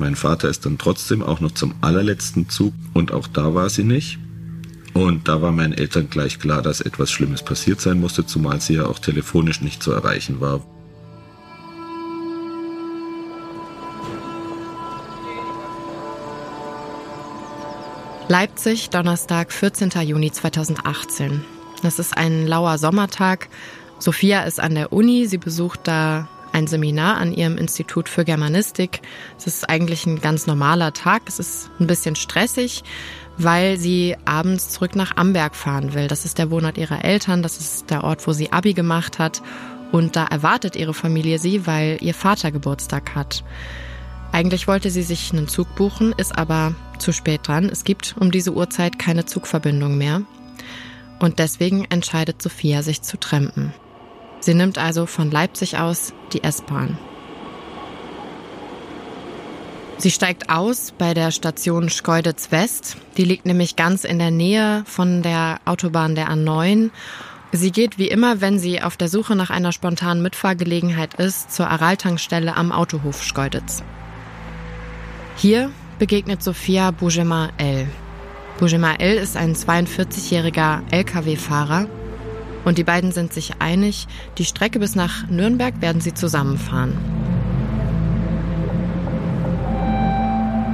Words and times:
Mein 0.00 0.16
Vater 0.16 0.48
ist 0.48 0.64
dann 0.64 0.78
trotzdem 0.78 1.22
auch 1.22 1.40
noch 1.40 1.50
zum 1.50 1.74
allerletzten 1.82 2.48
Zug 2.48 2.72
und 2.94 3.12
auch 3.12 3.26
da 3.26 3.54
war 3.54 3.68
sie 3.68 3.84
nicht. 3.84 4.18
Und 4.94 5.28
da 5.28 5.42
war 5.42 5.52
meinen 5.52 5.74
Eltern 5.74 6.08
gleich 6.08 6.38
klar, 6.38 6.62
dass 6.62 6.80
etwas 6.80 7.10
Schlimmes 7.10 7.42
passiert 7.42 7.82
sein 7.82 8.00
musste, 8.00 8.24
zumal 8.24 8.62
sie 8.62 8.76
ja 8.76 8.86
auch 8.86 8.98
telefonisch 8.98 9.60
nicht 9.60 9.82
zu 9.82 9.92
erreichen 9.92 10.40
war. 10.40 10.64
Leipzig, 18.28 18.88
Donnerstag, 18.88 19.52
14. 19.52 19.90
Juni 20.00 20.32
2018. 20.32 21.44
Das 21.82 21.98
ist 21.98 22.16
ein 22.16 22.46
lauer 22.46 22.78
Sommertag. 22.78 23.50
Sophia 23.98 24.44
ist 24.44 24.60
an 24.60 24.74
der 24.74 24.94
Uni. 24.94 25.26
Sie 25.26 25.36
besucht 25.36 25.80
da 25.84 26.26
ein 26.52 26.66
Seminar 26.66 27.16
an 27.18 27.32
ihrem 27.32 27.58
Institut 27.58 28.08
für 28.08 28.24
Germanistik. 28.24 29.00
Es 29.38 29.46
ist 29.46 29.68
eigentlich 29.68 30.06
ein 30.06 30.20
ganz 30.20 30.46
normaler 30.46 30.92
Tag. 30.92 31.22
Es 31.26 31.38
ist 31.38 31.70
ein 31.80 31.86
bisschen 31.86 32.16
stressig, 32.16 32.82
weil 33.38 33.78
sie 33.78 34.16
abends 34.24 34.70
zurück 34.70 34.96
nach 34.96 35.16
Amberg 35.16 35.54
fahren 35.54 35.94
will. 35.94 36.08
Das 36.08 36.24
ist 36.24 36.38
der 36.38 36.50
Wohnort 36.50 36.78
ihrer 36.78 37.04
Eltern. 37.04 37.42
Das 37.42 37.58
ist 37.58 37.90
der 37.90 38.04
Ort, 38.04 38.26
wo 38.26 38.32
sie 38.32 38.52
Abi 38.52 38.74
gemacht 38.74 39.18
hat. 39.18 39.42
Und 39.92 40.16
da 40.16 40.24
erwartet 40.24 40.76
ihre 40.76 40.94
Familie 40.94 41.38
sie, 41.38 41.66
weil 41.66 41.98
ihr 42.00 42.14
Vater 42.14 42.52
Geburtstag 42.52 43.14
hat. 43.14 43.44
Eigentlich 44.32 44.68
wollte 44.68 44.90
sie 44.90 45.02
sich 45.02 45.32
einen 45.32 45.48
Zug 45.48 45.74
buchen, 45.74 46.12
ist 46.16 46.38
aber 46.38 46.74
zu 46.98 47.12
spät 47.12 47.48
dran. 47.48 47.68
Es 47.68 47.82
gibt 47.82 48.14
um 48.18 48.30
diese 48.30 48.52
Uhrzeit 48.52 48.98
keine 48.98 49.26
Zugverbindung 49.26 49.98
mehr. 49.98 50.22
Und 51.18 51.38
deswegen 51.38 51.84
entscheidet 51.86 52.40
Sophia 52.40 52.82
sich 52.82 53.02
zu 53.02 53.18
trampen. 53.18 53.74
Sie 54.40 54.54
nimmt 54.54 54.78
also 54.78 55.06
von 55.06 55.30
Leipzig 55.30 55.78
aus 55.78 56.12
die 56.32 56.42
S-Bahn. 56.42 56.98
Sie 59.98 60.10
steigt 60.10 60.48
aus 60.48 60.94
bei 60.96 61.12
der 61.12 61.30
Station 61.30 61.90
Schkeuditz 61.90 62.50
West. 62.50 62.96
Die 63.18 63.24
liegt 63.24 63.44
nämlich 63.44 63.76
ganz 63.76 64.04
in 64.04 64.18
der 64.18 64.30
Nähe 64.30 64.82
von 64.86 65.22
der 65.22 65.60
Autobahn 65.66 66.14
der 66.14 66.30
A9. 66.30 66.88
Sie 67.52 67.70
geht 67.70 67.98
wie 67.98 68.08
immer, 68.08 68.40
wenn 68.40 68.58
sie 68.58 68.80
auf 68.80 68.96
der 68.96 69.08
Suche 69.08 69.36
nach 69.36 69.50
einer 69.50 69.72
spontanen 69.72 70.22
Mitfahrgelegenheit 70.22 71.14
ist, 71.14 71.52
zur 71.52 71.68
Araltankstelle 71.68 72.56
am 72.56 72.72
Autohof 72.72 73.22
Schkeuditz. 73.22 73.82
Hier 75.36 75.70
begegnet 75.98 76.42
Sophia 76.42 76.92
Bougema 76.92 77.50
L. 77.58 77.86
Bougema 78.58 78.94
L 78.94 79.16
ist 79.16 79.36
ein 79.36 79.54
42-jähriger 79.54 80.80
Lkw-Fahrer 80.90 81.88
und 82.64 82.78
die 82.78 82.84
beiden 82.84 83.12
sind 83.12 83.32
sich 83.32 83.60
einig, 83.60 84.06
die 84.38 84.44
Strecke 84.44 84.78
bis 84.78 84.94
nach 84.94 85.28
Nürnberg 85.28 85.80
werden 85.80 86.00
sie 86.00 86.14
zusammenfahren. 86.14 86.96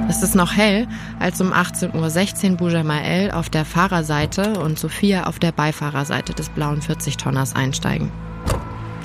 Es 0.09 0.23
ist 0.23 0.35
noch 0.35 0.55
hell, 0.55 0.87
als 1.19 1.41
um 1.41 1.51
18.16 1.51 2.51
Uhr 2.51 2.57
Bougema 2.57 3.01
L 3.01 3.31
auf 3.31 3.49
der 3.49 3.65
Fahrerseite 3.65 4.59
und 4.59 4.79
Sophia 4.79 5.25
auf 5.25 5.37
der 5.37 5.51
Beifahrerseite 5.51 6.33
des 6.33 6.47
blauen 6.49 6.79
40-Tonners 6.79 7.53
einsteigen. 7.55 8.09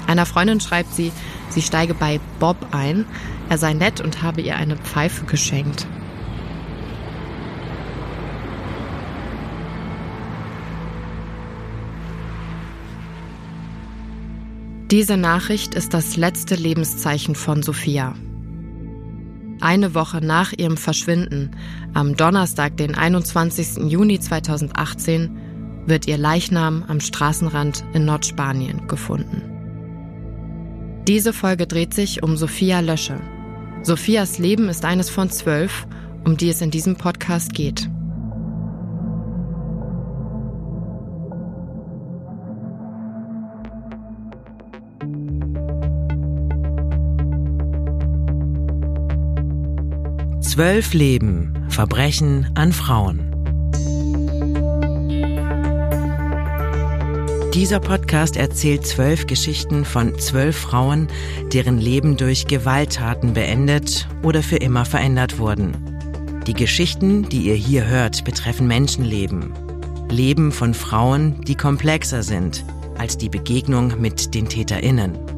Einer 0.07 0.27
Freundin 0.27 0.61
schreibt 0.61 0.95
sie, 0.95 1.11
sie 1.49 1.63
steige 1.63 1.95
bei 1.95 2.21
Bob 2.39 2.57
ein, 2.71 3.05
er 3.49 3.59
sei 3.59 3.73
nett 3.73 4.01
und 4.01 4.23
habe 4.23 4.43
ihr 4.43 4.57
eine 4.57 4.77
Pfeife 4.77 5.25
geschenkt. 5.25 5.87
Diese 14.93 15.17
Nachricht 15.17 15.75
ist 15.75 15.95
das 15.95 16.19
letzte 16.19 16.55
Lebenszeichen 16.55 17.35
von 17.35 17.63
Sophia. 17.63 18.15
Eine 19.63 19.95
Woche 19.95 20.21
nach 20.21 20.53
ihrem 20.53 20.77
Verschwinden, 20.77 21.53
am 21.95 22.15
Donnerstag, 22.15 22.77
den 22.77 22.95
21. 22.95 23.91
Juni 23.91 24.21
2018, 24.21 25.31
wird 25.87 26.07
ihr 26.07 26.19
Leichnam 26.19 26.85
am 26.89 27.01
Straßenrand 27.01 27.83
in 27.95 28.05
Nordspanien 28.05 28.87
gefunden. 28.87 29.41
Diese 31.09 31.33
Folge 31.33 31.67
dreht 31.67 31.95
sich 31.95 32.23
um 32.23 32.37
Sophia 32.37 32.81
Lösche. 32.81 33.19
Sophias 33.83 34.39
Leben 34.39 34.69
ist 34.69 34.85
eines 34.85 35.09
von 35.09 35.31
zwölf, 35.31 35.87
um 36.27 36.37
die 36.37 36.51
es 36.51 36.61
in 36.61 36.71
diesem 36.71 36.97
Podcast 36.97 37.55
geht. 37.55 37.89
Zwölf 50.53 50.93
Leben, 50.93 51.65
Verbrechen 51.71 52.51
an 52.57 52.75
Frauen. 52.75 53.21
Dieser 57.55 57.81
Podcast 57.81 58.37
erzählt 58.37 58.87
zwölf 58.87 59.27
Geschichten 59.27 59.87
von 59.87 60.19
zwölf 60.19 60.55
Frauen, 60.55 61.09
deren 61.55 61.79
Leben 61.79 62.19
durch 62.19 62.49
Gewalttaten 62.49 63.33
beendet 63.33 64.07
oder 64.23 64.43
für 64.43 64.59
immer 64.59 64.85
verändert 64.85 65.39
wurden. 65.39 65.73
Die 66.47 66.53
Geschichten, 66.53 67.27
die 67.31 67.45
ihr 67.45 67.55
hier 67.55 67.87
hört, 67.87 68.23
betreffen 68.27 68.67
Menschenleben. 68.67 69.55
Leben 70.11 70.53
von 70.53 70.75
Frauen, 70.75 71.41
die 71.41 71.55
komplexer 71.55 72.23
sind 72.23 72.63
als 72.99 73.17
die 73.17 73.31
Begegnung 73.31 73.99
mit 73.99 74.35
den 74.35 74.51
TäterInnen. 74.51 75.32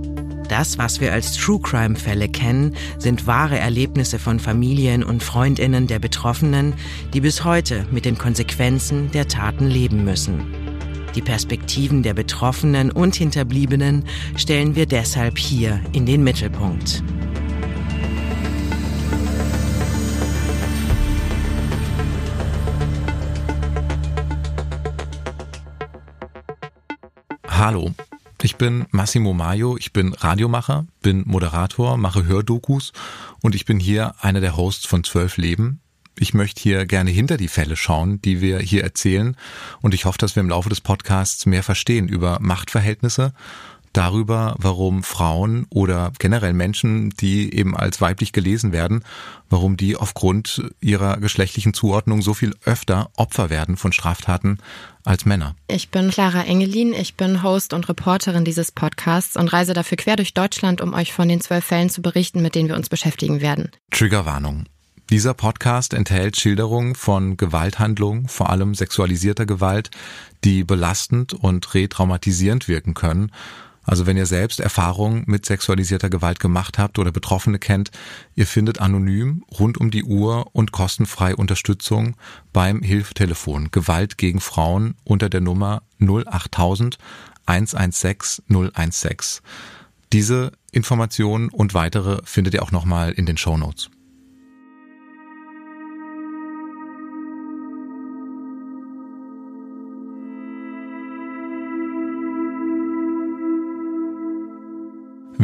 Das, 0.49 0.77
was 0.77 1.01
wir 1.01 1.13
als 1.13 1.33
True 1.37 1.61
Crime 1.61 1.97
Fälle 1.97 2.29
kennen, 2.29 2.77
sind 2.99 3.27
wahre 3.27 3.59
Erlebnisse 3.59 4.19
von 4.19 4.39
Familien 4.39 5.03
und 5.03 5.23
Freundinnen 5.23 5.87
der 5.87 5.99
Betroffenen, 5.99 6.75
die 7.15 7.21
bis 7.21 7.45
heute 7.45 7.87
mit 7.91 8.05
den 8.05 8.19
Konsequenzen 8.19 9.11
der 9.13 9.27
Taten 9.27 9.67
leben 9.67 10.05
müssen. 10.05 10.45
Die 11.15 11.23
Perspektiven 11.23 12.03
der 12.03 12.13
Betroffenen 12.13 12.91
und 12.91 13.15
Hinterbliebenen 13.15 14.05
stellen 14.37 14.75
wir 14.75 14.87
deshalb 14.87 15.39
hier 15.39 15.81
in 15.93 16.07
den 16.07 16.25
Mittelpunkt. 16.25 17.03
Hallo, 27.49 27.93
ich 28.45 28.57
bin 28.57 28.85
Massimo 28.91 29.33
Maio, 29.33 29.79
ich 29.79 29.95
bin 29.95 30.13
Radiomacher, 30.13 30.87
bin 31.01 31.23
Moderator, 31.27 31.97
mache 31.97 32.27
Hördokus 32.27 32.93
und 33.41 33.55
ich 33.55 33.65
bin 33.65 33.81
hier 33.81 34.15
einer 34.21 34.43
der 34.43 34.57
Hosts 34.57 34.85
von 34.85 35.03
Zwölf 35.03 35.39
Leben, 35.39 35.81
ich 36.17 36.33
möchte 36.33 36.61
hier 36.61 36.87
gerne 36.87 37.11
hinter 37.11 37.37
die 37.37 37.49
Fälle 37.49 37.77
schauen, 37.77 38.21
die 38.23 38.41
wir 38.41 38.61
hier 38.61 38.85
erzählen. 38.85 39.37
Und 39.83 39.95
ich 39.95 40.05
hoffe, 40.05 40.19
dass 40.19 40.37
wir 40.37 40.43
im 40.43 40.49
Laufe 40.49 40.69
des 40.69 40.81
Podcasts 40.81 41.45
mehr 41.45 41.65
verstehen 41.65 42.07
über 42.07 42.39
Machtverhältnisse, 42.41 43.33
darüber, 43.95 44.55
warum 44.59 45.03
Frauen 45.03 45.67
oder 45.71 46.13
generell 46.19 46.53
Menschen, 46.53 47.11
die 47.11 47.55
eben 47.55 47.75
als 47.77 48.01
weiblich 48.01 48.33
gelesen 48.33 48.73
werden, 48.73 49.03
warum 49.49 49.77
die 49.77 49.97
aufgrund 49.97 50.63
ihrer 50.81 51.17
geschlechtlichen 51.17 51.73
Zuordnung 51.73 52.21
so 52.21 52.35
viel 52.35 52.55
öfter 52.65 53.11
Opfer 53.17 53.49
werden 53.49 53.77
von 53.77 53.93
Straftaten 53.93 54.59
als 55.05 55.25
Männer. 55.25 55.55
Ich 55.69 55.91
bin 55.91 56.11
Clara 56.11 56.43
Engelin, 56.43 56.93
ich 56.93 57.15
bin 57.15 57.43
Host 57.43 57.73
und 57.73 57.89
Reporterin 57.89 58.45
dieses 58.45 58.73
Podcasts 58.73 59.37
und 59.37 59.53
reise 59.53 59.73
dafür 59.73 59.97
quer 59.97 60.17
durch 60.17 60.35
Deutschland, 60.35 60.81
um 60.81 60.93
euch 60.93 61.13
von 61.13 61.29
den 61.29 61.41
zwölf 61.41 61.65
Fällen 61.65 61.91
zu 61.91 62.03
berichten, 62.03 62.43
mit 62.43 62.55
denen 62.55 62.69
wir 62.69 62.77
uns 62.77 62.89
beschäftigen 62.89 63.41
werden. 63.41 63.71
Triggerwarnung. 63.91 64.67
Dieser 65.11 65.35
Podcast 65.35 65.93
enthält 65.93 66.39
Schilderungen 66.39 66.95
von 66.95 67.37
Gewalthandlungen, 67.37 68.27
vor 68.27 68.49
allem 68.49 68.75
sexualisierter 68.75 69.45
Gewalt, 69.45 69.91
die 70.45 70.65
belastend 70.65 71.35
und 71.35 71.75
retraumatisierend 71.75 72.69
wirken 72.69 72.95
können. 72.95 73.31
Also 73.85 74.07
wenn 74.07 74.17
ihr 74.17 74.27
selbst 74.27 74.61
Erfahrungen 74.61 75.25
mit 75.27 75.47
sexualisierter 75.47 76.11
Gewalt 76.11 76.41
gemacht 76.41 76.79
habt 76.79 76.99
oder 76.99 77.13
Betroffene 77.13 77.59
kennt, 77.59 77.91
ihr 78.35 78.47
findet 78.47 78.81
anonym, 78.81 79.45
rund 79.59 79.79
um 79.79 79.91
die 79.91 80.05
Uhr 80.05 80.49
und 80.53 80.73
kostenfrei 80.73 81.37
Unterstützung 81.37 82.17
beim 82.53 82.83
Hilftelefon 82.83 83.71
Gewalt 83.71 84.19
gegen 84.19 84.41
Frauen 84.41 84.95
unter 85.05 85.29
der 85.29 85.41
Nummer 85.41 85.83
08000 86.01 86.99
116 87.47 88.45
016. 88.49 89.43
Diese 90.13 90.53
Informationen 90.73 91.51
und 91.51 91.75
weitere 91.75 92.21
findet 92.25 92.55
ihr 92.55 92.63
auch 92.63 92.73
nochmal 92.73 93.13
in 93.13 93.27
den 93.27 93.37
Show 93.37 93.57
Notes. 93.57 93.91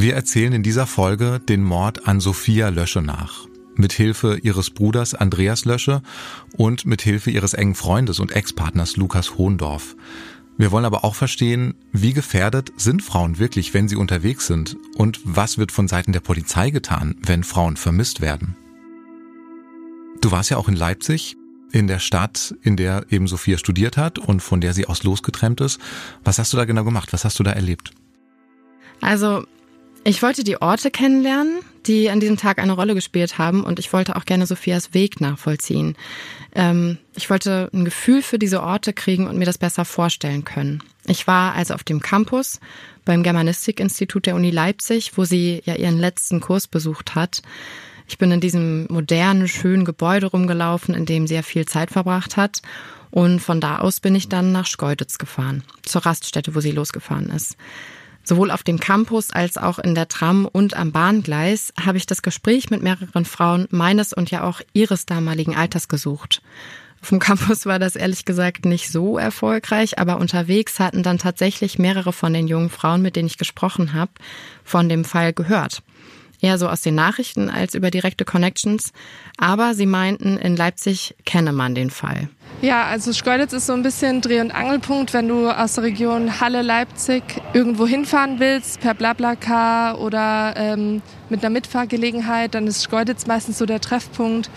Wir 0.00 0.14
erzählen 0.14 0.55
in 0.55 0.62
dieser 0.62 0.87
Folge 0.87 1.41
den 1.47 1.62
Mord 1.62 2.08
an 2.08 2.20
Sophia 2.20 2.70
Lösche 2.70 3.02
nach. 3.02 3.47
Mit 3.75 3.93
Hilfe 3.93 4.38
ihres 4.38 4.70
Bruders 4.70 5.14
Andreas 5.14 5.67
Lösche 5.67 6.00
und 6.56 6.87
mit 6.87 7.02
Hilfe 7.02 7.31
ihres 7.31 7.52
engen 7.52 7.75
Freundes 7.75 8.19
und 8.19 8.32
Ex-Partners 8.32 8.97
Lukas 8.97 9.37
Hohendorf. 9.37 9.97
Wir 10.56 10.73
wollen 10.73 10.87
aber 10.87 11.05
auch 11.05 11.14
verstehen, 11.14 11.75
wie 11.93 12.14
gefährdet 12.14 12.73
sind 12.79 13.02
Frauen 13.02 13.38
wirklich, 13.38 13.75
wenn 13.75 13.88
sie 13.88 13.97
unterwegs 13.97 14.47
sind 14.47 14.79
und 14.97 15.20
was 15.25 15.58
wird 15.58 15.70
von 15.70 15.87
Seiten 15.87 16.14
der 16.14 16.20
Polizei 16.20 16.70
getan, 16.70 17.17
wenn 17.20 17.44
Frauen 17.44 17.76
vermisst 17.76 18.23
werden. 18.23 18.56
Du 20.23 20.31
warst 20.31 20.49
ja 20.49 20.56
auch 20.56 20.69
in 20.69 20.76
Leipzig, 20.76 21.37
in 21.73 21.88
der 21.88 21.99
Stadt, 21.99 22.55
in 22.62 22.79
der 22.79 23.05
eben 23.11 23.26
Sophia 23.26 23.58
studiert 23.58 23.99
hat 23.99 24.19
und 24.19 24.41
von 24.41 24.62
der 24.62 24.73
sie 24.73 24.87
aus 24.87 25.02
losgetrennt 25.02 25.61
ist. 25.61 25.79
Was 26.25 26.38
hast 26.38 26.55
du 26.55 26.56
da 26.56 26.64
genau 26.64 26.85
gemacht? 26.85 27.12
Was 27.12 27.26
hast 27.26 27.38
du 27.38 27.43
da 27.43 27.52
erlebt? 27.52 27.91
Also, 29.02 29.44
ich 30.05 30.23
wollte 30.23 30.44
die 30.44 30.61
Orte 30.61 30.91
kennenlernen, 30.91 31.61
die 31.87 32.11
an 32.11 32.20
diesem 32.20 32.37
Tag 32.37 32.58
eine 32.58 32.73
Rolle 32.73 32.94
gespielt 32.94 33.38
haben 33.38 33.64
und 33.64 33.79
ich 33.79 33.93
wollte 33.93 34.17
auch 34.17 34.25
gerne 34.25 34.47
Sophias 34.47 34.94
Weg 34.94 35.20
nachvollziehen. 35.20 35.97
Ähm, 36.55 36.99
ich 37.17 37.31
wollte 37.31 37.70
ein 37.73 37.85
Gefühl 37.85 38.23
für 38.23 38.38
diese 38.38 38.62
Orte 38.62 38.93
kriegen 38.93 39.26
und 39.26 39.38
mir 39.38 39.44
das 39.44 39.58
besser 39.58 39.85
vorstellen 39.85 40.44
können. 40.44 40.82
Ich 41.06 41.26
war 41.26 41.55
also 41.55 41.75
auf 41.75 41.85
dem 41.85 42.00
Campus 42.00 42.61
beim 43.05 43.23
Germanistikinstitut 43.23 44.26
der 44.26 44.37
Uni 44.37 44.50
Leipzig, 44.50 45.17
wo 45.17 45.25
sie 45.25 45.62
ja 45.64 45.75
ihren 45.75 45.99
letzten 45.99 46.41
Kurs 46.41 46.67
besucht 46.67 47.14
hat. 47.14 47.43
Ich 48.08 48.19
bin 48.19 48.31
in 48.32 48.41
diesem 48.41 48.87
modernen, 48.91 49.49
schönen 49.49 49.85
Gebäude 49.85 50.26
rumgelaufen, 50.26 50.94
in 50.94 51.06
dem 51.06 51.26
sie 51.26 51.35
ja 51.35 51.43
viel 51.43 51.67
Zeit 51.67 51.91
verbracht 51.91 52.37
hat. 52.37 52.61
Und 53.11 53.41
von 53.41 53.61
da 53.61 53.79
aus 53.79 54.00
bin 54.00 54.14
ich 54.14 54.29
dann 54.29 54.52
nach 54.52 54.67
Schkeuditz 54.67 55.19
gefahren, 55.19 55.64
zur 55.85 56.06
Raststätte, 56.06 56.55
wo 56.55 56.61
sie 56.61 56.73
losgefahren 56.73 57.31
ist. 57.31 57.56
Sowohl 58.30 58.52
auf 58.52 58.62
dem 58.62 58.78
Campus 58.78 59.32
als 59.32 59.58
auch 59.58 59.80
in 59.80 59.96
der 59.96 60.06
Tram 60.06 60.46
und 60.46 60.74
am 60.76 60.92
Bahngleis 60.92 61.72
habe 61.84 61.98
ich 61.98 62.06
das 62.06 62.22
Gespräch 62.22 62.70
mit 62.70 62.80
mehreren 62.80 63.24
Frauen 63.24 63.66
meines 63.72 64.12
und 64.12 64.30
ja 64.30 64.44
auch 64.44 64.60
ihres 64.72 65.04
damaligen 65.04 65.56
Alters 65.56 65.88
gesucht. 65.88 66.40
Auf 67.02 67.08
dem 67.08 67.18
Campus 67.18 67.66
war 67.66 67.80
das 67.80 67.96
ehrlich 67.96 68.24
gesagt 68.24 68.66
nicht 68.66 68.92
so 68.92 69.18
erfolgreich, 69.18 69.98
aber 69.98 70.18
unterwegs 70.18 70.78
hatten 70.78 71.02
dann 71.02 71.18
tatsächlich 71.18 71.80
mehrere 71.80 72.12
von 72.12 72.32
den 72.32 72.46
jungen 72.46 72.70
Frauen, 72.70 73.02
mit 73.02 73.16
denen 73.16 73.26
ich 73.26 73.36
gesprochen 73.36 73.94
habe, 73.94 74.12
von 74.62 74.88
dem 74.88 75.04
Fall 75.04 75.32
gehört 75.32 75.82
eher 76.42 76.58
so 76.58 76.69
aus 76.69 76.81
den 76.81 76.94
Nachrichten 76.94 77.50
als 77.50 77.75
über 77.75 77.90
direkte 77.90 78.25
Connections. 78.25 78.92
Aber 79.37 79.75
sie 79.75 79.87
meinten, 79.87 80.37
in 80.37 80.56
Leipzig 80.56 81.14
kenne 81.25 81.52
man 81.52 81.75
den 81.75 81.90
Fall. 81.90 82.28
Ja, 82.62 82.84
also 82.84 83.12
Schkeuditz 83.12 83.54
ist 83.54 83.66
so 83.66 83.72
ein 83.72 83.82
bisschen 83.82 84.20
Dreh- 84.20 84.40
und 84.40 84.50
Angelpunkt, 84.50 85.14
wenn 85.14 85.28
du 85.28 85.48
aus 85.48 85.75
der 85.75 85.84
Region 85.84 86.40
Halle-Leipzig 86.40 87.22
irgendwo 87.54 87.87
hinfahren 87.87 88.38
willst, 88.38 88.81
per 88.81 88.92
Blablacar 88.92 89.98
oder 89.98 90.54
ähm, 90.56 91.00
mit 91.31 91.42
einer 91.42 91.50
Mitfahrgelegenheit, 91.50 92.54
dann 92.54 92.66
ist 92.66 92.84
Schkeuditz 92.84 93.26
meistens 93.26 93.56
so 93.58 93.66
der 93.66 93.81
Treffpunkt. 93.81 94.50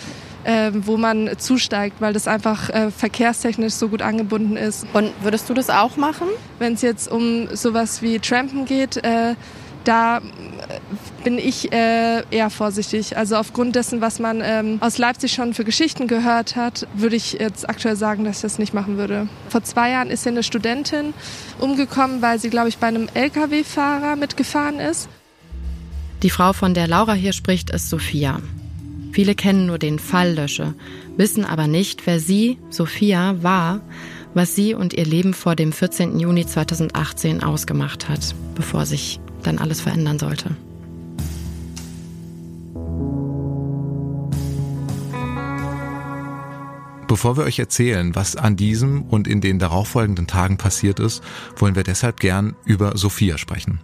Äh, 0.46 0.72
wo 0.74 0.98
man 0.98 1.30
zusteigt, 1.38 2.02
weil 2.02 2.12
das 2.12 2.28
einfach 2.28 2.70
äh, 2.70 2.92
verkehrstechnisch 2.92 3.76
so 3.76 3.88
gut 3.88 4.02
angebunden 4.02 4.58
ist. 4.58 4.86
Und 4.92 5.14
würdest 5.22 5.50
du 5.50 5.54
das 5.54 5.70
auch 5.70 5.96
machen? 5.96 6.28
Wenn 6.60 6.74
es 6.74 6.82
jetzt 6.82 7.10
um 7.10 7.48
sowas 7.56 8.02
wie 8.02 8.20
Trampen 8.20 8.66
geht, 8.66 8.98
äh, 9.06 9.36
da 9.84 10.22
bin 11.24 11.38
ich 11.38 11.72
äh, 11.72 12.24
eher 12.32 12.50
vorsichtig. 12.50 13.18
Also 13.18 13.36
aufgrund 13.36 13.76
dessen, 13.76 14.02
was 14.02 14.20
man 14.20 14.42
ähm, 14.44 14.78
aus 14.82 14.98
Leipzig 14.98 15.34
schon 15.34 15.54
für 15.54 15.64
Geschichten 15.64 16.08
gehört 16.08 16.56
hat, 16.56 16.88
würde 16.94 17.16
ich 17.16 17.34
jetzt 17.34 17.70
aktuell 17.70 17.96
sagen, 17.96 18.26
dass 18.26 18.38
ich 18.38 18.42
das 18.42 18.60
nicht 18.60 18.74
machen 18.74 18.98
würde. 18.98 19.28
Vor 19.50 19.64
zwei 19.64 19.92
Jahren 19.92 20.10
ist 20.10 20.26
ja 20.26 20.32
eine 20.32 20.44
Studentin 20.44 21.14
umgekommen, 21.60 22.22
weil 22.22 22.40
sie, 22.40 22.50
glaube 22.50 22.70
ich, 22.70 22.78
bei 22.78 22.88
einem 22.88 23.08
Lkw-Fahrer 23.14 24.16
mitgefahren 24.16 24.80
ist. 24.80 25.10
Die 26.24 26.30
Frau, 26.30 26.54
von 26.54 26.74
der 26.74 26.88
Laura 26.88 27.14
hier 27.14 27.34
spricht, 27.34 27.70
ist 27.70 27.90
Sophia. 27.90 28.40
Viele 29.12 29.36
kennen 29.36 29.68
nur 29.68 29.78
den 29.78 30.00
Fall 30.00 30.34
Lösche, 30.34 30.74
wissen 31.18 31.46
aber 31.46 31.68
nicht, 31.68 32.08
wer 32.08 32.20
sie, 32.20 32.58
Sophia, 32.70 33.36
war, 33.44 33.82
was 34.34 34.56
sie 34.56 34.74
und 34.74 34.94
ihr 34.94 35.06
Leben 35.06 35.34
vor 35.34 35.56
dem 35.56 35.72
14. 35.72 36.20
Juni 36.20 36.46
2018 36.46 37.44
ausgemacht 37.44 38.10
hat, 38.10 38.34
bevor 38.56 38.86
sich 38.86 39.20
dann 39.44 39.60
alles 39.60 39.82
verändern 39.82 40.20
sollte. 40.20 40.56
Bevor 47.08 47.38
wir 47.38 47.44
euch 47.44 47.60
erzählen, 47.60 48.16
was 48.16 48.36
an 48.36 48.56
diesem 48.56 49.04
und 49.04 49.28
in 49.28 49.40
den 49.40 49.60
darauffolgenden 49.60 50.26
Tagen 50.26 50.58
passiert 50.58 51.00
ist, 51.00 51.24
wollen 51.58 51.76
wir 51.76 51.84
deshalb 51.84 52.20
gern 52.20 52.56
über 52.66 52.98
Sophia 52.98 53.38
sprechen. 53.38 53.80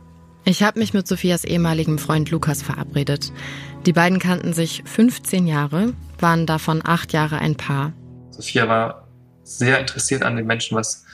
Ich 0.45 0.63
habe 0.63 0.79
mich 0.79 0.95
mit 0.95 1.07
Sophias 1.07 1.43
ehemaligem 1.43 1.99
Freund 1.99 2.31
Lukas 2.31 2.63
verabredet. 2.63 3.31
Die 3.85 3.93
beiden 3.93 4.17
kannten 4.17 4.53
sich 4.53 4.81
15 4.83 5.45
Jahre, 5.45 5.93
waren 6.17 6.47
davon 6.47 6.81
acht 6.83 7.13
Jahre 7.13 7.37
ein 7.37 7.55
Paar. 7.55 7.93
Sophia 8.31 8.67
war 8.67 9.07
sehr 9.43 9.79
interessiert 9.79 10.23
an 10.23 10.35
den 10.35 10.47
Menschen, 10.47 10.75
was 10.75 11.05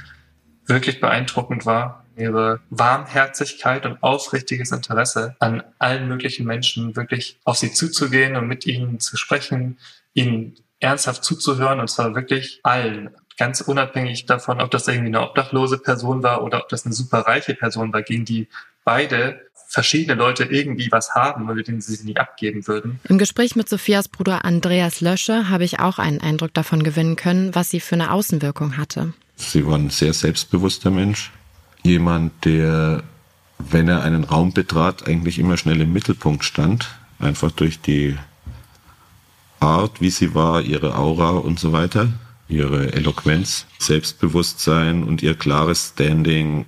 wirklich 0.67 1.01
beeindruckend 1.01 1.65
war. 1.65 2.04
Ihre 2.17 2.59
Warmherzigkeit 2.69 3.85
und 3.85 4.01
aufrichtiges 4.01 4.71
Interesse 4.71 5.35
an 5.39 5.63
allen 5.79 6.07
möglichen 6.07 6.45
Menschen, 6.45 6.95
wirklich 6.95 7.39
auf 7.43 7.57
sie 7.57 7.73
zuzugehen 7.73 8.35
und 8.35 8.47
mit 8.47 8.65
ihnen 8.65 8.99
zu 8.99 9.17
sprechen, 9.17 9.77
ihnen 10.13 10.55
ernsthaft 10.79 11.23
zuzuhören 11.23 11.79
und 11.79 11.89
zwar 11.89 12.15
wirklich 12.15 12.59
allen. 12.63 13.09
Ganz 13.37 13.61
unabhängig 13.61 14.25
davon, 14.25 14.61
ob 14.61 14.71
das 14.71 14.87
irgendwie 14.87 15.07
eine 15.07 15.21
obdachlose 15.21 15.77
Person 15.77 16.23
war 16.23 16.43
oder 16.43 16.61
ob 16.63 16.69
das 16.69 16.85
eine 16.85 16.93
super 16.93 17.19
reiche 17.19 17.53
Person 17.53 17.91
war, 17.91 18.01
gegen 18.01 18.23
die 18.23 18.47
beide 18.85 19.41
verschiedene 19.67 20.15
Leute 20.15 20.45
irgendwie 20.45 20.89
was 20.91 21.15
haben, 21.15 21.45
mit 21.47 21.67
denen 21.67 21.81
sie 21.81 21.95
sich 21.95 22.05
nicht 22.05 22.17
abgeben 22.17 22.65
würden. 22.67 22.99
Im 23.09 23.17
Gespräch 23.17 23.57
mit 23.57 23.67
Sophias 23.67 24.07
Bruder 24.07 24.45
Andreas 24.45 25.01
Lösche 25.01 25.49
habe 25.49 25.65
ich 25.65 25.79
auch 25.79 25.99
einen 25.99 26.21
Eindruck 26.21 26.53
davon 26.53 26.83
gewinnen 26.83 27.17
können, 27.17 27.53
was 27.55 27.71
sie 27.71 27.81
für 27.81 27.95
eine 27.95 28.11
Außenwirkung 28.11 28.77
hatte. 28.77 29.13
Sie 29.35 29.65
war 29.65 29.77
ein 29.77 29.89
sehr 29.89 30.13
selbstbewusster 30.13 30.91
Mensch. 30.91 31.31
Jemand, 31.85 32.45
der, 32.45 33.03
wenn 33.59 33.87
er 33.87 34.01
einen 34.01 34.23
Raum 34.23 34.53
betrat, 34.53 35.07
eigentlich 35.07 35.37
immer 35.37 35.55
schnell 35.55 35.79
im 35.81 35.93
Mittelpunkt 35.93 36.43
stand. 36.43 36.97
Einfach 37.19 37.51
durch 37.51 37.79
die 37.79 38.17
Art, 39.59 40.01
wie 40.01 40.09
sie 40.09 40.33
war, 40.33 40.63
ihre 40.63 40.97
Aura 40.97 41.29
und 41.29 41.59
so 41.59 41.73
weiter, 41.73 42.07
ihre 42.47 42.93
Eloquenz, 42.93 43.67
Selbstbewusstsein 43.77 45.03
und 45.03 45.21
ihr 45.21 45.35
klares 45.35 45.91
Standing. 45.93 46.65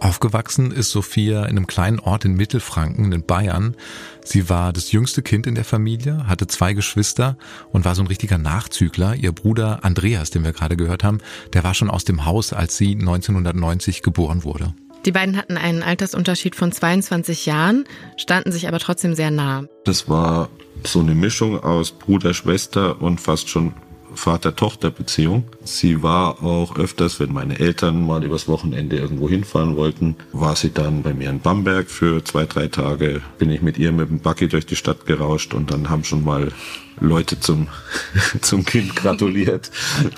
Aufgewachsen 0.00 0.70
ist 0.70 0.90
Sophia 0.90 1.44
in 1.44 1.56
einem 1.56 1.66
kleinen 1.66 2.00
Ort 2.00 2.24
in 2.24 2.34
Mittelfranken 2.34 3.12
in 3.12 3.22
Bayern. 3.22 3.76
Sie 4.24 4.48
war 4.48 4.72
das 4.72 4.92
jüngste 4.92 5.22
Kind 5.22 5.46
in 5.46 5.54
der 5.54 5.64
Familie, 5.64 6.26
hatte 6.26 6.46
zwei 6.46 6.72
Geschwister 6.72 7.36
und 7.70 7.84
war 7.84 7.94
so 7.94 8.02
ein 8.02 8.06
richtiger 8.06 8.38
Nachzügler. 8.38 9.14
Ihr 9.14 9.32
Bruder 9.32 9.84
Andreas, 9.84 10.30
den 10.30 10.42
wir 10.42 10.52
gerade 10.52 10.76
gehört 10.76 11.04
haben, 11.04 11.18
der 11.52 11.64
war 11.64 11.74
schon 11.74 11.90
aus 11.90 12.04
dem 12.04 12.24
Haus, 12.24 12.54
als 12.54 12.78
sie 12.78 12.92
1990 12.92 14.02
geboren 14.02 14.42
wurde. 14.44 14.74
Die 15.04 15.12
beiden 15.12 15.36
hatten 15.36 15.56
einen 15.56 15.82
Altersunterschied 15.82 16.56
von 16.56 16.72
22 16.72 17.46
Jahren, 17.46 17.84
standen 18.16 18.52
sich 18.52 18.68
aber 18.68 18.78
trotzdem 18.78 19.14
sehr 19.14 19.30
nah. 19.30 19.64
Das 19.84 20.08
war 20.08 20.48
so 20.84 21.00
eine 21.00 21.14
Mischung 21.14 21.62
aus 21.62 21.92
Bruder, 21.92 22.32
Schwester 22.32 23.00
und 23.00 23.20
fast 23.20 23.48
schon 23.48 23.74
Vater-Tochter-Beziehung. 24.14 25.44
Sie 25.64 26.02
war 26.02 26.42
auch 26.42 26.76
öfters, 26.76 27.20
wenn 27.20 27.32
meine 27.32 27.58
Eltern 27.58 28.06
mal 28.06 28.24
übers 28.24 28.48
Wochenende 28.48 28.96
irgendwo 28.96 29.28
hinfahren 29.28 29.76
wollten, 29.76 30.16
war 30.32 30.56
sie 30.56 30.72
dann 30.72 31.02
bei 31.02 31.14
mir 31.14 31.30
in 31.30 31.40
Bamberg 31.40 31.90
für 31.90 32.24
zwei, 32.24 32.46
drei 32.46 32.68
Tage. 32.68 33.22
Bin 33.38 33.50
ich 33.50 33.62
mit 33.62 33.78
ihr 33.78 33.92
mit 33.92 34.08
dem 34.08 34.20
Buggy 34.20 34.48
durch 34.48 34.66
die 34.66 34.76
Stadt 34.76 35.06
gerauscht 35.06 35.54
und 35.54 35.70
dann 35.70 35.90
haben 35.90 36.04
schon 36.04 36.24
mal 36.24 36.52
Leute 37.00 37.40
zum, 37.40 37.68
zum 38.40 38.64
Kind 38.64 38.96
gratuliert. 38.96 39.70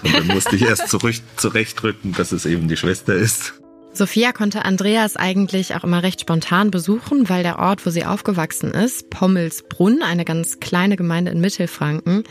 Und 0.02 0.14
dann 0.14 0.26
musste 0.28 0.56
ich 0.56 0.62
erst 0.62 0.88
zurück, 0.88 1.16
zurechtrücken, 1.37 2.12
dass 2.12 2.32
es 2.32 2.46
eben 2.46 2.68
die 2.68 2.76
Schwester 2.76 3.14
ist. 3.14 3.54
Sophia 3.94 4.32
konnte 4.32 4.64
Andreas 4.64 5.16
eigentlich 5.16 5.75
auch 5.75 5.84
immer 5.84 6.02
recht 6.02 6.22
spontan 6.22 6.70
besuchen, 6.70 7.28
weil 7.28 7.42
der 7.42 7.58
Ort, 7.58 7.84
wo 7.84 7.90
sie 7.90 8.06
aufgewachsen 8.06 8.70
ist, 8.70 9.11
Pommelsbrunn, 9.11 10.02
eine 10.02 10.25
ganz 10.25 10.61
kleine 10.61 10.96
Gemeinde 10.96 11.30
in 11.30 11.40
Mittelfranken, 11.42 12.25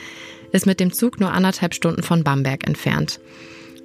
ist 0.52 0.66
mit 0.66 0.80
dem 0.80 0.94
Zug 0.94 1.20
nur 1.20 1.32
anderthalb 1.32 1.74
Stunden 1.74 2.04
von 2.04 2.24
Bamberg 2.24 2.68
entfernt. 2.68 3.20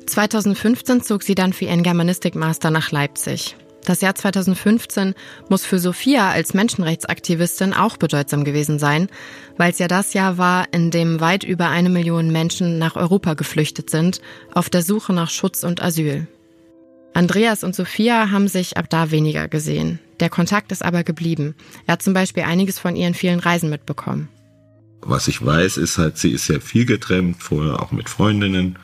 2015 0.07 1.03
zog 1.03 1.23
sie 1.23 1.35
dann 1.35 1.53
für 1.53 1.65
ihren 1.67 1.83
Germanistikmaster 1.83 2.71
nach 2.71 2.91
Leipzig. 2.91 3.57
Das 3.87 4.01
Jahr 4.01 4.17
2015 4.17 5.15
muss 5.49 5.65
für 5.65 5.79
Sophia 5.79 6.31
als 6.31 6.55
Menschenrechtsaktivistin 6.55 7.73
auch 7.73 7.97
bedeutsam 7.97 8.43
gewesen 8.45 8.81
sein, 8.81 9.09
weil 9.57 9.71
es 9.71 9.79
ja 9.79 9.87
das 9.87 10.13
Jahr 10.13 10.39
war, 10.39 10.67
in 10.73 10.91
dem 10.91 11.21
weit 11.21 11.45
über 11.45 11.69
eine 11.69 11.89
Million 11.89 12.33
Menschen 12.33 12.79
nach 12.79 12.97
Europa 12.97 13.35
geflüchtet 13.35 13.89
sind, 13.89 14.21
auf 14.53 14.69
der 14.71 14.83
Suche 14.83 15.13
nach 15.13 15.31
Schutz 15.31 15.63
und 15.63 15.83
Asyl. 15.83 16.27
Andreas 17.15 17.63
und 17.63 17.77
Sophia 17.77 18.31
haben 18.33 18.49
sich 18.49 18.77
ab 18.77 18.91
da 18.91 19.13
weniger 19.13 19.47
gesehen. 19.47 20.01
Der 20.19 20.31
Kontakt 20.31 20.73
ist 20.73 20.85
aber 20.85 21.05
geblieben. 21.05 21.55
Er 21.87 21.93
hat 21.93 22.03
zum 22.03 22.13
Beispiel 22.13 22.43
einiges 22.43 22.81
von 22.81 22.97
ihren 22.97 23.15
vielen 23.15 23.39
Reisen 23.39 23.71
mitbekommen. 23.71 24.29
Was 25.03 25.29
ich 25.29 25.45
weiß, 25.45 25.77
ist 25.77 25.99
halt, 25.99 26.19
sie 26.19 26.31
ist 26.33 26.47
sehr 26.47 26.61
viel 26.61 26.85
getrennt, 26.85 27.43
vorher 27.43 27.81
auch 27.81 27.93
mit 27.93 28.09
Freundinnen 28.09 28.79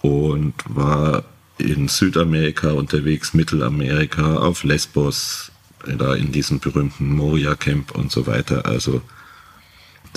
und 0.00 0.54
war 0.66 1.24
in 1.58 1.88
Südamerika 1.88 2.72
unterwegs, 2.72 3.34
Mittelamerika, 3.34 4.36
auf 4.36 4.64
Lesbos, 4.64 5.52
da 5.86 6.14
in 6.14 6.32
diesem 6.32 6.60
berühmten 6.60 7.14
Moria 7.14 7.54
Camp 7.54 7.92
und 7.92 8.10
so 8.10 8.26
weiter. 8.26 8.66
Also 8.66 9.02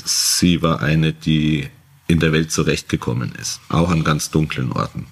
sie 0.04 0.62
war 0.62 0.82
eine, 0.82 1.14
die 1.14 1.68
in 2.08 2.20
der 2.20 2.32
Welt 2.32 2.52
zurechtgekommen 2.52 3.34
ist, 3.40 3.62
auch 3.70 3.90
an 3.90 4.04
ganz 4.04 4.30
dunklen 4.30 4.72
Orten. 4.72 5.08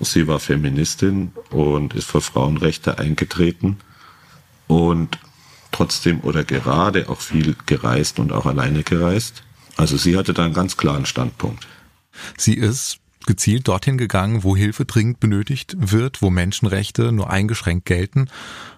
Sie 0.00 0.28
war 0.28 0.40
Feministin 0.40 1.32
und 1.50 1.94
ist 1.94 2.06
für 2.06 2.20
Frauenrechte 2.20 2.98
eingetreten 2.98 3.78
und 4.66 5.18
trotzdem 5.72 6.20
oder 6.20 6.44
gerade 6.44 7.08
auch 7.08 7.20
viel 7.20 7.56
gereist 7.64 8.18
und 8.18 8.32
auch 8.32 8.44
alleine 8.44 8.82
gereist. 8.82 9.42
Also 9.76 9.96
sie 9.96 10.16
hatte 10.16 10.34
da 10.34 10.44
einen 10.44 10.54
ganz 10.54 10.76
klaren 10.76 11.06
Standpunkt. 11.06 11.66
Sie 12.36 12.54
ist 12.54 12.98
gezielt 13.26 13.68
dorthin 13.68 13.98
gegangen, 13.98 14.44
wo 14.44 14.56
Hilfe 14.56 14.84
dringend 14.84 15.20
benötigt 15.20 15.76
wird, 15.78 16.22
wo 16.22 16.30
Menschenrechte 16.30 17.12
nur 17.12 17.28
eingeschränkt 17.28 17.84
gelten. 17.84 18.30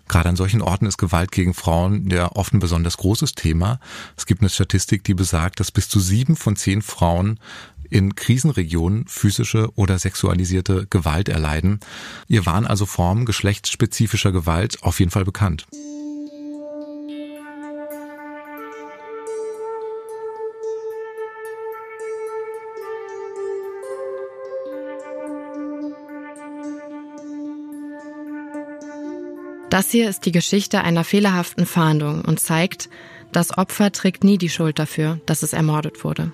Gerade 0.08 0.30
an 0.30 0.36
solchen 0.36 0.62
Orten 0.62 0.86
ist 0.86 0.96
Gewalt 0.96 1.32
gegen 1.32 1.52
Frauen 1.52 2.10
ja 2.10 2.32
oft 2.32 2.54
ein 2.54 2.60
besonders 2.60 2.96
großes 2.96 3.34
Thema. 3.34 3.78
Es 4.16 4.24
gibt 4.24 4.40
eine 4.40 4.48
Statistik, 4.48 5.04
die 5.04 5.14
besagt, 5.14 5.60
dass 5.60 5.70
bis 5.70 5.88
zu 5.88 6.00
sieben 6.00 6.34
von 6.34 6.56
zehn 6.56 6.80
Frauen 6.80 7.38
in 7.90 8.14
Krisenregionen 8.14 9.06
physische 9.06 9.70
oder 9.74 9.98
sexualisierte 9.98 10.86
Gewalt 10.88 11.28
erleiden. 11.28 11.80
Ihr 12.26 12.46
waren 12.46 12.66
also 12.66 12.86
Formen 12.86 13.26
geschlechtsspezifischer 13.26 14.32
Gewalt 14.32 14.82
auf 14.82 14.98
jeden 14.98 15.10
Fall 15.10 15.24
bekannt. 15.24 15.66
Das 29.78 29.92
hier 29.92 30.10
ist 30.10 30.26
die 30.26 30.32
Geschichte 30.32 30.80
einer 30.80 31.04
fehlerhaften 31.04 31.64
Fahndung 31.64 32.22
und 32.22 32.40
zeigt, 32.40 32.90
das 33.30 33.56
Opfer 33.56 33.92
trägt 33.92 34.24
nie 34.24 34.36
die 34.36 34.48
Schuld 34.48 34.80
dafür, 34.80 35.20
dass 35.24 35.44
es 35.44 35.52
ermordet 35.52 36.02
wurde. 36.02 36.32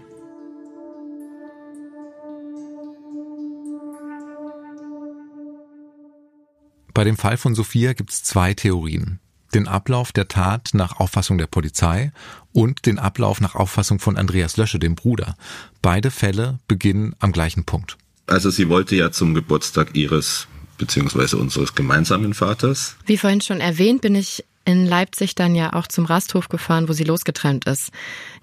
Bei 6.94 7.04
dem 7.04 7.18
Fall 7.18 7.36
von 7.36 7.54
Sophia 7.54 7.92
gibt 7.92 8.12
es 8.12 8.22
zwei 8.22 8.54
Theorien. 8.54 9.20
Den 9.52 9.68
Ablauf 9.68 10.12
der 10.12 10.28
Tat 10.28 10.70
nach 10.72 10.98
Auffassung 10.98 11.36
der 11.36 11.46
Polizei 11.46 12.12
und 12.54 12.86
den 12.86 12.98
Ablauf 12.98 13.42
nach 13.42 13.56
Auffassung 13.56 13.98
von 13.98 14.16
Andreas 14.16 14.56
Lösche, 14.56 14.78
dem 14.78 14.94
Bruder. 14.94 15.36
Beide 15.82 16.10
Fälle 16.10 16.60
beginnen 16.66 17.14
am 17.18 17.32
gleichen 17.32 17.64
Punkt. 17.64 17.98
Also 18.26 18.48
sie 18.48 18.70
wollte 18.70 18.96
ja 18.96 19.12
zum 19.12 19.34
Geburtstag 19.34 19.94
ihres 19.94 20.48
beziehungsweise 20.78 21.36
unseres 21.36 21.74
gemeinsamen 21.74 22.34
Vaters. 22.34 22.96
Wie 23.06 23.18
vorhin 23.18 23.40
schon 23.40 23.60
erwähnt, 23.60 24.00
bin 24.00 24.14
ich 24.14 24.44
in 24.64 24.86
Leipzig 24.86 25.34
dann 25.34 25.54
ja 25.54 25.74
auch 25.74 25.86
zum 25.86 26.06
Rasthof 26.06 26.48
gefahren, 26.48 26.88
wo 26.88 26.92
sie 26.92 27.04
losgetrennt 27.04 27.66
ist. 27.66 27.90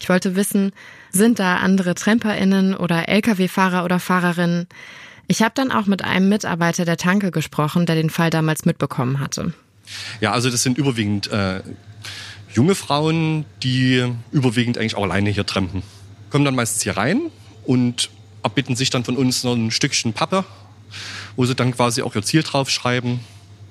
Ich 0.00 0.08
wollte 0.08 0.36
wissen, 0.36 0.72
sind 1.10 1.38
da 1.38 1.56
andere 1.56 1.94
TremperInnen 1.94 2.76
oder 2.76 3.08
Lkw-Fahrer 3.08 3.84
oder 3.84 3.98
Fahrerinnen? 3.98 4.68
Ich 5.26 5.42
habe 5.42 5.52
dann 5.54 5.72
auch 5.72 5.86
mit 5.86 6.02
einem 6.02 6.28
Mitarbeiter 6.28 6.84
der 6.84 6.96
Tanke 6.96 7.30
gesprochen, 7.30 7.86
der 7.86 7.96
den 7.96 8.10
Fall 8.10 8.30
damals 8.30 8.64
mitbekommen 8.64 9.20
hatte. 9.20 9.52
Ja, 10.20 10.32
also 10.32 10.50
das 10.50 10.62
sind 10.62 10.78
überwiegend 10.78 11.30
äh, 11.32 11.60
junge 12.52 12.74
Frauen, 12.74 13.44
die 13.62 14.12
überwiegend 14.30 14.78
eigentlich 14.78 14.96
auch 14.96 15.04
alleine 15.04 15.30
hier 15.30 15.46
trampen. 15.46 15.82
Kommen 16.30 16.44
dann 16.44 16.54
meistens 16.54 16.82
hier 16.82 16.96
rein 16.96 17.30
und 17.64 18.10
erbitten 18.42 18.76
sich 18.76 18.90
dann 18.90 19.04
von 19.04 19.16
uns 19.16 19.44
noch 19.44 19.54
ein 19.54 19.70
Stückchen 19.70 20.12
Pappe 20.12 20.44
wo 21.36 21.44
sie 21.44 21.54
dann 21.54 21.72
quasi 21.72 22.02
auch 22.02 22.14
ihr 22.14 22.22
Ziel 22.22 22.42
draufschreiben. 22.42 23.20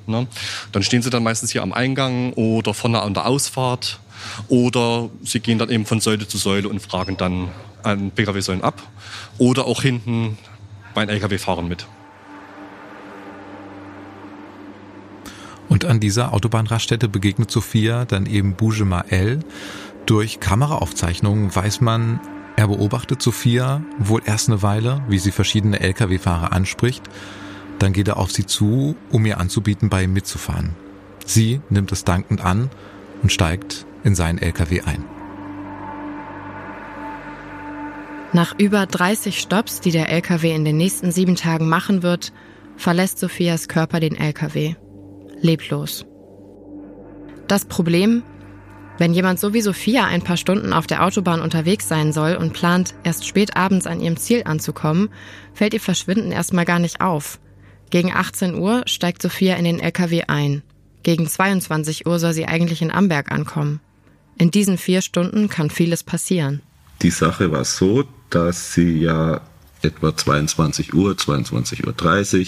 Ne? 0.08 0.28
Dann 0.72 0.84
stehen 0.84 1.02
sie 1.02 1.10
dann 1.10 1.24
meistens 1.24 1.52
hier 1.52 1.64
am 1.64 1.74
Eingang 1.74 2.34
oder 2.34 2.74
vorne 2.74 3.02
an 3.02 3.14
der 3.14 3.26
Ausfahrt 3.26 4.00
oder 4.48 5.10
sie 5.24 5.40
gehen 5.40 5.58
dann 5.58 5.70
eben 5.70 5.86
von 5.86 6.00
Säule 6.00 6.28
zu 6.28 6.38
Säule 6.38 6.70
und 6.70 6.82
fragen 6.82 7.18
dann 7.18 7.50
an 7.84 8.12
Pkw-Säulen 8.12 8.64
ab 8.64 8.82
oder 9.38 9.66
auch 9.66 9.82
hinten 9.82 10.38
bei 10.94 11.06
den 11.06 11.16
Lkw-Fahrern 11.16 11.68
mit. 11.68 11.88
Und 15.70 15.86
an 15.86 16.02
dieser 16.02 16.34
Autobahnraststätte 16.34 17.08
begegnet 17.08 17.50
Sophia 17.50 18.04
dann 18.04 18.26
eben 18.26 18.56
Boujema 18.56 19.06
El. 19.08 19.40
Durch 20.06 20.42
Kameraaufzeichnungen 20.42 21.56
weiß 21.56 21.80
man, 21.80 22.20
er 22.58 22.68
beobachtet 22.68 23.22
Sophia 23.22 23.82
wohl 23.98 24.22
erst 24.26 24.50
eine 24.50 24.62
Weile, 24.62 25.02
wie 25.08 25.18
sie 25.18 25.32
verschiedene 25.32 25.80
Lkw-Fahrer 25.80 26.52
anspricht. 26.52 27.04
Dann 27.82 27.94
geht 27.94 28.08
er 28.08 28.18
auf 28.18 28.32
sie 28.32 28.46
zu, 28.46 28.96
um 29.10 29.26
ihr 29.26 29.40
anzubieten, 29.40 29.90
bei 29.90 30.04
ihm 30.04 30.14
mitzufahren. 30.14 30.76
Sie 31.26 31.62
nimmt 31.72 31.92
es 31.92 32.04
dankend 32.04 32.46
an 32.46 32.70
und 33.24 33.32
steigt 33.32 33.88
in 34.04 34.14
seinen 34.14 34.38
LKW 34.38 34.82
ein. 34.82 35.04
Nach 38.34 38.54
über 38.60 38.86
30 38.86 39.40
Stops, 39.40 39.82
die 39.82 39.90
der 39.90 40.10
LKW 40.10 40.54
in 40.54 40.64
den 40.64 40.78
nächsten 40.78 41.12
sieben 41.12 41.36
Tagen 41.36 41.68
machen 41.68 42.04
wird, 42.04 42.32
verlässt 42.78 43.18
Sophias 43.18 43.68
Körper 43.68 44.00
den 44.00 44.16
LKW. 44.16 44.76
Leblos. 45.42 46.06
Das 47.48 47.66
Problem, 47.66 48.22
wenn 49.00 49.16
jemand 49.16 49.40
so 49.40 49.56
wie 49.56 49.62
Sophia 49.62 50.06
ein 50.06 50.22
paar 50.22 50.38
Stunden 50.38 50.72
auf 50.72 50.86
der 50.86 51.04
Autobahn 51.04 51.42
unterwegs 51.42 51.88
sein 51.88 52.14
soll 52.14 52.36
und 52.36 52.54
plant, 52.54 52.94
erst 53.04 53.26
spät 53.26 53.58
abends 53.58 53.88
an 53.88 54.00
ihrem 54.00 54.18
Ziel 54.18 54.44
anzukommen, 54.46 55.10
fällt 55.56 55.74
ihr 55.74 55.82
Verschwinden 55.82 56.32
erstmal 56.32 56.66
gar 56.66 56.78
nicht 56.78 57.02
auf. 57.02 57.40
Gegen 57.92 58.14
18 58.14 58.56
Uhr 58.56 58.84
steigt 58.86 59.22
Sophia 59.22 59.56
in 59.56 59.66
den 59.66 59.80
LKW 59.80 60.24
ein. 60.24 60.64
Gegen 61.04 61.28
22 61.28 62.06
Uhr 62.06 62.20
soll 62.20 62.34
sie 62.34 62.46
eigentlich 62.46 62.82
in 62.82 62.90
Amberg 62.90 63.32
ankommen. 63.32 63.82
In 64.38 64.50
diesen 64.50 64.78
vier 64.78 65.02
Stunden 65.02 65.50
kann 65.50 65.70
vieles 65.70 66.02
passieren. 66.02 66.62
Die 67.02 67.10
Sache 67.10 67.52
war 67.52 67.66
so, 67.66 68.06
dass 68.30 68.74
sie 68.74 69.00
ja 69.00 69.42
etwa 69.82 70.16
22 70.16 70.94
Uhr, 70.94 71.12
22.30 71.14 72.40
Uhr 72.40 72.46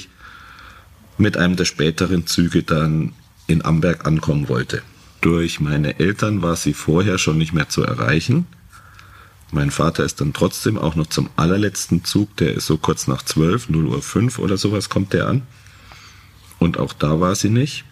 mit 1.17 1.37
einem 1.37 1.57
der 1.57 1.65
späteren 1.65 2.25
Züge 2.25 2.63
dann 2.63 3.11
in 3.47 3.65
Amberg 3.65 4.07
ankommen 4.07 4.47
wollte. 4.47 4.81
Durch 5.19 5.59
meine 5.59 5.99
Eltern 5.99 6.41
war 6.41 6.55
sie 6.55 6.73
vorher 6.73 7.17
schon 7.17 7.37
nicht 7.37 7.53
mehr 7.53 7.69
zu 7.69 7.83
erreichen. 7.83 8.47
Mein 9.53 9.69
Vater 9.69 10.03
ist 10.03 10.19
dann 10.19 10.33
trotzdem 10.33 10.79
auch 10.79 10.95
noch 10.95 11.05
zum 11.05 11.29
allerletzten 11.35 12.03
Zug, 12.03 12.35
der 12.37 12.55
ist 12.55 12.65
so 12.65 12.77
kurz 12.77 13.05
nach 13.05 13.21
12, 13.21 13.69
0 13.69 13.85
Uhr 13.85 14.01
5 14.01 14.39
oder 14.39 14.57
sowas 14.57 14.89
kommt 14.89 15.13
der 15.13 15.27
an. 15.27 15.43
Und 16.57 16.79
auch 16.79 16.91
da 16.91 17.19
war 17.19 17.35
sie 17.35 17.49
nicht. 17.49 17.85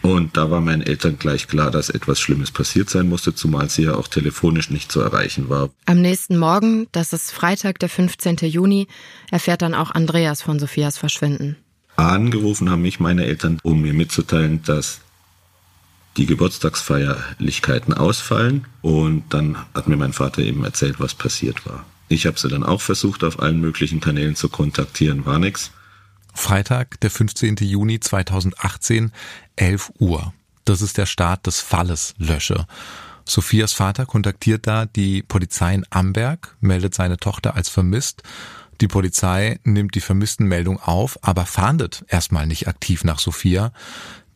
Und 0.00 0.38
da 0.38 0.50
war 0.50 0.62
meinen 0.62 0.80
Eltern 0.80 1.18
gleich 1.18 1.48
klar, 1.48 1.70
dass 1.70 1.90
etwas 1.90 2.18
Schlimmes 2.18 2.50
passiert 2.50 2.88
sein 2.88 3.10
musste, 3.10 3.34
zumal 3.34 3.68
sie 3.68 3.82
ja 3.82 3.94
auch 3.94 4.08
telefonisch 4.08 4.70
nicht 4.70 4.90
zu 4.90 5.00
erreichen 5.00 5.50
war. 5.50 5.68
Am 5.84 6.00
nächsten 6.00 6.38
Morgen, 6.38 6.86
das 6.92 7.12
ist 7.12 7.30
Freitag, 7.30 7.78
der 7.80 7.90
15. 7.90 8.36
Juni, 8.48 8.86
erfährt 9.30 9.60
dann 9.60 9.74
auch 9.74 9.90
Andreas 9.90 10.40
von 10.40 10.58
Sophias 10.58 10.96
Verschwinden. 10.96 11.56
Angerufen 11.96 12.70
haben 12.70 12.82
mich 12.82 13.00
meine 13.00 13.26
Eltern, 13.26 13.58
um 13.62 13.82
mir 13.82 13.92
mitzuteilen, 13.92 14.62
dass 14.62 15.00
die 16.16 16.26
Geburtstagsfeierlichkeiten 16.26 17.94
ausfallen 17.94 18.66
und 18.82 19.24
dann 19.30 19.56
hat 19.74 19.88
mir 19.88 19.96
mein 19.96 20.12
Vater 20.12 20.42
eben 20.42 20.64
erzählt, 20.64 20.98
was 20.98 21.14
passiert 21.14 21.66
war. 21.66 21.84
Ich 22.08 22.26
habe 22.26 22.38
sie 22.38 22.48
dann 22.48 22.62
auch 22.62 22.80
versucht, 22.80 23.24
auf 23.24 23.40
allen 23.40 23.60
möglichen 23.60 24.00
Kanälen 24.00 24.36
zu 24.36 24.48
kontaktieren, 24.48 25.26
war 25.26 25.38
nix. 25.38 25.72
Freitag, 26.34 27.00
der 27.00 27.10
15. 27.10 27.56
Juni 27.60 27.98
2018, 27.98 29.12
11 29.56 29.92
Uhr. 29.98 30.32
Das 30.64 30.82
ist 30.82 30.98
der 30.98 31.06
Start 31.06 31.46
des 31.46 31.60
Falles 31.60 32.14
Lösche. 32.18 32.66
Sophias 33.24 33.72
Vater 33.72 34.06
kontaktiert 34.06 34.66
da 34.66 34.86
die 34.86 35.22
Polizei 35.22 35.74
in 35.74 35.86
Amberg, 35.90 36.56
meldet 36.60 36.94
seine 36.94 37.16
Tochter 37.16 37.56
als 37.56 37.68
vermisst. 37.68 38.22
Die 38.80 38.88
Polizei 38.88 39.58
nimmt 39.64 39.94
die 39.94 40.00
Vermisstenmeldung 40.00 40.78
auf, 40.78 41.18
aber 41.22 41.46
fahndet 41.46 42.04
erstmal 42.08 42.46
nicht 42.46 42.68
aktiv 42.68 43.02
nach 43.02 43.18
Sophia. 43.18 43.72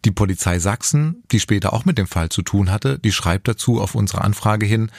Die 0.04 0.10
Polizei 0.10 0.58
Sachsen, 0.58 1.22
die 1.30 1.40
später 1.40 1.72
auch 1.72 1.84
mit 1.84 1.98
dem 1.98 2.06
Fall 2.06 2.30
zu 2.30 2.42
tun 2.42 2.70
hatte, 2.70 2.98
die 2.98 3.12
schreibt 3.12 3.48
dazu 3.48 3.80
auf 3.80 3.94
unsere 3.94 4.22
Anfrage 4.22 4.66
hin, 4.66 4.90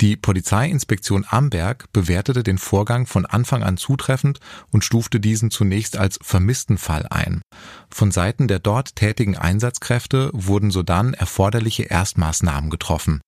die 0.00 0.16
Polizeiinspektion 0.16 1.24
Amberg 1.28 1.92
bewertete 1.92 2.44
den 2.44 2.58
Vorgang 2.58 3.06
von 3.06 3.26
Anfang 3.26 3.64
an 3.64 3.76
zutreffend 3.76 4.38
und 4.70 4.84
stufte 4.84 5.18
diesen 5.18 5.50
zunächst 5.50 5.96
als 5.96 6.20
vermissten 6.22 6.78
Fall 6.78 7.06
ein. 7.10 7.42
Von 7.90 8.12
Seiten 8.12 8.46
der 8.46 8.60
dort 8.60 8.94
tätigen 8.94 9.36
Einsatzkräfte 9.36 10.30
wurden 10.32 10.70
sodann 10.70 11.14
erforderliche 11.14 11.84
Erstmaßnahmen 11.84 12.70
getroffen. 12.70 13.20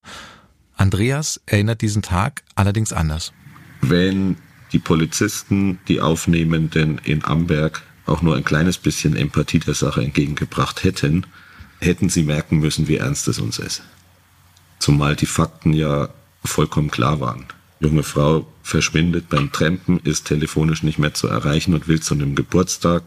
Andreas 0.77 1.41
erinnert 1.45 1.81
diesen 1.81 2.03
Tag 2.03 2.43
allerdings 2.55 2.93
anders. 2.93 3.33
Wenn 3.81 4.37
die 4.71 4.79
Polizisten, 4.79 5.79
die 5.89 5.99
Aufnehmenden 5.99 6.99
in 7.03 7.25
Amberg 7.25 7.83
auch 8.11 8.21
nur 8.21 8.35
ein 8.35 8.43
kleines 8.43 8.77
bisschen 8.77 9.15
Empathie 9.15 9.59
der 9.59 9.73
Sache 9.73 10.03
entgegengebracht 10.03 10.83
hätten, 10.83 11.25
hätten 11.79 12.09
sie 12.09 12.23
merken 12.23 12.59
müssen, 12.59 12.87
wie 12.87 12.97
ernst 12.97 13.27
es 13.27 13.39
uns 13.39 13.57
ist. 13.57 13.81
Zumal 14.79 15.15
die 15.15 15.25
Fakten 15.25 15.73
ja 15.73 16.09
vollkommen 16.43 16.91
klar 16.91 17.19
waren. 17.19 17.45
Junge 17.79 18.03
Frau 18.03 18.47
verschwindet 18.61 19.29
beim 19.29 19.51
Trampen, 19.51 19.99
ist 19.99 20.25
telefonisch 20.27 20.83
nicht 20.83 20.99
mehr 20.99 21.13
zu 21.13 21.27
erreichen 21.27 21.73
und 21.73 21.87
will 21.87 22.01
zu 22.01 22.13
einem 22.13 22.35
Geburtstag 22.35 23.03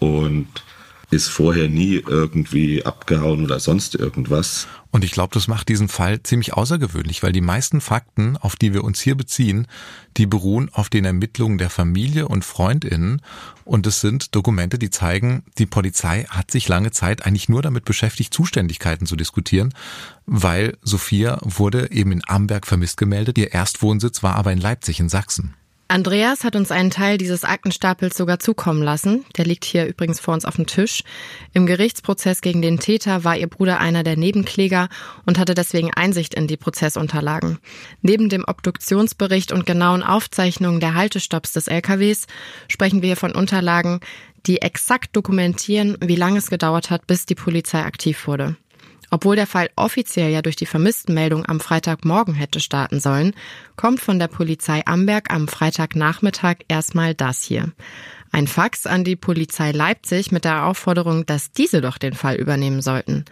und 0.00 0.48
ist 1.10 1.28
vorher 1.28 1.68
nie 1.68 2.02
irgendwie 2.06 2.84
abgehauen 2.84 3.44
oder 3.44 3.60
sonst 3.60 3.94
irgendwas. 3.94 4.66
Und 4.90 5.04
ich 5.04 5.12
glaube, 5.12 5.34
das 5.34 5.46
macht 5.46 5.68
diesen 5.68 5.88
Fall 5.88 6.22
ziemlich 6.22 6.54
außergewöhnlich, 6.54 7.22
weil 7.22 7.32
die 7.32 7.40
meisten 7.40 7.80
Fakten, 7.80 8.36
auf 8.36 8.56
die 8.56 8.72
wir 8.72 8.82
uns 8.82 9.00
hier 9.00 9.14
beziehen, 9.14 9.68
die 10.16 10.26
beruhen 10.26 10.70
auf 10.72 10.88
den 10.88 11.04
Ermittlungen 11.04 11.58
der 11.58 11.70
Familie 11.70 12.26
und 12.26 12.44
Freundinnen. 12.44 13.20
Und 13.64 13.86
es 13.86 14.00
sind 14.00 14.34
Dokumente, 14.34 14.78
die 14.78 14.90
zeigen, 14.90 15.44
die 15.58 15.66
Polizei 15.66 16.24
hat 16.28 16.50
sich 16.50 16.66
lange 16.66 16.92
Zeit 16.92 17.26
eigentlich 17.26 17.48
nur 17.48 17.62
damit 17.62 17.84
beschäftigt, 17.84 18.32
Zuständigkeiten 18.32 19.06
zu 19.06 19.16
diskutieren, 19.16 19.74
weil 20.24 20.76
Sophia 20.82 21.38
wurde 21.42 21.90
eben 21.92 22.12
in 22.12 22.22
Amberg 22.26 22.66
vermisst 22.66 22.96
gemeldet. 22.96 23.38
Ihr 23.38 23.52
Erstwohnsitz 23.52 24.22
war 24.22 24.34
aber 24.34 24.52
in 24.52 24.60
Leipzig 24.60 24.98
in 24.98 25.08
Sachsen. 25.08 25.54
Andreas 25.88 26.42
hat 26.42 26.56
uns 26.56 26.72
einen 26.72 26.90
Teil 26.90 27.16
dieses 27.16 27.44
Aktenstapels 27.44 28.16
sogar 28.16 28.40
zukommen 28.40 28.82
lassen. 28.82 29.24
Der 29.36 29.44
liegt 29.44 29.64
hier 29.64 29.86
übrigens 29.86 30.18
vor 30.18 30.34
uns 30.34 30.44
auf 30.44 30.56
dem 30.56 30.66
Tisch. 30.66 31.04
Im 31.52 31.64
Gerichtsprozess 31.66 32.40
gegen 32.40 32.60
den 32.60 32.80
Täter 32.80 33.22
war 33.22 33.36
ihr 33.36 33.46
Bruder 33.46 33.78
einer 33.78 34.02
der 34.02 34.16
Nebenkläger 34.16 34.88
und 35.26 35.38
hatte 35.38 35.54
deswegen 35.54 35.94
Einsicht 35.94 36.34
in 36.34 36.48
die 36.48 36.56
Prozessunterlagen. 36.56 37.58
Neben 38.02 38.28
dem 38.28 38.44
Obduktionsbericht 38.44 39.52
und 39.52 39.64
genauen 39.64 40.02
Aufzeichnungen 40.02 40.80
der 40.80 40.94
Haltestopps 40.94 41.52
des 41.52 41.68
LKWs 41.68 42.26
sprechen 42.66 43.00
wir 43.00 43.08
hier 43.08 43.16
von 43.16 43.36
Unterlagen, 43.36 44.00
die 44.46 44.62
exakt 44.62 45.14
dokumentieren, 45.14 45.96
wie 46.00 46.16
lange 46.16 46.38
es 46.38 46.50
gedauert 46.50 46.90
hat, 46.90 47.06
bis 47.06 47.26
die 47.26 47.34
Polizei 47.36 47.82
aktiv 47.82 48.26
wurde. 48.26 48.56
Obwohl 49.10 49.36
der 49.36 49.46
Fall 49.46 49.70
offiziell 49.76 50.30
ja 50.30 50.42
durch 50.42 50.56
die 50.56 50.66
Vermisstenmeldung 50.66 51.46
am 51.46 51.60
Freitagmorgen 51.60 52.34
hätte 52.34 52.60
starten 52.60 53.00
sollen, 53.00 53.34
kommt 53.76 54.00
von 54.00 54.18
der 54.18 54.28
Polizei 54.28 54.82
Amberg 54.84 55.32
am 55.32 55.48
Freitagnachmittag 55.48 56.56
erstmal 56.68 57.14
das 57.14 57.42
hier. 57.42 57.72
Ein 58.32 58.48
Fax 58.48 58.86
an 58.86 59.04
die 59.04 59.16
Polizei 59.16 59.70
Leipzig 59.70 60.32
mit 60.32 60.44
der 60.44 60.66
Aufforderung, 60.66 61.24
dass 61.24 61.52
diese 61.52 61.80
doch 61.80 61.98
den 61.98 62.14
Fall 62.14 62.36
übernehmen 62.36 62.82
sollten. 62.82 63.24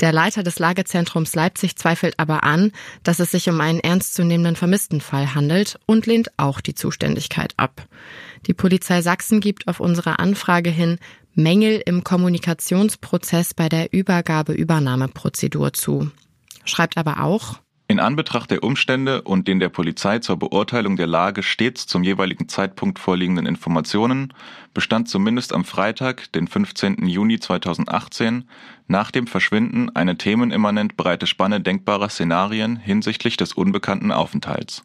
Der 0.00 0.12
Leiter 0.12 0.44
des 0.44 0.60
Lagezentrums 0.60 1.34
Leipzig 1.34 1.74
zweifelt 1.74 2.14
aber 2.18 2.44
an, 2.44 2.70
dass 3.02 3.18
es 3.18 3.32
sich 3.32 3.48
um 3.48 3.60
einen 3.60 3.80
ernstzunehmenden 3.80 4.54
Vermisstenfall 4.54 5.34
handelt 5.34 5.80
und 5.86 6.06
lehnt 6.06 6.30
auch 6.36 6.60
die 6.60 6.74
Zuständigkeit 6.74 7.52
ab. 7.56 7.84
Die 8.46 8.54
Polizei 8.54 9.02
Sachsen 9.02 9.40
gibt 9.40 9.66
auf 9.66 9.80
unsere 9.80 10.20
Anfrage 10.20 10.70
hin 10.70 10.98
Mängel 11.34 11.82
im 11.84 12.04
Kommunikationsprozess 12.04 13.54
bei 13.54 13.68
der 13.68 13.92
Übergabe-Übernahmeprozedur 13.92 15.72
zu. 15.72 16.10
Schreibt 16.64 16.96
aber 16.96 17.22
auch, 17.22 17.60
in 17.90 18.00
Anbetracht 18.00 18.50
der 18.50 18.62
Umstände 18.64 19.22
und 19.22 19.48
den 19.48 19.60
der 19.60 19.70
Polizei 19.70 20.18
zur 20.18 20.36
Beurteilung 20.36 20.96
der 20.96 21.06
Lage 21.06 21.42
stets 21.42 21.86
zum 21.86 22.02
jeweiligen 22.02 22.46
Zeitpunkt 22.46 22.98
vorliegenden 22.98 23.46
Informationen 23.46 24.34
bestand 24.74 25.08
zumindest 25.08 25.54
am 25.54 25.64
Freitag, 25.64 26.30
den 26.32 26.48
15. 26.48 27.06
Juni 27.06 27.40
2018, 27.40 28.44
nach 28.88 29.10
dem 29.10 29.26
Verschwinden 29.26 29.88
eine 29.96 30.18
themenimmanent 30.18 30.98
breite 30.98 31.26
Spanne 31.26 31.62
denkbarer 31.62 32.10
Szenarien 32.10 32.76
hinsichtlich 32.76 33.38
des 33.38 33.54
unbekannten 33.54 34.12
Aufenthalts. 34.12 34.84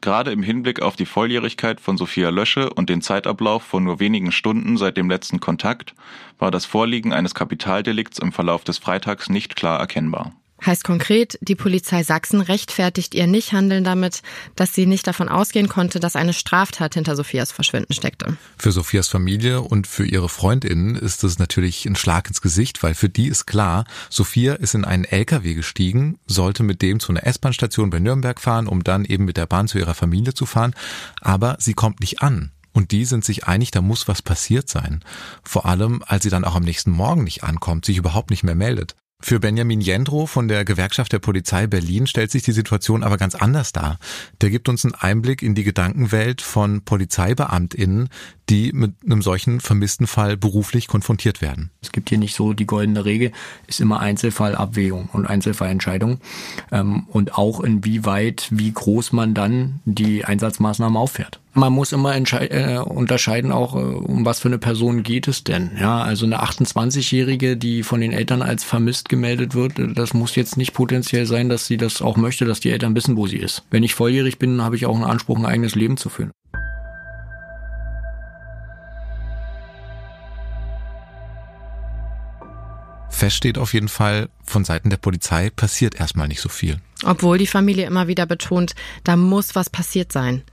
Gerade 0.00 0.30
im 0.30 0.42
Hinblick 0.42 0.80
auf 0.80 0.94
die 0.94 1.06
Volljährigkeit 1.06 1.80
von 1.80 1.96
Sophia 1.96 2.30
Lösche 2.30 2.70
und 2.70 2.88
den 2.88 3.02
Zeitablauf 3.02 3.64
von 3.64 3.82
nur 3.82 3.98
wenigen 3.98 4.30
Stunden 4.30 4.76
seit 4.76 4.96
dem 4.96 5.10
letzten 5.10 5.40
Kontakt 5.40 5.94
war 6.38 6.50
das 6.50 6.66
Vorliegen 6.66 7.12
eines 7.12 7.34
Kapitaldelikts 7.34 8.18
im 8.18 8.32
Verlauf 8.32 8.62
des 8.62 8.78
Freitags 8.78 9.28
nicht 9.28 9.56
klar 9.56 9.80
erkennbar. 9.80 10.32
Heißt 10.64 10.82
konkret, 10.82 11.38
die 11.40 11.54
Polizei 11.54 12.02
Sachsen 12.02 12.40
rechtfertigt 12.40 13.14
ihr 13.14 13.26
Nichthandeln 13.26 13.84
damit, 13.84 14.22
dass 14.56 14.74
sie 14.74 14.86
nicht 14.86 15.06
davon 15.06 15.28
ausgehen 15.28 15.68
konnte, 15.68 16.00
dass 16.00 16.16
eine 16.16 16.32
Straftat 16.32 16.94
hinter 16.94 17.14
Sophias 17.14 17.52
Verschwinden 17.52 17.92
steckte. 17.92 18.36
Für 18.56 18.72
Sophias 18.72 19.08
Familie 19.08 19.60
und 19.60 19.86
für 19.86 20.04
ihre 20.04 20.28
Freundinnen 20.28 20.96
ist 20.96 21.22
es 21.22 21.38
natürlich 21.38 21.86
ein 21.86 21.96
Schlag 21.96 22.26
ins 22.26 22.40
Gesicht, 22.40 22.82
weil 22.82 22.94
für 22.94 23.08
die 23.08 23.28
ist 23.28 23.46
klar, 23.46 23.84
Sophia 24.10 24.54
ist 24.54 24.74
in 24.74 24.84
einen 24.84 25.04
LKW 25.04 25.54
gestiegen, 25.54 26.18
sollte 26.26 26.64
mit 26.64 26.82
dem 26.82 26.98
zu 26.98 27.12
einer 27.12 27.24
S-Bahn-Station 27.24 27.90
bei 27.90 28.00
Nürnberg 28.00 28.40
fahren, 28.40 28.66
um 28.66 28.82
dann 28.82 29.04
eben 29.04 29.24
mit 29.24 29.36
der 29.36 29.46
Bahn 29.46 29.68
zu 29.68 29.78
ihrer 29.78 29.94
Familie 29.94 30.34
zu 30.34 30.44
fahren, 30.44 30.74
aber 31.20 31.56
sie 31.60 31.74
kommt 31.74 32.00
nicht 32.00 32.20
an. 32.20 32.50
Und 32.72 32.90
die 32.90 33.04
sind 33.04 33.24
sich 33.24 33.46
einig, 33.46 33.70
da 33.70 33.80
muss 33.80 34.06
was 34.06 34.22
passiert 34.22 34.68
sein. 34.68 35.02
Vor 35.42 35.66
allem, 35.66 36.02
als 36.06 36.22
sie 36.22 36.30
dann 36.30 36.44
auch 36.44 36.54
am 36.54 36.62
nächsten 36.62 36.90
Morgen 36.90 37.24
nicht 37.24 37.42
ankommt, 37.42 37.84
sich 37.84 37.96
überhaupt 37.96 38.30
nicht 38.30 38.44
mehr 38.44 38.54
meldet. 38.54 38.94
Für 39.20 39.40
Benjamin 39.40 39.80
Jendro 39.80 40.26
von 40.26 40.46
der 40.46 40.64
Gewerkschaft 40.64 41.12
der 41.12 41.18
Polizei 41.18 41.66
Berlin 41.66 42.06
stellt 42.06 42.30
sich 42.30 42.44
die 42.44 42.52
Situation 42.52 43.02
aber 43.02 43.16
ganz 43.16 43.34
anders 43.34 43.72
dar. 43.72 43.98
Der 44.40 44.48
gibt 44.48 44.68
uns 44.68 44.84
einen 44.84 44.94
Einblick 44.94 45.42
in 45.42 45.56
die 45.56 45.64
Gedankenwelt 45.64 46.40
von 46.40 46.84
Polizeibeamtinnen, 46.84 48.10
die 48.48 48.72
mit 48.72 48.92
einem 49.04 49.22
solchen 49.22 49.60
vermissten 49.60 50.06
Fall 50.06 50.36
beruflich 50.36 50.88
konfrontiert 50.88 51.42
werden. 51.42 51.70
Es 51.82 51.92
gibt 51.92 52.08
hier 52.08 52.18
nicht 52.18 52.34
so 52.34 52.52
die 52.52 52.66
goldene 52.66 53.04
Regel, 53.04 53.32
ist 53.66 53.80
immer 53.80 54.00
Einzelfallabwägung 54.00 55.08
und 55.12 55.26
Einzelfallentscheidung 55.26 56.20
ähm, 56.72 57.06
und 57.08 57.36
auch 57.36 57.60
inwieweit, 57.60 58.48
wie 58.50 58.72
groß 58.72 59.12
man 59.12 59.34
dann 59.34 59.80
die 59.84 60.24
Einsatzmaßnahmen 60.24 60.96
auffährt 60.96 61.40
man 61.58 61.72
muss 61.72 61.92
immer 61.92 62.14
äh, 62.14 62.78
unterscheiden 62.78 63.52
auch, 63.52 63.74
äh, 63.74 63.78
um 63.78 64.24
was 64.24 64.40
für 64.40 64.48
eine 64.48 64.58
Person 64.58 65.02
geht 65.02 65.28
es 65.28 65.44
denn. 65.44 65.72
Ja, 65.78 66.02
also 66.02 66.24
eine 66.24 66.42
28-Jährige, 66.42 67.56
die 67.56 67.82
von 67.82 68.00
den 68.00 68.12
Eltern 68.12 68.42
als 68.42 68.64
vermisst 68.64 69.08
gemeldet 69.08 69.54
wird, 69.54 69.78
äh, 69.78 69.92
das 69.92 70.14
muss 70.14 70.36
jetzt 70.36 70.56
nicht 70.56 70.72
potenziell 70.72 71.26
sein, 71.26 71.48
dass 71.48 71.66
sie 71.66 71.76
das 71.76 72.00
auch 72.00 72.16
möchte, 72.16 72.44
dass 72.44 72.60
die 72.60 72.70
Eltern 72.70 72.94
wissen, 72.94 73.16
wo 73.16 73.26
sie 73.26 73.38
ist. 73.38 73.64
Wenn 73.70 73.82
ich 73.82 73.94
volljährig 73.94 74.38
bin, 74.38 74.62
habe 74.62 74.76
ich 74.76 74.86
auch 74.86 74.94
einen 74.94 75.04
Anspruch, 75.04 75.38
ein 75.38 75.46
eigenes 75.46 75.74
Leben 75.74 75.96
zu 75.96 76.08
führen. 76.08 76.30
Fest 83.18 83.36
steht 83.36 83.58
auf 83.58 83.74
jeden 83.74 83.88
Fall, 83.88 84.28
von 84.44 84.64
Seiten 84.64 84.90
der 84.90 84.96
Polizei 84.96 85.50
passiert 85.50 85.98
erstmal 85.98 86.28
nicht 86.28 86.40
so 86.40 86.48
viel. 86.48 86.80
Obwohl 87.04 87.36
die 87.36 87.48
Familie 87.48 87.84
immer 87.84 88.06
wieder 88.06 88.26
betont, 88.26 88.76
da 89.02 89.16
muss 89.16 89.56
was 89.56 89.68
passiert 89.70 90.12
sein. 90.12 90.44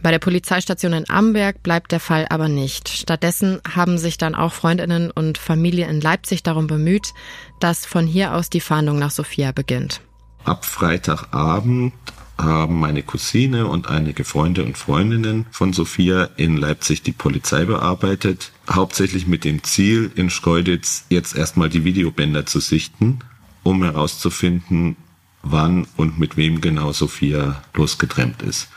Bei 0.00 0.10
der 0.10 0.18
Polizeistation 0.18 0.94
in 0.94 1.10
Amberg 1.10 1.62
bleibt 1.62 1.92
der 1.92 2.00
Fall 2.00 2.26
aber 2.30 2.48
nicht. 2.48 2.88
Stattdessen 2.88 3.60
haben 3.68 3.98
sich 3.98 4.16
dann 4.16 4.34
auch 4.34 4.54
Freundinnen 4.54 5.10
und 5.10 5.36
Familie 5.36 5.86
in 5.86 6.00
Leipzig 6.00 6.42
darum 6.42 6.66
bemüht, 6.66 7.12
dass 7.60 7.84
von 7.84 8.06
hier 8.06 8.32
aus 8.32 8.48
die 8.48 8.60
Fahndung 8.60 8.98
nach 8.98 9.10
Sophia 9.10 9.52
beginnt. 9.52 10.00
Ab 10.44 10.64
Freitagabend 10.64 11.92
haben 12.38 12.78
meine 12.78 13.02
Cousine 13.02 13.66
und 13.66 13.88
einige 13.88 14.24
Freunde 14.24 14.64
und 14.64 14.76
Freundinnen 14.76 15.46
von 15.50 15.72
Sophia 15.72 16.28
in 16.36 16.56
Leipzig 16.56 17.02
die 17.02 17.12
Polizei 17.12 17.64
bearbeitet, 17.64 18.52
hauptsächlich 18.70 19.26
mit 19.26 19.44
dem 19.44 19.62
Ziel, 19.62 20.10
in 20.14 20.30
Schkeuditz 20.30 21.06
jetzt 21.08 21.34
erstmal 21.34 21.68
die 21.68 21.84
Videobänder 21.84 22.44
zu 22.44 22.60
sichten, 22.60 23.20
um 23.62 23.82
herauszufinden, 23.82 24.96
wann 25.42 25.86
und 25.96 26.18
mit 26.18 26.36
wem 26.36 26.60
genau 26.60 26.92
Sophia 26.92 27.62
losgetrennt 27.74 28.42
ist. 28.42 28.68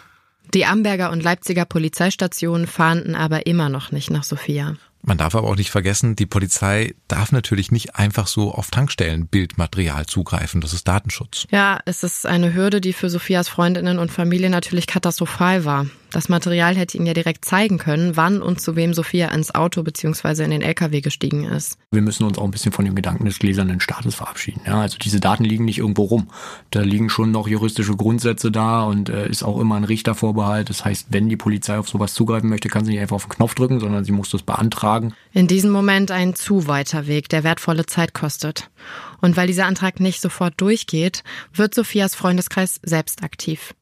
Die 0.54 0.66
Amberger 0.66 1.12
und 1.12 1.22
Leipziger 1.22 1.66
Polizeistationen 1.66 2.66
fahnden 2.66 3.14
aber 3.14 3.46
immer 3.46 3.70
noch 3.70 3.92
nicht 3.92 4.10
nach 4.10 4.24
Sophia. 4.24 4.78
Man 5.10 5.18
darf 5.18 5.34
aber 5.34 5.48
auch 5.48 5.56
nicht 5.56 5.72
vergessen, 5.72 6.16
die 6.16 6.28
Polizei 6.28 6.94
darf 7.08 7.32
natürlich 7.32 7.72
nicht 7.72 7.96
einfach 7.96 8.28
so 8.28 8.54
auf 8.54 8.70
Tankstellen 8.70 9.26
Bildmaterial 9.26 10.06
zugreifen. 10.06 10.62
Das 10.62 10.72
ist 10.72 10.88
Datenschutz. 10.88 11.48
Ja, 11.50 11.80
es 11.86 12.04
ist 12.04 12.28
eine 12.28 12.54
Hürde, 12.54 12.80
die 12.80 12.94
für 12.94 13.10
Sophias 13.10 13.50
Freundinnen 13.50 13.98
und 13.98 14.12
Familie 14.12 14.52
natürlich 14.52 14.86
katastrophal 14.86 15.66
war. 15.66 15.88
Das 16.12 16.28
Material 16.28 16.76
hätte 16.76 16.98
ihnen 16.98 17.06
ja 17.06 17.14
direkt 17.14 17.46
zeigen 17.46 17.78
können, 17.78 18.18
wann 18.18 18.42
und 18.42 18.60
zu 18.60 18.76
wem 18.76 18.94
Sophia 18.94 19.28
ins 19.30 19.54
Auto 19.54 19.84
bzw. 19.84 20.44
in 20.44 20.52
den 20.52 20.62
LKW 20.62 21.02
gestiegen 21.02 21.46
ist. 21.46 21.78
Wir 21.92 22.02
müssen 22.02 22.24
uns 22.24 22.38
auch 22.38 22.44
ein 22.44 22.52
bisschen 22.52 22.72
von 22.72 22.86
dem 22.86 22.96
Gedanken 22.96 23.26
des 23.26 23.40
gläsernen 23.40 23.80
Staates 23.80 24.16
verabschieden. 24.16 24.62
Ja, 24.66 24.82
also 24.82 24.98
diese 24.98 25.20
Daten 25.20 25.44
liegen 25.44 25.66
nicht 25.66 25.78
irgendwo 25.78 26.04
rum. 26.04 26.30
Da 26.72 26.82
liegen 26.82 27.10
schon 27.10 27.32
noch 27.32 27.48
juristische 27.48 27.96
Grundsätze 27.96 28.52
da 28.52 28.84
und 28.84 29.10
äh, 29.10 29.30
ist 29.30 29.44
auch 29.44 29.60
immer 29.60 29.76
ein 29.76 29.84
Richtervorbehalt. 29.84 30.70
Das 30.70 30.84
heißt, 30.84 31.08
wenn 31.10 31.30
die 31.30 31.38
Polizei 31.38 31.78
auf 31.78 31.90
sowas 31.90 32.14
zugreifen 32.14 32.50
möchte, 32.50 32.70
kann 32.70 32.86
sie 32.86 32.92
nicht 32.92 33.02
einfach 33.02 33.18
auf 33.18 33.26
den 33.26 33.32
Knopf 33.32 33.54
drücken, 33.54 33.80
sondern 33.80 34.04
sie 34.04 34.12
muss 34.12 34.30
das 34.30 34.42
beantragen. 34.42 35.14
In 35.32 35.48
diesem 35.48 35.72
Moment 35.72 36.12
ein 36.12 36.34
zu 36.34 36.68
weiter 36.68 37.08
Weg, 37.08 37.30
der 37.30 37.44
wertvolle 37.44 37.86
Zeit 37.86 38.14
kostet. 38.14 38.70
Und 39.22 39.38
weil 39.38 39.48
dieser 39.48 39.66
Antrag 39.66 40.00
nicht 40.00 40.22
sofort 40.22 40.54
durchgeht, 40.58 41.24
wird 41.54 41.76
Sophias 41.76 42.16
Freundeskreis 42.16 42.80
selbst 42.84 43.24
aktiv. 43.24 43.74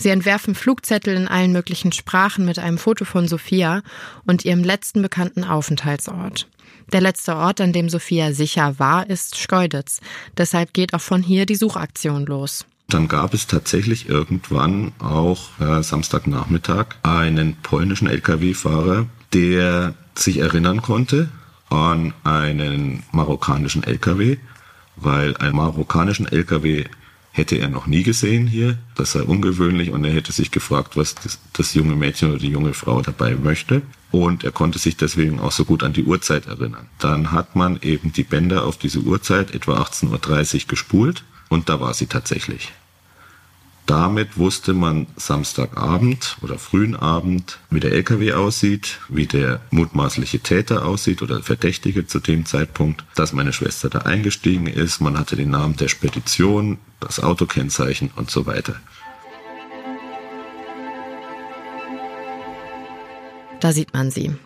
Sie 0.00 0.08
entwerfen 0.08 0.54
Flugzettel 0.54 1.14
in 1.14 1.28
allen 1.28 1.52
möglichen 1.52 1.92
Sprachen 1.92 2.46
mit 2.46 2.58
einem 2.58 2.78
Foto 2.78 3.04
von 3.04 3.28
Sophia 3.28 3.82
und 4.24 4.46
ihrem 4.46 4.64
letzten 4.64 5.02
bekannten 5.02 5.44
Aufenthaltsort. 5.44 6.48
Der 6.90 7.02
letzte 7.02 7.36
Ort, 7.36 7.60
an 7.60 7.74
dem 7.74 7.90
Sophia 7.90 8.32
sicher 8.32 8.78
war, 8.78 9.10
ist 9.10 9.36
Schkeuditz. 9.38 10.00
Deshalb 10.38 10.72
geht 10.72 10.94
auch 10.94 11.02
von 11.02 11.22
hier 11.22 11.44
die 11.44 11.54
Suchaktion 11.54 12.24
los. 12.24 12.64
Dann 12.88 13.08
gab 13.08 13.34
es 13.34 13.46
tatsächlich 13.46 14.08
irgendwann 14.08 14.92
auch 15.00 15.60
äh, 15.60 15.82
Samstagnachmittag 15.82 16.86
einen 17.02 17.56
polnischen 17.56 18.08
Lkw-Fahrer, 18.08 19.04
der 19.34 19.92
sich 20.14 20.38
erinnern 20.38 20.80
konnte 20.80 21.28
an 21.68 22.14
einen 22.24 23.02
marokkanischen 23.12 23.84
Lkw, 23.84 24.38
weil 24.96 25.36
ein 25.36 25.54
marokkanischen 25.54 26.26
Lkw 26.26 26.86
hätte 27.32 27.56
er 27.56 27.68
noch 27.68 27.86
nie 27.86 28.02
gesehen 28.02 28.46
hier. 28.46 28.78
Das 28.96 29.12
sei 29.12 29.22
ungewöhnlich 29.22 29.90
und 29.90 30.04
er 30.04 30.12
hätte 30.12 30.32
sich 30.32 30.50
gefragt, 30.50 30.96
was 30.96 31.14
das, 31.14 31.38
das, 31.52 31.74
junge 31.74 31.96
Mädchen 31.96 32.30
oder 32.30 32.38
die 32.38 32.50
junge 32.50 32.74
Frau 32.74 33.02
dabei 33.02 33.34
möchte. 33.34 33.82
Und 34.10 34.42
er 34.42 34.50
konnte 34.50 34.78
sich 34.78 34.96
deswegen 34.96 35.38
auch 35.38 35.52
so 35.52 35.64
gut 35.64 35.82
an 35.82 35.92
die 35.92 36.04
Uhrzeit 36.04 36.46
erinnern. 36.46 36.88
Dann 36.98 37.30
hat 37.30 37.54
man 37.54 37.78
eben 37.82 38.12
die 38.12 38.24
Bänder 38.24 38.64
auf 38.64 38.76
diese 38.76 39.00
Uhrzeit, 39.00 39.54
etwa 39.54 39.80
18.30 39.80 40.54
Uhr, 40.54 40.68
gespult 40.68 41.24
und 41.48 41.68
da 41.68 41.80
war 41.80 41.94
sie 41.94 42.06
tatsächlich. 42.06 42.72
Damit 43.90 44.38
wusste 44.38 44.72
man 44.72 45.08
Samstagabend 45.16 46.36
oder 46.42 46.60
frühen 46.60 46.94
Abend, 46.94 47.58
wie 47.70 47.80
der 47.80 47.90
LKW 47.90 48.34
aussieht, 48.34 49.00
wie 49.08 49.26
der 49.26 49.62
mutmaßliche 49.72 50.38
Täter 50.38 50.86
aussieht 50.86 51.22
oder 51.22 51.42
Verdächtige 51.42 52.06
zu 52.06 52.20
dem 52.20 52.46
Zeitpunkt, 52.46 53.04
dass 53.16 53.32
meine 53.32 53.52
Schwester 53.52 53.90
da 53.90 53.98
eingestiegen 54.02 54.68
ist. 54.68 55.00
Man 55.00 55.18
hatte 55.18 55.34
den 55.34 55.50
Namen 55.50 55.74
der 55.74 55.88
Spedition, 55.88 56.78
das 57.00 57.18
Autokennzeichen 57.18 58.12
und 58.14 58.30
so 58.30 58.46
weiter. 58.46 58.76
Da 63.58 63.72
sieht 63.72 63.92
man 63.92 64.12
sie. 64.12 64.36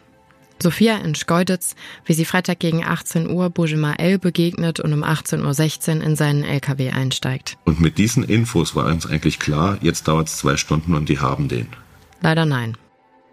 Sophia 0.63 0.97
in 0.99 1.15
Schkeuditz, 1.15 1.75
wie 2.05 2.15
sie 2.15 2.25
Freitag 2.25 2.59
gegen 2.59 2.85
18 2.85 3.29
Uhr 3.29 3.51
Bujema 3.51 3.95
L 3.95 4.19
begegnet 4.19 4.81
und 4.81 4.93
um 4.93 5.05
18.16 5.05 5.99
Uhr 5.99 6.05
in 6.05 6.17
seinen 6.17 6.45
LKW 6.45 6.91
einsteigt. 6.91 7.59
Und 7.65 7.81
mit 7.81 7.99
diesen 7.99 8.25
Infos 8.25 8.75
war 8.75 8.87
uns 8.87 9.07
eigentlich 9.07 9.39
klar, 9.39 9.79
jetzt 9.81 10.09
dauert 10.09 10.29
es 10.29 10.39
zwei 10.39 10.57
Stunden 10.57 10.95
und 10.95 11.09
die 11.09 11.19
haben 11.19 11.49
den. 11.49 11.69
Leider 12.21 12.47
nein. 12.47 12.77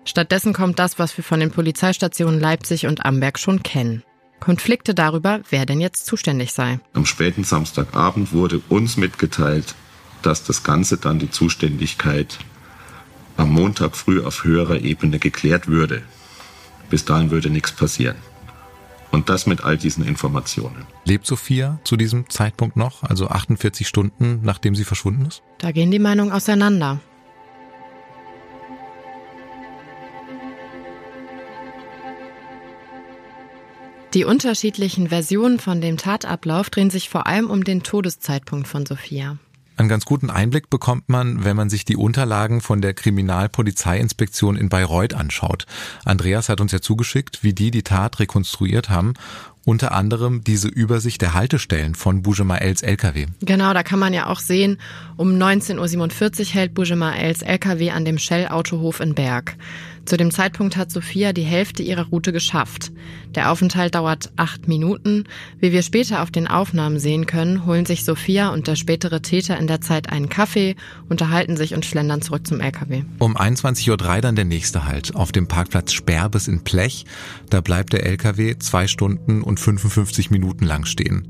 Stattdessen 0.04 0.54
kommt 0.54 0.80
das, 0.80 1.00
was 1.00 1.16
wir 1.16 1.24
von 1.24 1.40
den 1.40 1.52
Polizeistationen 1.52 2.40
Leipzig 2.40 2.88
und 2.88 3.06
Amberg 3.06 3.40
schon 3.40 3.64
kennen. 3.64 4.04
Konflikte 4.40 4.96
darüber, 4.96 5.42
wer 5.52 5.68
denn 5.68 5.80
jetzt 5.80 6.08
zuständig 6.08 6.52
sei. 6.52 6.80
Am 6.94 7.06
späten 7.06 7.44
Samstagabend 7.44 8.34
wurde 8.34 8.60
uns 8.70 8.98
mitgeteilt, 8.98 9.76
dass 10.24 10.44
das 10.44 10.64
Ganze 10.64 10.98
dann 10.98 11.20
die 11.20 11.30
Zuständigkeit 11.30 12.40
am 13.38 13.52
Montag 13.52 13.96
früh 13.96 14.22
auf 14.22 14.44
höherer 14.44 14.82
Ebene 14.82 15.20
geklärt 15.20 15.68
würde. 15.68 16.02
Bis 16.92 17.06
dahin 17.06 17.32
würde 17.32 17.50
nichts 17.50 17.72
passieren. 17.72 18.18
Und 19.12 19.30
das 19.30 19.48
mit 19.48 19.64
all 19.64 19.78
diesen 19.78 20.06
Informationen. 20.06 20.86
Lebt 21.06 21.26
Sophia 21.26 21.80
zu 21.86 21.96
diesem 21.96 22.30
Zeitpunkt 22.30 22.76
noch, 22.76 23.04
also 23.04 23.28
48 23.28 23.88
Stunden 23.88 24.42
nachdem 24.44 24.76
sie 24.76 24.84
verschwunden 24.84 25.26
ist? 25.26 25.42
Da 25.58 25.72
gehen 25.72 25.90
die 25.90 26.00
Meinungen 26.00 26.32
auseinander. 26.32 27.00
Die 34.14 34.26
unterschiedlichen 34.26 35.08
Versionen 35.08 35.60
von 35.60 35.80
dem 35.80 35.96
Tatablauf 35.96 36.70
drehen 36.70 36.90
sich 36.90 37.08
vor 37.08 37.28
allem 37.28 37.50
um 37.50 37.64
den 37.64 37.84
Todeszeitpunkt 37.84 38.68
von 38.68 38.86
Sophia. 38.86 39.38
Einen 39.82 39.90
ganz 39.90 40.06
guten 40.06 40.30
Einblick 40.30 40.70
bekommt 40.70 41.10
man, 41.10 41.44
wenn 41.44 41.56
man 41.56 41.72
sich 41.72 41.86
die 41.86 41.96
Unterlagen 41.96 42.62
von 42.62 42.84
der 42.84 42.94
Kriminalpolizeiinspektion 42.94 44.56
in 44.56 44.70
Bayreuth 44.70 45.16
anschaut. 45.16 45.66
Andreas 46.06 46.50
hat 46.50 46.62
uns 46.62 46.72
ja 46.72 46.82
zugeschickt, 46.82 47.42
wie 47.42 47.54
die 47.54 47.72
die 47.72 47.82
Tat 47.82 48.20
rekonstruiert 48.20 48.92
haben. 48.92 49.16
Unter 49.64 49.92
anderem 49.92 50.44
diese 50.44 50.68
Übersicht 50.68 51.22
der 51.22 51.36
Haltestellen 51.36 51.94
von 51.94 52.24
Bujemaels 52.24 52.82
LKW. 52.82 53.28
Genau, 53.42 53.74
da 53.74 53.84
kann 53.84 54.00
man 54.00 54.12
ja 54.14 54.26
auch 54.26 54.40
sehen, 54.40 54.78
um 55.18 55.34
19.47 55.34 56.40
Uhr 56.40 56.46
hält 56.54 56.74
Bujemaels 56.74 57.44
LKW 57.44 57.92
an 57.92 58.04
dem 58.04 58.18
Shell-Autohof 58.18 59.00
in 59.00 59.14
Berg. 59.14 59.56
Zu 60.06 60.18
dem 60.18 60.32
Zeitpunkt 60.32 60.78
hat 60.78 60.92
Sophia 60.92 61.32
die 61.32 61.44
Hälfte 61.44 61.84
ihrer 61.84 62.08
Route 62.08 62.32
geschafft. 62.32 62.92
Der 63.36 63.52
Aufenthalt 63.52 63.96
dauert 63.96 64.32
acht 64.36 64.68
Minuten. 64.68 65.26
Wie 65.60 65.72
wir 65.72 65.84
später 65.84 66.22
auf 66.22 66.32
den 66.32 66.48
Aufnahmen 66.48 67.00
sehen 67.00 67.28
können, 67.28 67.66
holen 67.66 67.86
sich 67.86 68.04
Sophia 68.04 68.50
und 68.50 68.68
der 68.68 68.76
spätere 68.76 69.22
Täter 69.22 69.58
in 69.58 69.68
der 69.68 69.80
Zeit 69.80 70.10
einen 70.12 70.28
Kaffee, 70.28 70.76
unterhalten 71.08 71.56
sich 71.56 71.76
und 71.76 71.86
schlendern 71.86 72.22
zurück 72.22 72.48
zum 72.48 72.60
LKW. 72.60 73.04
Um 73.20 73.38
21.03 73.38 73.90
Uhr 73.90 74.22
dann 74.22 74.36
der 74.36 74.46
nächste 74.46 74.86
Halt 74.86 75.16
auf 75.16 75.32
dem 75.32 75.48
Parkplatz 75.48 75.94
Sperbes 75.94 76.48
in 76.48 76.64
Plech. 76.64 77.06
Da 77.50 77.62
bleibt 77.62 77.94
der 77.94 78.06
LKW 78.06 78.58
zwei 78.58 78.88
Stunden 78.88 79.44
und 79.52 79.60
55 79.60 80.32
Minuten 80.32 80.66
lang 80.66 80.86
stehen. 80.86 81.28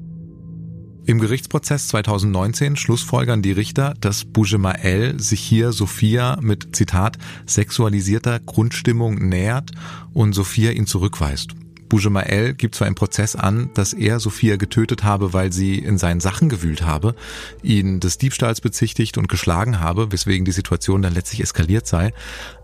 Im 1.05 1.19
Gerichtsprozess 1.19 1.87
2019 1.87 2.75
schlussfolgern 2.75 3.41
die 3.41 3.51
Richter, 3.51 3.95
dass 3.99 4.25
Bujemael 4.25 5.19
sich 5.19 5.41
hier 5.41 5.71
Sophia 5.71 6.37
mit, 6.39 6.75
Zitat, 6.75 7.17
sexualisierter 7.47 8.39
Grundstimmung 8.39 9.15
nähert 9.15 9.71
und 10.13 10.33
Sophia 10.33 10.69
ihn 10.69 10.85
zurückweist. 10.85 11.55
Bujemael 11.89 12.53
gibt 12.53 12.75
zwar 12.75 12.87
im 12.87 12.95
Prozess 12.95 13.35
an, 13.35 13.71
dass 13.73 13.91
er 13.91 14.19
Sophia 14.19 14.55
getötet 14.55 15.03
habe, 15.03 15.33
weil 15.33 15.51
sie 15.51 15.79
in 15.79 15.97
seinen 15.97 16.21
Sachen 16.21 16.47
gewühlt 16.47 16.83
habe, 16.83 17.15
ihn 17.63 17.99
des 17.99 18.19
Diebstahls 18.19 18.61
bezichtigt 18.61 19.17
und 19.17 19.27
geschlagen 19.27 19.79
habe, 19.79 20.11
weswegen 20.11 20.45
die 20.45 20.51
Situation 20.51 21.01
dann 21.01 21.15
letztlich 21.15 21.41
eskaliert 21.41 21.87
sei, 21.87 22.13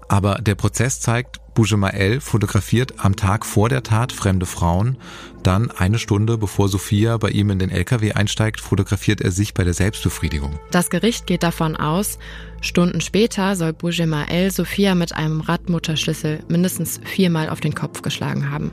aber 0.08 0.36
der 0.36 0.56
Prozess 0.56 1.00
zeigt, 1.00 1.40
Bujemael 1.54 2.22
fotografiert 2.22 2.94
am 3.04 3.16
Tag 3.16 3.44
vor 3.44 3.68
der 3.68 3.82
Tat 3.82 4.12
fremde 4.12 4.46
Frauen. 4.46 4.98
Dann 5.42 5.72
eine 5.72 5.98
Stunde 5.98 6.38
bevor 6.38 6.70
Sophia 6.70 7.18
bei 7.18 7.30
ihm 7.30 7.50
in 7.50 7.58
den 7.58 7.72
LKW 7.72 8.14
einsteigt, 8.14 8.62
fotografiert 8.62 9.22
er 9.22 9.32
sich 9.32 9.56
bei 9.56 9.64
der 9.64 9.74
Selbstbefriedigung. 9.74 10.60
Das 10.70 10.92
Gericht 10.92 11.26
geht 11.26 11.42
davon 11.42 11.76
aus, 11.76 12.20
Stunden 12.62 13.02
später 13.02 13.56
soll 13.56 13.74
Bujemael 13.74 14.52
Sophia 14.52 14.94
mit 14.94 15.14
einem 15.14 15.42
Radmutterschlüssel 15.42 16.42
mindestens 16.48 17.00
viermal 17.04 17.50
auf 17.50 17.60
den 17.60 17.74
Kopf 17.74 18.04
geschlagen 18.04 18.52
haben. 18.52 18.72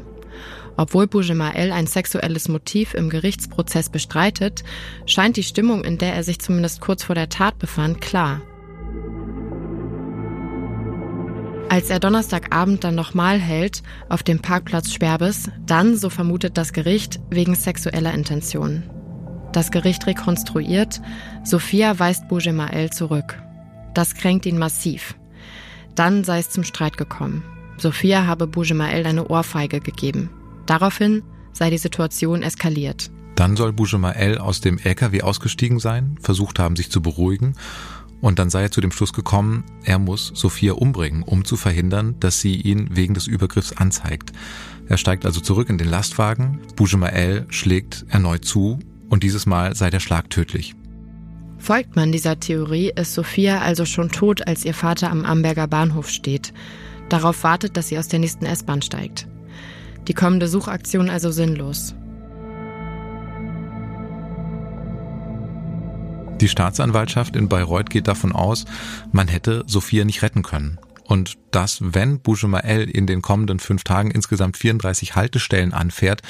Obwohl 0.77 1.07
Bujemael 1.07 1.73
ein 1.73 1.87
sexuelles 1.87 2.49
Motiv 2.49 2.95
im 2.95 3.09
Gerichtsprozess 3.09 3.89
bestreitet, 3.89 4.65
scheint 5.07 5.37
die 5.37 5.43
Stimmung, 5.43 5.85
in 5.85 5.99
der 5.99 6.15
er 6.15 6.25
sich 6.25 6.39
zumindest 6.39 6.81
kurz 6.81 7.05
vor 7.05 7.15
der 7.15 7.29
Tat 7.29 7.59
befand, 7.59 8.01
klar. 8.01 8.43
Als 11.69 11.91
er 11.91 11.99
Donnerstagabend 11.99 12.85
dann 12.85 12.95
nochmal 12.95 13.39
hält, 13.39 13.83
auf 14.09 14.23
dem 14.23 14.41
Parkplatz 14.41 14.93
Sperbes, 14.93 15.51
dann, 15.67 15.97
so 15.97 16.11
vermutet 16.11 16.57
das 16.57 16.73
Gericht, 16.73 17.21
wegen 17.31 17.55
sexueller 17.55 18.13
Intention. 18.15 18.85
Das 19.53 19.71
Gericht 19.71 20.07
rekonstruiert, 20.07 21.01
Sophia 21.43 21.99
weist 21.99 22.29
Bujemael 22.29 22.91
zurück. 22.91 23.41
Das 23.95 24.15
kränkt 24.15 24.47
ihn 24.47 24.59
massiv. 24.59 25.15
Dann 25.95 26.25
sei 26.25 26.41
es 26.41 26.51
zum 26.51 26.65
Streit 26.65 26.97
gekommen. 26.97 27.45
Sophia 27.77 28.27
habe 28.27 28.47
Bujemael 28.47 29.07
eine 29.07 29.29
Ohrfeige 29.29 29.81
gegeben. 29.81 30.31
Daraufhin 30.67 31.23
sei 31.53 31.71
die 31.71 31.79
Situation 31.79 32.43
eskaliert. 32.43 33.11
Dann 33.37 33.57
soll 33.57 33.73
Bujemael 33.73 34.39
aus 34.39 34.61
dem 34.61 34.79
LKW 34.79 35.23
ausgestiegen 35.23 35.81
sein, 35.81 36.19
versucht 36.21 36.59
haben, 36.59 36.77
sich 36.77 36.91
zu 36.91 37.03
beruhigen 37.03 37.55
und 38.25 38.39
dann 38.39 38.49
sei 38.49 38.63
er 38.63 38.71
zu 38.71 38.81
dem 38.81 38.91
Schluss 38.91 39.13
gekommen, 39.13 39.65
er 39.85 39.99
muss 39.99 40.33
Sophia 40.35 40.73
umbringen, 40.73 41.23
um 41.23 41.45
zu 41.45 41.59
verhindern, 41.59 42.17
dass 42.21 42.41
sie 42.41 42.57
ihn 42.57 42.89
wegen 42.97 43.13
des 43.13 43.27
Übergriffs 43.27 43.73
anzeigt. 43.73 44.33
Er 44.89 44.97
steigt 44.97 45.27
also 45.27 45.43
zurück 45.43 45.69
in 45.69 45.77
den 45.77 45.91
Lastwagen, 45.91 46.59
Bujemael 46.75 47.45
schlägt 47.51 48.07
erneut 48.09 48.47
zu 48.47 48.79
und 49.11 49.25
dieses 49.25 49.45
Mal 49.45 49.77
sei 49.77 49.91
der 49.91 50.01
Schlag 50.01 50.31
tödlich. 50.31 50.75
Folgt 51.59 51.97
man 51.97 52.13
dieser 52.13 52.41
Theorie, 52.41 52.93
ist 52.97 53.13
Sophia 53.13 53.61
also 53.61 53.85
schon 53.85 54.09
tot, 54.09 54.47
als 54.47 54.65
ihr 54.65 54.75
Vater 54.75 55.11
am 55.11 55.27
Amberger 55.27 55.67
Bahnhof 55.67 56.09
steht. 56.09 56.55
Darauf 57.11 57.45
wartet, 57.45 57.77
dass 57.77 57.89
sie 57.89 57.99
aus 57.99 58.09
der 58.09 58.21
nächsten 58.21 58.47
S-Bahn 58.47 58.81
steigt. 58.81 59.29
Die 60.09 60.15
kommende 60.15 60.49
Suchaktion 60.49 61.11
also 61.11 61.31
sinnlos. 61.31 61.95
Die 66.41 66.49
Staatsanwaltschaft 66.49 67.37
in 67.37 67.49
Bayreuth 67.49 67.91
geht 67.91 68.09
davon 68.09 68.33
aus, 68.33 68.65
man 69.13 69.29
hätte 69.29 69.65
Sophia 69.67 70.05
nicht 70.05 70.23
retten 70.23 70.43
können. 70.43 70.79
Und 71.05 71.37
dass, 71.51 71.79
wenn 71.81 72.21
Bouchemael 72.21 72.89
in 72.89 73.07
den 73.07 73.23
kommenden 73.23 73.61
fünf 73.61 73.85
Tagen 73.85 74.11
insgesamt 74.11 74.57
34 74.57 75.15
Haltestellen 75.15 75.73
anfährt, 75.73 76.23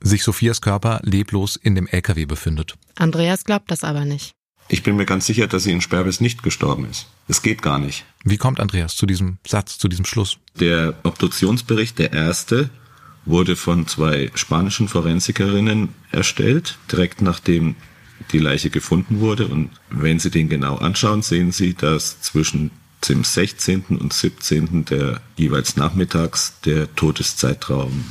sich 0.00 0.22
Sophias 0.22 0.60
Körper 0.60 1.00
leblos 1.02 1.56
in 1.56 1.74
dem 1.74 1.86
LKW 1.86 2.26
befindet. 2.26 2.76
Andreas 2.96 3.44
glaubt 3.44 3.70
das 3.70 3.84
aber 3.84 4.04
nicht. 4.04 4.32
Ich 4.68 4.82
bin 4.82 4.96
mir 4.96 5.06
ganz 5.06 5.26
sicher, 5.26 5.46
dass 5.46 5.62
sie 5.62 5.72
in 5.72 5.80
Sperbis 5.80 6.20
nicht 6.20 6.42
gestorben 6.42 6.86
ist. 6.90 7.06
Es 7.26 7.40
geht 7.40 7.62
gar 7.62 7.78
nicht. 7.78 8.04
Wie 8.22 8.36
kommt 8.36 8.60
Andreas 8.60 8.96
zu 8.96 9.06
diesem 9.06 9.38
Satz, 9.46 9.78
zu 9.78 9.88
diesem 9.88 10.04
Schluss? 10.04 10.38
Der 10.60 10.94
Obduktionsbericht, 11.04 11.98
der 11.98 12.12
erste, 12.12 12.68
wurde 13.24 13.56
von 13.56 13.86
zwei 13.86 14.30
spanischen 14.34 14.88
Forensikerinnen 14.88 15.94
erstellt, 16.10 16.78
direkt 16.92 17.22
nachdem 17.22 17.76
die 18.32 18.38
Leiche 18.38 18.70
gefunden 18.70 19.20
wurde. 19.20 19.46
Und 19.46 19.70
wenn 19.90 20.18
Sie 20.18 20.30
den 20.30 20.48
genau 20.48 20.76
anschauen, 20.76 21.22
sehen 21.22 21.52
Sie, 21.52 21.74
dass 21.74 22.20
zwischen 22.20 22.70
dem 23.08 23.24
16. 23.24 23.84
und 23.90 24.12
17. 24.12 24.84
der 24.84 25.20
jeweils 25.36 25.76
nachmittags 25.76 26.60
der 26.64 26.94
Todeszeitraum 26.94 28.04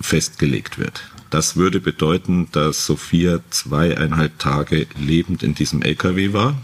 festgelegt 0.00 0.78
wird. 0.78 1.02
Das 1.30 1.56
würde 1.56 1.80
bedeuten, 1.80 2.48
dass 2.52 2.86
Sophia 2.86 3.40
zweieinhalb 3.50 4.38
Tage 4.38 4.86
lebend 4.98 5.42
in 5.42 5.54
diesem 5.54 5.82
LKW 5.82 6.32
war. 6.32 6.56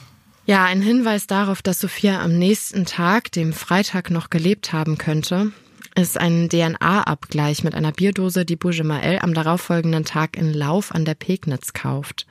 Ja, 0.44 0.64
ein 0.64 0.82
Hinweis 0.82 1.26
darauf, 1.26 1.62
dass 1.62 1.78
Sophia 1.78 2.22
am 2.22 2.38
nächsten 2.38 2.84
Tag, 2.86 3.32
dem 3.32 3.52
Freitag, 3.52 4.10
noch 4.10 4.30
gelebt 4.30 4.72
haben 4.72 4.96
könnte. 4.96 5.52
Ist 5.94 6.18
ein 6.18 6.48
DNA-Abgleich 6.48 7.64
mit 7.64 7.74
einer 7.74 7.92
Bierdose, 7.92 8.44
die 8.44 8.57
Bougemael 8.57 9.18
am 9.20 9.35
darauffolgenden 9.35 10.05
Tag 10.05 10.37
in 10.37 10.53
Lauf 10.53 10.94
an 10.94 11.05
der 11.05 11.14
Pegnitz 11.14 11.72
kauft. 11.72 12.27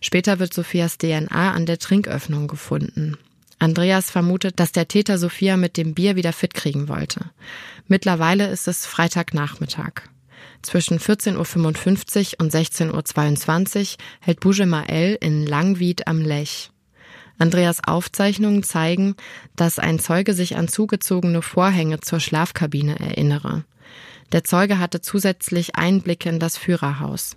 Später 0.00 0.38
wird 0.38 0.54
Sophias 0.54 0.98
DNA 0.98 1.52
an 1.52 1.66
der 1.66 1.78
Trinköffnung 1.78 2.48
gefunden. 2.48 3.16
Andreas 3.58 4.10
vermutet, 4.10 4.58
dass 4.58 4.72
der 4.72 4.88
Täter 4.88 5.18
Sophia 5.18 5.56
mit 5.56 5.76
dem 5.76 5.94
Bier 5.94 6.16
wieder 6.16 6.32
fit 6.32 6.54
kriegen 6.54 6.88
wollte. 6.88 7.30
Mittlerweile 7.88 8.48
ist 8.48 8.68
es 8.68 8.86
Freitagnachmittag. 8.86 10.02
Zwischen 10.62 10.98
14.55 10.98 12.34
Uhr 12.34 12.40
und 12.40 12.52
16.22 12.52 13.78
Uhr 13.80 13.96
hält 14.20 14.40
Bougemael 14.40 15.18
in 15.20 15.46
Langwied 15.46 16.06
am 16.06 16.22
Lech. 16.22 16.70
Andreas 17.40 17.82
Aufzeichnungen 17.82 18.62
zeigen, 18.62 19.16
dass 19.56 19.78
ein 19.78 19.98
Zeuge 19.98 20.34
sich 20.34 20.56
an 20.56 20.68
zugezogene 20.68 21.42
Vorhänge 21.42 22.00
zur 22.00 22.20
Schlafkabine 22.20 23.00
erinnere. 23.00 23.64
Der 24.32 24.44
Zeuge 24.44 24.78
hatte 24.78 25.00
zusätzlich 25.00 25.74
Einblicke 25.74 26.28
in 26.28 26.38
das 26.38 26.56
Führerhaus. 26.56 27.36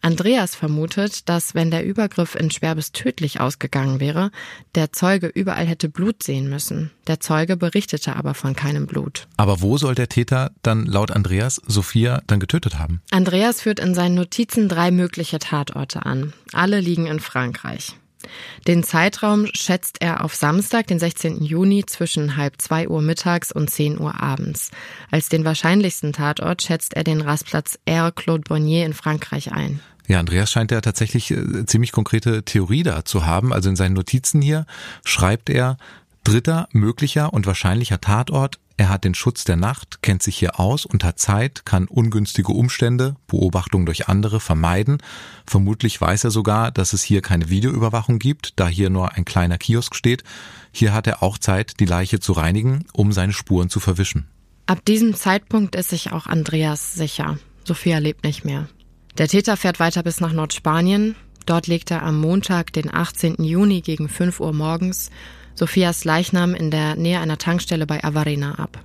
Andreas 0.00 0.56
vermutet, 0.56 1.28
dass 1.28 1.54
wenn 1.54 1.70
der 1.70 1.84
Übergriff 1.84 2.34
in 2.34 2.50
Schwerbes 2.50 2.90
tödlich 2.90 3.38
ausgegangen 3.38 4.00
wäre, 4.00 4.32
der 4.74 4.92
Zeuge 4.92 5.28
überall 5.28 5.66
hätte 5.66 5.88
Blut 5.88 6.24
sehen 6.24 6.50
müssen. 6.50 6.90
Der 7.06 7.20
Zeuge 7.20 7.56
berichtete 7.56 8.16
aber 8.16 8.34
von 8.34 8.56
keinem 8.56 8.88
Blut. 8.88 9.28
Aber 9.36 9.60
wo 9.60 9.78
soll 9.78 9.94
der 9.94 10.08
Täter 10.08 10.50
dann 10.62 10.86
laut 10.86 11.12
Andreas 11.12 11.62
Sophia 11.66 12.22
dann 12.26 12.40
getötet 12.40 12.80
haben? 12.80 13.00
Andreas 13.12 13.60
führt 13.60 13.78
in 13.78 13.94
seinen 13.94 14.16
Notizen 14.16 14.68
drei 14.68 14.90
mögliche 14.90 15.38
Tatorte 15.38 16.04
an. 16.04 16.32
Alle 16.52 16.80
liegen 16.80 17.06
in 17.06 17.20
Frankreich. 17.20 17.94
Den 18.66 18.82
Zeitraum 18.82 19.46
schätzt 19.52 19.98
er 20.00 20.24
auf 20.24 20.34
Samstag, 20.34 20.86
den 20.86 20.98
16. 20.98 21.42
Juni 21.42 21.84
zwischen 21.86 22.36
halb 22.36 22.60
zwei 22.60 22.88
Uhr 22.88 23.02
mittags 23.02 23.52
und 23.52 23.70
10 23.70 23.98
Uhr 23.98 24.22
abends. 24.22 24.70
Als 25.10 25.28
den 25.28 25.44
wahrscheinlichsten 25.44 26.12
Tatort 26.12 26.62
schätzt 26.62 26.94
er 26.94 27.04
den 27.04 27.20
Rastplatz 27.20 27.78
Air 27.84 28.12
Claude 28.12 28.44
Bonnier 28.48 28.86
in 28.86 28.94
Frankreich 28.94 29.52
ein. 29.52 29.80
Ja, 30.08 30.18
Andreas 30.18 30.50
scheint 30.50 30.70
ja 30.72 30.80
tatsächlich 30.80 31.30
äh, 31.30 31.64
ziemlich 31.66 31.92
konkrete 31.92 32.42
Theorie 32.44 32.82
da 32.82 33.04
zu 33.04 33.24
haben. 33.24 33.52
Also 33.52 33.70
in 33.70 33.76
seinen 33.76 33.94
Notizen 33.94 34.42
hier 34.42 34.66
schreibt 35.04 35.48
er, 35.48 35.76
dritter 36.24 36.68
möglicher 36.72 37.32
und 37.32 37.46
wahrscheinlicher 37.46 38.00
Tatort 38.00 38.58
er 38.76 38.88
hat 38.88 39.04
den 39.04 39.14
Schutz 39.14 39.44
der 39.44 39.56
Nacht, 39.56 40.02
kennt 40.02 40.22
sich 40.22 40.36
hier 40.36 40.58
aus 40.58 40.86
und 40.86 41.04
hat 41.04 41.18
Zeit, 41.18 41.64
kann 41.64 41.86
ungünstige 41.86 42.52
Umstände, 42.52 43.16
Beobachtung 43.26 43.86
durch 43.86 44.08
andere 44.08 44.40
vermeiden. 44.40 44.98
Vermutlich 45.46 46.00
weiß 46.00 46.24
er 46.24 46.30
sogar, 46.30 46.70
dass 46.70 46.92
es 46.92 47.02
hier 47.02 47.22
keine 47.22 47.48
Videoüberwachung 47.48 48.18
gibt, 48.18 48.58
da 48.58 48.68
hier 48.68 48.90
nur 48.90 49.12
ein 49.12 49.24
kleiner 49.24 49.58
Kiosk 49.58 49.94
steht. 49.94 50.24
Hier 50.72 50.92
hat 50.92 51.06
er 51.06 51.22
auch 51.22 51.38
Zeit, 51.38 51.80
die 51.80 51.86
Leiche 51.86 52.20
zu 52.20 52.32
reinigen, 52.32 52.84
um 52.92 53.12
seine 53.12 53.32
Spuren 53.32 53.68
zu 53.68 53.80
verwischen. 53.80 54.28
Ab 54.66 54.84
diesem 54.84 55.14
Zeitpunkt 55.14 55.74
ist 55.74 55.90
sich 55.90 56.12
auch 56.12 56.26
Andreas 56.26 56.94
sicher. 56.94 57.38
Sophia 57.64 57.98
lebt 57.98 58.24
nicht 58.24 58.44
mehr. 58.44 58.68
Der 59.18 59.28
Täter 59.28 59.56
fährt 59.56 59.80
weiter 59.80 60.02
bis 60.02 60.20
nach 60.20 60.32
Nordspanien. 60.32 61.14
Dort 61.46 61.66
legt 61.66 61.90
er 61.90 62.02
am 62.02 62.20
Montag, 62.20 62.72
den 62.72 62.92
18. 62.92 63.42
Juni 63.42 63.80
gegen 63.80 64.08
5 64.08 64.40
Uhr 64.40 64.52
morgens 64.52 65.10
Sophias 65.54 66.04
Leichnam 66.04 66.54
in 66.54 66.70
der 66.70 66.96
Nähe 66.96 67.20
einer 67.20 67.38
Tankstelle 67.38 67.86
bei 67.86 68.02
Avarena 68.02 68.54
ab. 68.56 68.84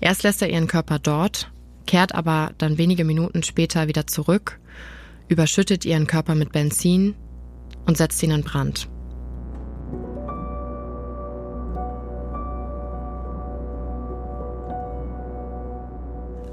Erst 0.00 0.22
lässt 0.22 0.42
er 0.42 0.50
ihren 0.50 0.66
Körper 0.66 0.98
dort, 0.98 1.50
kehrt 1.86 2.14
aber 2.14 2.52
dann 2.58 2.78
wenige 2.78 3.04
Minuten 3.04 3.42
später 3.42 3.88
wieder 3.88 4.06
zurück, 4.06 4.60
überschüttet 5.28 5.84
ihren 5.84 6.06
Körper 6.06 6.34
mit 6.34 6.52
Benzin 6.52 7.14
und 7.86 7.96
setzt 7.96 8.22
ihn 8.22 8.30
in 8.30 8.42
Brand. 8.42 8.88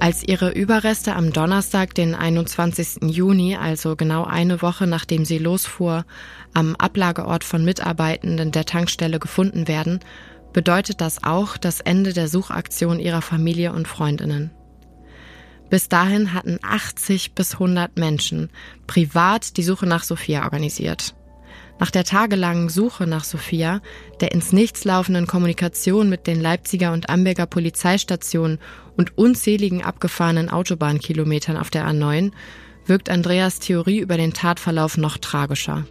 Als 0.02 0.24
ihre 0.24 0.50
Überreste 0.50 1.16
am 1.16 1.32
Donnerstag, 1.32 1.94
den 1.94 2.16
21. 2.16 3.04
Juni, 3.04 3.56
also 3.56 3.96
genau 3.96 4.24
eine 4.24 4.64
Woche 4.64 4.88
nachdem 4.88 5.26
sie 5.26 5.38
losfuhr, 5.38 6.06
am 6.56 6.76
Ablageort 6.76 7.44
von 7.44 7.64
Mitarbeitenden 7.64 8.52
der 8.52 8.66
Tankstelle 8.66 9.20
gefunden 9.20 9.68
werden, 9.68 10.00
bedeutet 10.54 11.02
das 11.02 11.24
auch 11.24 11.56
das 11.56 11.82
Ende 11.82 12.14
der 12.14 12.28
Suchaktion 12.28 13.00
ihrer 13.00 13.22
Familie 13.22 13.74
und 13.74 13.88
Freundinnen. 13.88 14.50
Bis 15.70 15.88
dahin 15.88 16.34
hatten 16.34 16.58
80 16.64 17.36
bis 17.36 17.54
100 17.54 17.96
Menschen 17.96 18.50
privat 18.88 19.56
die 19.56 19.64
Suche 19.64 19.86
nach 19.86 20.04
Sophia 20.04 20.46
organisiert. 20.46 21.14
Nach 21.82 21.90
der 21.90 22.04
tagelangen 22.04 22.70
Suche 22.70 23.08
nach 23.08 23.24
Sophia, 23.24 23.82
der 24.20 24.34
ins 24.34 24.54
Nichts 24.54 24.84
laufenden 24.84 25.26
Kommunikation 25.26 26.10
mit 26.10 26.28
den 26.28 26.40
Leipziger 26.40 26.94
und 26.94 27.10
Amberger 27.10 27.48
Polizeistationen 27.48 28.60
und 28.98 29.18
unzähligen 29.18 29.82
abgefahrenen 29.82 30.52
Autobahnkilometern 30.52 31.58
auf 31.58 31.72
der 31.72 31.88
A9, 31.88 32.34
wirkt 32.86 33.10
Andreas 33.10 33.58
Theorie 33.58 33.98
über 33.98 34.16
den 34.18 34.32
Tatverlauf 34.32 34.98
noch 34.98 35.18
tragischer. 35.18 35.88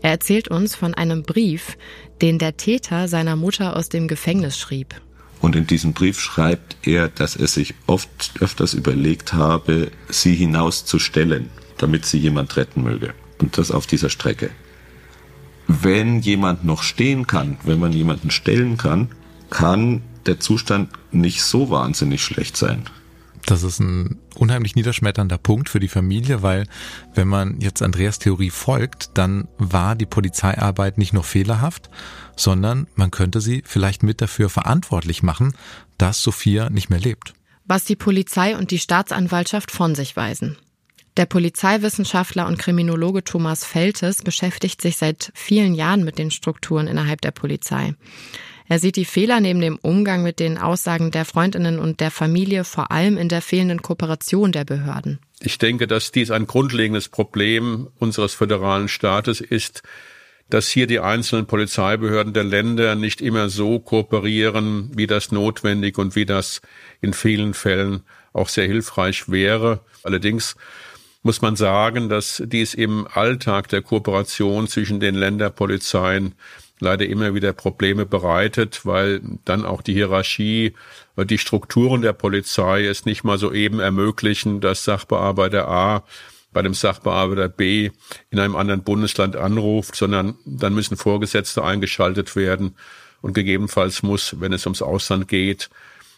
Er 0.00 0.12
erzählt 0.12 0.46
uns 0.46 0.76
von 0.76 0.94
einem 0.94 1.24
Brief, 1.24 1.76
den 2.22 2.38
der 2.38 2.56
Täter 2.56 3.08
seiner 3.08 3.34
Mutter 3.34 3.74
aus 3.74 3.88
dem 3.88 4.06
Gefängnis 4.06 4.56
schrieb. 4.56 4.94
Und 5.40 5.56
in 5.56 5.66
diesem 5.66 5.92
Brief 5.92 6.20
schreibt 6.20 6.76
er, 6.84 7.08
dass 7.08 7.34
er 7.34 7.48
sich 7.48 7.74
oft 7.88 8.34
öfters 8.38 8.74
überlegt 8.74 9.32
habe, 9.32 9.90
sie 10.08 10.36
hinauszustellen, 10.36 11.50
damit 11.78 12.06
sie 12.06 12.18
jemand 12.18 12.56
retten 12.56 12.84
möge. 12.84 13.12
Und 13.38 13.58
das 13.58 13.72
auf 13.72 13.88
dieser 13.88 14.08
Strecke 14.08 14.50
wenn 15.66 16.20
jemand 16.20 16.64
noch 16.64 16.82
stehen 16.82 17.26
kann, 17.26 17.56
wenn 17.64 17.78
man 17.78 17.92
jemanden 17.92 18.30
stellen 18.30 18.76
kann, 18.76 19.08
kann 19.50 20.02
der 20.26 20.40
Zustand 20.40 20.90
nicht 21.12 21.42
so 21.42 21.70
wahnsinnig 21.70 22.22
schlecht 22.22 22.56
sein. 22.56 22.84
Das 23.46 23.62
ist 23.62 23.78
ein 23.78 24.18
unheimlich 24.34 24.74
niederschmetternder 24.74 25.38
Punkt 25.38 25.68
für 25.68 25.78
die 25.78 25.88
Familie, 25.88 26.42
weil 26.42 26.66
wenn 27.14 27.28
man 27.28 27.60
jetzt 27.60 27.80
Andreas 27.80 28.18
Theorie 28.18 28.50
folgt, 28.50 29.10
dann 29.14 29.46
war 29.56 29.94
die 29.94 30.06
Polizeiarbeit 30.06 30.98
nicht 30.98 31.12
nur 31.12 31.22
fehlerhaft, 31.22 31.88
sondern 32.34 32.88
man 32.96 33.12
könnte 33.12 33.40
sie 33.40 33.62
vielleicht 33.64 34.02
mit 34.02 34.20
dafür 34.20 34.50
verantwortlich 34.50 35.22
machen, 35.22 35.54
dass 35.96 36.22
Sophia 36.22 36.70
nicht 36.70 36.90
mehr 36.90 36.98
lebt. 36.98 37.34
Was 37.64 37.84
die 37.84 37.96
Polizei 37.96 38.56
und 38.56 38.72
die 38.72 38.80
Staatsanwaltschaft 38.80 39.70
von 39.70 39.94
sich 39.94 40.16
weisen. 40.16 40.56
Der 41.16 41.24
Polizeiwissenschaftler 41.24 42.46
und 42.46 42.58
Kriminologe 42.58 43.24
Thomas 43.24 43.64
Feltes 43.64 44.22
beschäftigt 44.22 44.82
sich 44.82 44.98
seit 44.98 45.32
vielen 45.34 45.74
Jahren 45.74 46.04
mit 46.04 46.18
den 46.18 46.30
Strukturen 46.30 46.88
innerhalb 46.88 47.22
der 47.22 47.30
Polizei. 47.30 47.94
Er 48.68 48.78
sieht 48.78 48.96
die 48.96 49.06
Fehler 49.06 49.40
neben 49.40 49.60
dem 49.60 49.78
Umgang 49.80 50.22
mit 50.22 50.40
den 50.40 50.58
Aussagen 50.58 51.10
der 51.12 51.24
Freundinnen 51.24 51.78
und 51.78 52.00
der 52.00 52.10
Familie 52.10 52.64
vor 52.64 52.90
allem 52.90 53.16
in 53.16 53.28
der 53.28 53.40
fehlenden 53.40 53.80
Kooperation 53.80 54.52
der 54.52 54.64
Behörden. 54.64 55.18
Ich 55.40 55.56
denke, 55.58 55.86
dass 55.86 56.12
dies 56.12 56.30
ein 56.30 56.46
grundlegendes 56.46 57.08
Problem 57.08 57.88
unseres 57.98 58.34
föderalen 58.34 58.88
Staates 58.88 59.40
ist, 59.40 59.82
dass 60.50 60.68
hier 60.68 60.86
die 60.86 61.00
einzelnen 61.00 61.46
Polizeibehörden 61.46 62.32
der 62.32 62.44
Länder 62.44 62.94
nicht 62.94 63.20
immer 63.20 63.48
so 63.48 63.78
kooperieren, 63.78 64.90
wie 64.94 65.06
das 65.06 65.32
notwendig 65.32 65.96
und 65.96 66.14
wie 66.14 66.26
das 66.26 66.60
in 67.00 67.14
vielen 67.14 67.54
Fällen 67.54 68.02
auch 68.32 68.48
sehr 68.48 68.66
hilfreich 68.66 69.28
wäre. 69.30 69.80
Allerdings 70.02 70.56
muss 71.26 71.42
man 71.42 71.56
sagen, 71.56 72.08
dass 72.08 72.40
dies 72.46 72.72
im 72.72 73.08
Alltag 73.12 73.68
der 73.68 73.82
Kooperation 73.82 74.68
zwischen 74.68 75.00
den 75.00 75.16
Länderpolizeien 75.16 76.36
leider 76.78 77.04
immer 77.06 77.34
wieder 77.34 77.52
Probleme 77.52 78.06
bereitet, 78.06 78.86
weil 78.86 79.20
dann 79.44 79.64
auch 79.64 79.82
die 79.82 79.92
Hierarchie, 79.92 80.74
die 81.16 81.38
Strukturen 81.38 82.02
der 82.02 82.12
Polizei 82.12 82.86
es 82.86 83.06
nicht 83.06 83.24
mal 83.24 83.38
so 83.38 83.52
eben 83.52 83.80
ermöglichen, 83.80 84.60
dass 84.60 84.84
Sachbearbeiter 84.84 85.66
A 85.66 86.04
bei 86.52 86.62
dem 86.62 86.74
Sachbearbeiter 86.74 87.48
B 87.48 87.90
in 88.30 88.38
einem 88.38 88.54
anderen 88.54 88.84
Bundesland 88.84 89.34
anruft, 89.34 89.96
sondern 89.96 90.36
dann 90.44 90.74
müssen 90.74 90.96
Vorgesetzte 90.96 91.64
eingeschaltet 91.64 92.36
werden. 92.36 92.76
Und 93.20 93.32
gegebenenfalls 93.32 94.04
muss, 94.04 94.40
wenn 94.40 94.52
es 94.52 94.64
ums 94.64 94.80
Ausland 94.80 95.26
geht, 95.26 95.70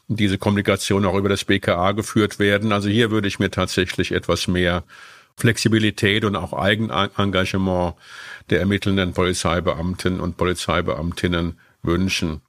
diese 0.09 0.39
Kommunikation 0.39 1.05
auch 1.05 1.15
über 1.15 1.29
das 1.29 1.45
BKA 1.45 1.93
geführt 1.93 2.39
werden. 2.39 2.73
Also 2.73 2.89
hier 2.89 3.11
würde 3.11 3.29
ich 3.29 3.39
mir 3.39 3.51
tatsächlich 3.51 4.13
etwas 4.13 4.49
mehr 4.49 4.85
Flexibilität 5.37 6.25
und 6.25 6.35
auch 6.35 6.53
Eigenengagement 6.53 7.95
der 8.51 8.61
ermittelnden 8.61 9.13
Polizeibeamten 9.13 10.21
und 10.21 10.37
Polizeibeamtinnen 10.37 11.59
wünschen. 11.83 12.41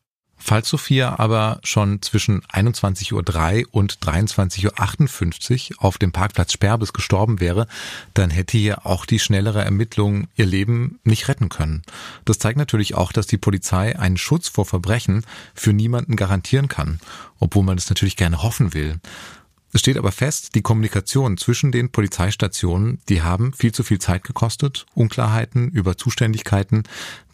Falls 0.42 0.70
Sophia 0.70 1.20
aber 1.20 1.60
schon 1.64 2.02
zwischen 2.02 2.42
21.03 2.44 3.66
Uhr 3.66 3.68
und 3.72 4.00
23.58 4.00 5.72
Uhr 5.72 5.84
auf 5.84 5.98
dem 5.98 6.12
Parkplatz 6.12 6.54
Sperbes 6.54 6.94
gestorben 6.94 7.40
wäre, 7.40 7.68
dann 8.14 8.30
hätte 8.30 8.58
hier 8.58 8.86
auch 8.86 9.06
die 9.06 9.20
schnellere 9.20 9.64
Ermittlung 9.64 10.28
ihr 10.36 10.46
Leben 10.46 11.00
nicht 11.04 11.28
retten 11.28 11.50
können. 11.50 11.84
Das 12.26 12.40
zeigt 12.40 12.58
natürlich 12.58 12.96
auch, 12.96 13.12
dass 13.12 13.28
die 13.28 13.38
Polizei 13.38 14.00
einen 14.00 14.18
Schutz 14.18 14.48
vor 14.48 14.66
Verbrechen 14.66 15.26
für 15.54 15.74
niemanden 15.74 16.16
garantieren 16.16 16.70
kann, 16.70 17.00
obwohl 17.40 17.64
man 17.64 17.78
es 17.78 17.90
natürlich 17.90 18.16
gerne 18.16 18.42
hoffen 18.42 18.74
will. 18.74 19.00
Es 19.72 19.82
steht 19.82 19.98
aber 19.98 20.12
fest, 20.12 20.56
die 20.56 20.64
Kommunikation 20.64 21.38
zwischen 21.38 21.72
den 21.72 21.92
Polizeistationen, 21.92 23.00
die 23.08 23.22
haben 23.22 23.54
viel 23.54 23.72
zu 23.72 23.84
viel 23.84 24.00
Zeit 24.00 24.24
gekostet, 24.24 24.88
Unklarheiten 24.96 25.70
über 25.70 25.96
Zuständigkeiten, 25.96 26.84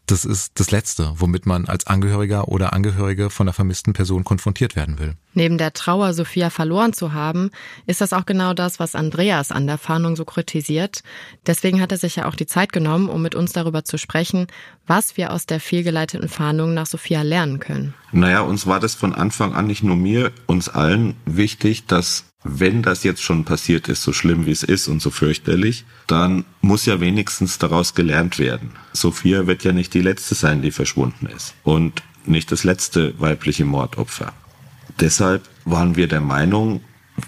das 0.08 0.26
ist 0.26 0.60
das 0.60 0.72
Letzte, 0.72 1.14
womit 1.16 1.46
man 1.46 1.66
als 1.66 1.88
Angehöriger 1.88 2.48
oder 2.48 2.74
Angehörige 2.74 3.30
von 3.30 3.48
einer 3.48 3.54
vermissten 3.54 3.94
Person 3.94 4.24
konfrontiert 4.24 4.76
werden 4.76 5.00
will. 5.00 5.16
Neben 5.34 5.58
der 5.58 5.74
Trauer, 5.74 6.14
Sophia 6.14 6.50
verloren 6.50 6.94
zu 6.94 7.14
haben, 7.14 7.52
ist 7.88 8.02
das 8.02 8.14
auch 8.14 8.26
genau 8.26 8.54
das, 8.54 8.80
was 8.80 8.96
Andreas 8.96 9.52
an 9.52 9.68
der 9.68 9.78
Fahndung 9.78 10.16
so 10.16 10.26
kritisiert. 10.26 11.04
Deswegen 11.46 11.82
hat 11.82 11.92
er 11.92 11.98
sich 11.98 12.16
ja 12.16 12.28
auch 12.28 12.36
die 12.36 12.46
Zeit 12.46 12.72
genommen, 12.72 13.10
um 13.10 13.22
mit 13.22 13.36
uns 13.36 13.52
darüber 13.52 13.84
zu 13.84 13.98
sprechen, 13.98 14.48
was 14.88 15.18
wir 15.18 15.32
aus 15.32 15.46
der 15.46 15.60
fehlgeleiteten 15.60 16.30
Fahndung 16.30 16.74
nach 16.74 16.86
Sophia 16.86 17.22
lernen 17.22 17.60
können. 17.60 17.94
Naja, 18.12 18.42
uns 18.42 18.66
war 18.68 18.80
das 18.80 18.96
von 18.96 19.14
Anfang 19.14 19.54
an 19.54 19.68
nicht 19.68 19.84
nur 19.84 19.96
mir, 19.96 20.32
uns 20.46 20.70
allen 20.70 21.16
wichtig, 21.26 21.86
dass 21.86 22.26
wenn 22.48 22.84
das 22.84 23.04
jetzt 23.04 23.24
schon 23.24 23.44
passiert 23.44 23.88
ist, 23.90 24.04
so 24.04 24.14
schlimm 24.14 24.46
wie 24.46 24.52
es 24.52 24.62
ist 24.62 24.88
und 24.88 25.02
so 25.02 25.10
fürchterlich, 25.10 25.84
dann 26.06 26.46
muss 26.62 26.86
ja 26.86 27.00
wenigstens 27.00 27.58
daraus 27.58 27.96
gelernt 27.96 28.38
werden. 28.38 28.70
Sophia 28.94 29.48
wird 29.48 29.64
ja 29.64 29.72
nicht 29.72 29.96
die 29.96 30.02
letzte 30.02 30.36
sein, 30.36 30.62
die 30.62 30.72
verschwunden 30.72 31.26
ist 31.26 31.56
und 31.64 32.04
nicht 32.26 32.52
das 32.52 32.64
letzte 32.64 33.20
weibliche 33.20 33.66
Mordopfer. 33.66 34.32
Deshalb 35.00 35.50
waren 35.66 35.96
wir 35.96 36.08
der 36.08 36.22
Meinung, 36.22 36.82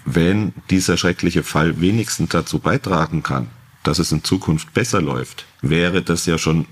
wenn 0.04 0.52
dieser 0.70 0.96
schreckliche 0.96 1.42
Fall 1.42 1.80
wenigstens 1.80 2.30
dazu 2.30 2.60
beitragen 2.60 3.24
kann, 3.24 3.48
dass 3.82 3.98
es 3.98 4.12
in 4.12 4.22
Zukunft 4.22 4.72
besser 4.72 5.02
läuft, 5.02 5.46
wäre 5.62 6.00
das 6.00 6.26
ja 6.26 6.38
schon 6.38 6.66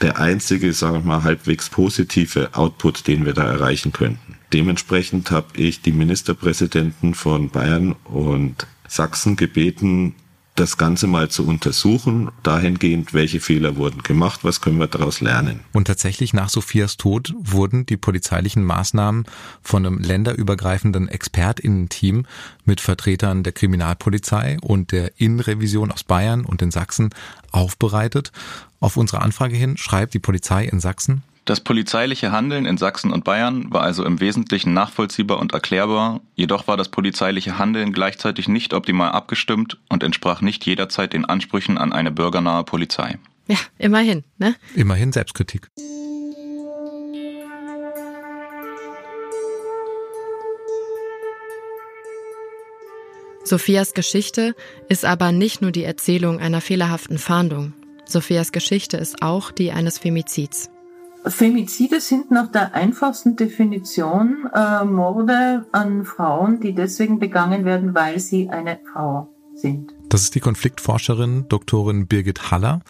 der 0.00 0.18
einzige, 0.18 0.72
sagen 0.72 0.94
wir 0.94 1.00
mal, 1.00 1.22
halbwegs 1.22 1.68
positive 1.68 2.48
Output, 2.54 3.06
den 3.06 3.26
wir 3.26 3.34
da 3.34 3.44
erreichen 3.44 3.92
könnten. 3.92 4.39
Dementsprechend 4.52 5.30
habe 5.30 5.48
ich 5.56 5.82
die 5.82 5.92
Ministerpräsidenten 5.92 7.14
von 7.14 7.50
Bayern 7.50 7.94
und 8.04 8.66
Sachsen 8.88 9.36
gebeten, 9.36 10.14
das 10.56 10.76
Ganze 10.76 11.06
mal 11.06 11.30
zu 11.30 11.46
untersuchen, 11.46 12.30
dahingehend, 12.42 13.14
welche 13.14 13.40
Fehler 13.40 13.76
wurden 13.76 14.02
gemacht, 14.02 14.40
was 14.42 14.60
können 14.60 14.78
wir 14.78 14.88
daraus 14.88 15.20
lernen. 15.20 15.60
Und 15.72 15.86
tatsächlich 15.86 16.34
nach 16.34 16.50
Sophias 16.50 16.96
Tod 16.96 17.32
wurden 17.38 17.86
die 17.86 17.96
polizeilichen 17.96 18.64
Maßnahmen 18.64 19.24
von 19.62 19.86
einem 19.86 19.98
länderübergreifenden 19.98 21.08
Expertinnen-Team 21.08 22.26
mit 22.64 22.80
Vertretern 22.80 23.42
der 23.42 23.52
Kriminalpolizei 23.52 24.58
und 24.60 24.92
der 24.92 25.18
Innenrevision 25.18 25.92
aus 25.92 26.04
Bayern 26.04 26.44
und 26.44 26.60
in 26.60 26.70
Sachsen 26.70 27.10
aufbereitet. 27.52 28.30
Auf 28.80 28.96
unsere 28.96 29.22
Anfrage 29.22 29.56
hin 29.56 29.76
schreibt 29.78 30.12
die 30.12 30.18
Polizei 30.18 30.64
in 30.64 30.80
Sachsen, 30.80 31.22
das 31.50 31.60
polizeiliche 31.60 32.30
Handeln 32.30 32.64
in 32.64 32.78
Sachsen 32.78 33.12
und 33.12 33.24
Bayern 33.24 33.72
war 33.72 33.82
also 33.82 34.04
im 34.04 34.20
Wesentlichen 34.20 34.72
nachvollziehbar 34.72 35.40
und 35.40 35.52
erklärbar, 35.52 36.20
jedoch 36.36 36.68
war 36.68 36.76
das 36.76 36.90
polizeiliche 36.90 37.58
Handeln 37.58 37.92
gleichzeitig 37.92 38.46
nicht 38.46 38.72
optimal 38.72 39.10
abgestimmt 39.10 39.76
und 39.88 40.04
entsprach 40.04 40.42
nicht 40.42 40.64
jederzeit 40.64 41.12
den 41.12 41.24
Ansprüchen 41.24 41.76
an 41.76 41.92
eine 41.92 42.12
bürgernahe 42.12 42.62
Polizei. 42.62 43.18
Ja, 43.48 43.56
immerhin, 43.78 44.22
ne? 44.38 44.54
Immerhin 44.76 45.10
Selbstkritik. 45.10 45.66
Sophias 53.42 53.94
Geschichte 53.94 54.54
ist 54.88 55.04
aber 55.04 55.32
nicht 55.32 55.62
nur 55.62 55.72
die 55.72 55.82
Erzählung 55.82 56.38
einer 56.38 56.60
fehlerhaften 56.60 57.18
Fahndung. 57.18 57.72
Sophias 58.04 58.52
Geschichte 58.52 58.98
ist 58.98 59.20
auch 59.22 59.50
die 59.50 59.72
eines 59.72 59.98
Femizids. 59.98 60.70
Femizide 61.26 62.00
sind 62.00 62.30
nach 62.30 62.50
der 62.50 62.74
einfachsten 62.74 63.36
Definition 63.36 64.48
äh, 64.54 64.84
Morde 64.84 65.66
an 65.72 66.04
Frauen, 66.04 66.60
die 66.60 66.74
deswegen 66.74 67.18
begangen 67.18 67.64
werden, 67.64 67.94
weil 67.94 68.18
sie 68.18 68.48
eine 68.48 68.80
Frau 68.92 69.28
sind. 69.54 69.92
Das 70.08 70.22
ist 70.22 70.34
die 70.34 70.40
Konfliktforscherin 70.40 71.46
Doktorin 71.48 72.06
Birgit 72.06 72.50
Haller. 72.50 72.80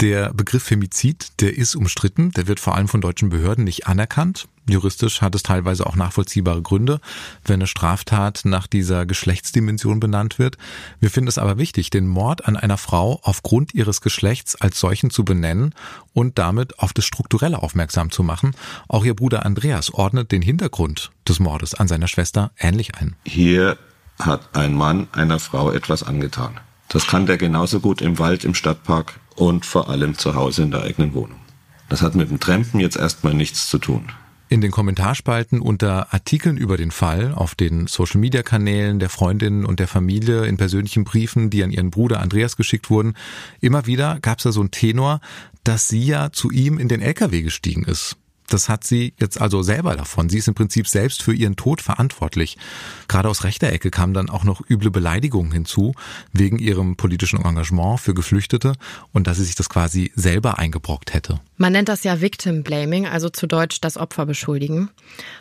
Der 0.00 0.32
Begriff 0.32 0.62
Femizid, 0.62 1.40
der 1.40 1.56
ist 1.56 1.74
umstritten, 1.74 2.30
der 2.30 2.46
wird 2.46 2.60
vor 2.60 2.76
allem 2.76 2.86
von 2.86 3.00
deutschen 3.00 3.30
Behörden 3.30 3.64
nicht 3.64 3.88
anerkannt. 3.88 4.46
Juristisch 4.68 5.22
hat 5.22 5.34
es 5.34 5.42
teilweise 5.42 5.86
auch 5.86 5.96
nachvollziehbare 5.96 6.62
Gründe, 6.62 7.00
wenn 7.44 7.54
eine 7.54 7.66
Straftat 7.66 8.42
nach 8.44 8.68
dieser 8.68 9.06
Geschlechtsdimension 9.06 9.98
benannt 9.98 10.38
wird. 10.38 10.56
Wir 11.00 11.10
finden 11.10 11.26
es 11.26 11.36
aber 11.36 11.58
wichtig, 11.58 11.90
den 11.90 12.06
Mord 12.06 12.46
an 12.46 12.56
einer 12.56 12.76
Frau 12.76 13.18
aufgrund 13.24 13.74
ihres 13.74 14.00
Geschlechts 14.00 14.54
als 14.54 14.78
solchen 14.78 15.10
zu 15.10 15.24
benennen 15.24 15.74
und 16.12 16.38
damit 16.38 16.78
auf 16.78 16.92
das 16.92 17.04
Strukturelle 17.04 17.60
aufmerksam 17.60 18.12
zu 18.12 18.22
machen. 18.22 18.52
Auch 18.86 19.04
ihr 19.04 19.16
Bruder 19.16 19.44
Andreas 19.44 19.92
ordnet 19.92 20.30
den 20.30 20.42
Hintergrund 20.42 21.10
des 21.26 21.40
Mordes 21.40 21.74
an 21.74 21.88
seiner 21.88 22.06
Schwester 22.06 22.52
ähnlich 22.56 22.94
ein. 22.94 23.16
Hier 23.24 23.76
hat 24.20 24.56
ein 24.56 24.74
Mann 24.74 25.08
einer 25.10 25.40
Frau 25.40 25.72
etwas 25.72 26.04
angetan. 26.04 26.60
Das 26.88 27.08
kann 27.08 27.26
der 27.26 27.36
genauso 27.36 27.80
gut 27.80 28.00
im 28.00 28.20
Wald, 28.20 28.44
im 28.44 28.54
Stadtpark 28.54 29.18
und 29.38 29.64
vor 29.64 29.88
allem 29.88 30.16
zu 30.16 30.34
Hause 30.34 30.62
in 30.62 30.70
der 30.70 30.82
eigenen 30.82 31.14
Wohnung. 31.14 31.38
Das 31.88 32.02
hat 32.02 32.14
mit 32.14 32.30
dem 32.30 32.40
Trampen 32.40 32.80
jetzt 32.80 32.96
erstmal 32.96 33.34
nichts 33.34 33.68
zu 33.68 33.78
tun. 33.78 34.10
In 34.50 34.60
den 34.60 34.70
Kommentarspalten 34.70 35.60
unter 35.60 36.12
Artikeln 36.12 36.56
über 36.56 36.78
den 36.78 36.90
Fall, 36.90 37.34
auf 37.34 37.54
den 37.54 37.86
Social-Media-Kanälen 37.86 38.98
der 38.98 39.10
Freundinnen 39.10 39.66
und 39.66 39.78
der 39.78 39.88
Familie, 39.88 40.46
in 40.46 40.56
persönlichen 40.56 41.04
Briefen, 41.04 41.50
die 41.50 41.62
an 41.62 41.70
ihren 41.70 41.90
Bruder 41.90 42.20
Andreas 42.20 42.56
geschickt 42.56 42.88
wurden, 42.88 43.14
immer 43.60 43.86
wieder 43.86 44.18
gab 44.20 44.38
es 44.38 44.44
da 44.44 44.52
so 44.52 44.60
einen 44.60 44.70
Tenor, 44.70 45.20
dass 45.64 45.88
sie 45.88 46.04
ja 46.04 46.32
zu 46.32 46.50
ihm 46.50 46.78
in 46.78 46.88
den 46.88 47.02
LKW 47.02 47.42
gestiegen 47.42 47.84
ist. 47.84 48.16
Das 48.48 48.68
hat 48.68 48.84
sie 48.84 49.12
jetzt 49.18 49.40
also 49.40 49.62
selber 49.62 49.94
davon. 49.94 50.28
Sie 50.28 50.38
ist 50.38 50.48
im 50.48 50.54
Prinzip 50.54 50.88
selbst 50.88 51.22
für 51.22 51.34
ihren 51.34 51.56
Tod 51.56 51.82
verantwortlich. 51.82 52.56
Gerade 53.06 53.28
aus 53.28 53.44
rechter 53.44 53.70
Ecke 53.70 53.90
kamen 53.90 54.14
dann 54.14 54.30
auch 54.30 54.44
noch 54.44 54.62
üble 54.68 54.90
Beleidigungen 54.90 55.52
hinzu, 55.52 55.94
wegen 56.32 56.58
ihrem 56.58 56.96
politischen 56.96 57.44
Engagement 57.44 58.00
für 58.00 58.14
Geflüchtete 58.14 58.72
und 59.12 59.26
dass 59.26 59.36
sie 59.36 59.44
sich 59.44 59.54
das 59.54 59.68
quasi 59.68 60.12
selber 60.14 60.58
eingebrockt 60.58 61.12
hätte. 61.12 61.40
Man 61.56 61.72
nennt 61.72 61.88
das 61.88 62.04
ja 62.04 62.20
Victim 62.20 62.62
Blaming, 62.62 63.06
also 63.06 63.28
zu 63.28 63.46
Deutsch 63.46 63.80
das 63.80 63.96
Opfer 63.98 64.24
beschuldigen. 64.26 64.90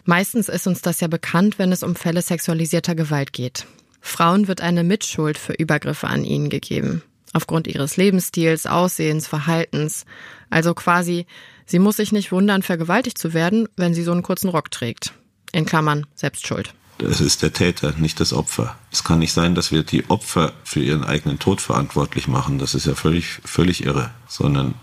Meistens 0.03 0.49
ist 0.49 0.67
uns 0.67 0.81
das 0.81 0.99
ja 0.99 1.07
bekannt, 1.07 1.59
wenn 1.59 1.71
es 1.71 1.83
um 1.83 1.95
Fälle 1.95 2.21
sexualisierter 2.21 2.95
Gewalt 2.95 3.31
geht. 3.31 3.65
Frauen 4.01 4.47
wird 4.47 4.61
eine 4.61 4.83
Mitschuld 4.83 5.37
für 5.37 5.53
Übergriffe 5.53 6.07
an 6.07 6.23
ihnen 6.23 6.49
gegeben. 6.49 7.03
Aufgrund 7.33 7.67
ihres 7.67 7.97
Lebensstils, 7.97 8.65
Aussehens, 8.65 9.27
Verhaltens. 9.27 10.05
Also 10.49 10.73
quasi 10.73 11.25
Sie 11.67 11.79
muss 11.79 11.97
sich 11.97 12.13
nicht 12.13 12.31
wundern, 12.31 12.63
vergewaltigt 12.63 13.17
zu 13.17 13.33
werden, 13.33 13.67
wenn 13.75 13.93
sie 13.93 14.03
so 14.03 14.13
einen 14.13 14.23
kurzen 14.23 14.49
Rock 14.49 14.71
trägt. 14.71 15.13
In 15.51 15.65
Klammern, 15.65 16.07
Selbstschuld. 16.15 16.73
Das 16.97 17.21
ist 17.21 17.43
der 17.43 17.53
Täter, 17.53 17.93
nicht 17.97 18.19
das 18.19 18.33
Opfer. 18.33 18.75
Es 18.91 19.03
kann 19.03 19.19
nicht 19.19 19.33
sein, 19.33 19.53
dass 19.53 19.71
wir 19.71 19.83
die 19.83 20.09
Opfer 20.09 20.53
für 20.63 20.79
ihren 20.79 21.03
eigenen 21.03 21.39
Tod 21.39 21.61
verantwortlich 21.61 22.27
machen. 22.27 22.57
Das 22.57 22.73
ist 22.73 22.87
ja 22.87 22.95
völlig, 22.95 23.39
völlig 23.43 23.85
irre. 23.85 24.11
Sondern 24.27 24.73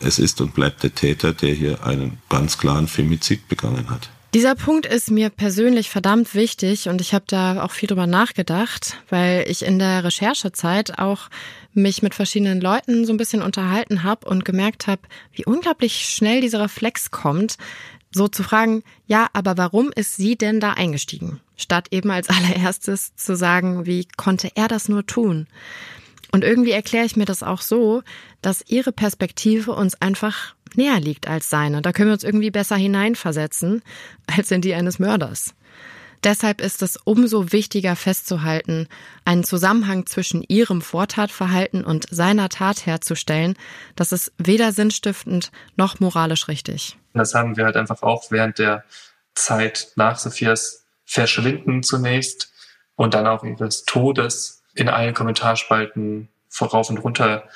es 0.00 0.18
ist 0.18 0.40
und 0.40 0.54
bleibt 0.54 0.82
der 0.82 0.94
Täter, 0.94 1.32
der 1.32 1.54
hier 1.54 1.84
einen 1.84 2.18
ganz 2.28 2.58
klaren 2.58 2.88
Femizid 2.88 3.48
begangen 3.48 3.90
hat. 3.90 4.10
Dieser 4.32 4.54
Punkt 4.54 4.86
ist 4.86 5.10
mir 5.10 5.28
persönlich 5.28 5.90
verdammt 5.90 6.34
wichtig 6.36 6.88
und 6.88 7.00
ich 7.00 7.14
habe 7.14 7.24
da 7.26 7.64
auch 7.64 7.72
viel 7.72 7.88
drüber 7.88 8.06
nachgedacht, 8.06 8.96
weil 9.08 9.44
ich 9.48 9.64
in 9.64 9.80
der 9.80 10.04
Recherchezeit 10.04 10.98
auch 11.00 11.28
mich 11.72 12.02
mit 12.02 12.14
verschiedenen 12.14 12.60
Leuten 12.60 13.04
so 13.04 13.12
ein 13.12 13.16
bisschen 13.16 13.42
unterhalten 13.42 14.02
habe 14.02 14.28
und 14.28 14.44
gemerkt 14.44 14.86
habe, 14.86 15.02
wie 15.32 15.44
unglaublich 15.44 16.08
schnell 16.08 16.40
dieser 16.40 16.60
Reflex 16.60 17.10
kommt, 17.10 17.56
so 18.12 18.28
zu 18.28 18.42
fragen, 18.42 18.82
ja, 19.06 19.28
aber 19.32 19.56
warum 19.56 19.92
ist 19.94 20.16
sie 20.16 20.36
denn 20.36 20.60
da 20.60 20.72
eingestiegen? 20.72 21.40
Statt 21.56 21.88
eben 21.90 22.10
als 22.10 22.28
allererstes 22.28 23.14
zu 23.16 23.36
sagen, 23.36 23.86
wie 23.86 24.06
konnte 24.16 24.50
er 24.54 24.68
das 24.68 24.88
nur 24.88 25.06
tun? 25.06 25.46
Und 26.32 26.44
irgendwie 26.44 26.70
erkläre 26.70 27.06
ich 27.06 27.16
mir 27.16 27.24
das 27.24 27.42
auch 27.42 27.60
so, 27.60 28.02
dass 28.40 28.64
ihre 28.68 28.92
Perspektive 28.92 29.72
uns 29.72 30.00
einfach 30.00 30.54
näher 30.74 31.00
liegt 31.00 31.26
als 31.26 31.50
seine. 31.50 31.82
Da 31.82 31.92
können 31.92 32.08
wir 32.08 32.14
uns 32.14 32.24
irgendwie 32.24 32.52
besser 32.52 32.76
hineinversetzen 32.76 33.82
als 34.26 34.50
in 34.50 34.60
die 34.60 34.74
eines 34.74 34.98
Mörders. 34.98 35.54
Deshalb 36.22 36.60
ist 36.60 36.82
es 36.82 36.96
umso 36.96 37.52
wichtiger 37.52 37.96
festzuhalten, 37.96 38.88
einen 39.24 39.44
Zusammenhang 39.44 40.06
zwischen 40.06 40.42
ihrem 40.42 40.82
Vortatverhalten 40.82 41.84
und 41.84 42.06
seiner 42.10 42.48
Tat 42.48 42.84
herzustellen. 42.84 43.54
Das 43.96 44.12
ist 44.12 44.32
weder 44.36 44.72
sinnstiftend 44.72 45.50
noch 45.76 46.00
moralisch 46.00 46.48
richtig. 46.48 46.98
Das 47.14 47.34
haben 47.34 47.56
wir 47.56 47.64
halt 47.64 47.76
einfach 47.76 48.02
auch 48.02 48.30
während 48.30 48.58
der 48.58 48.84
Zeit 49.34 49.92
nach 49.96 50.18
Sophias 50.18 50.84
Verschwinden 51.06 51.82
zunächst 51.82 52.52
und 52.96 53.14
dann 53.14 53.26
auch 53.26 53.42
ihres 53.42 53.84
Todes 53.84 54.62
in 54.74 54.88
allen 54.88 55.14
Kommentarspalten 55.14 56.28
vorauf 56.48 56.90
und 56.90 56.98
runter 56.98 57.48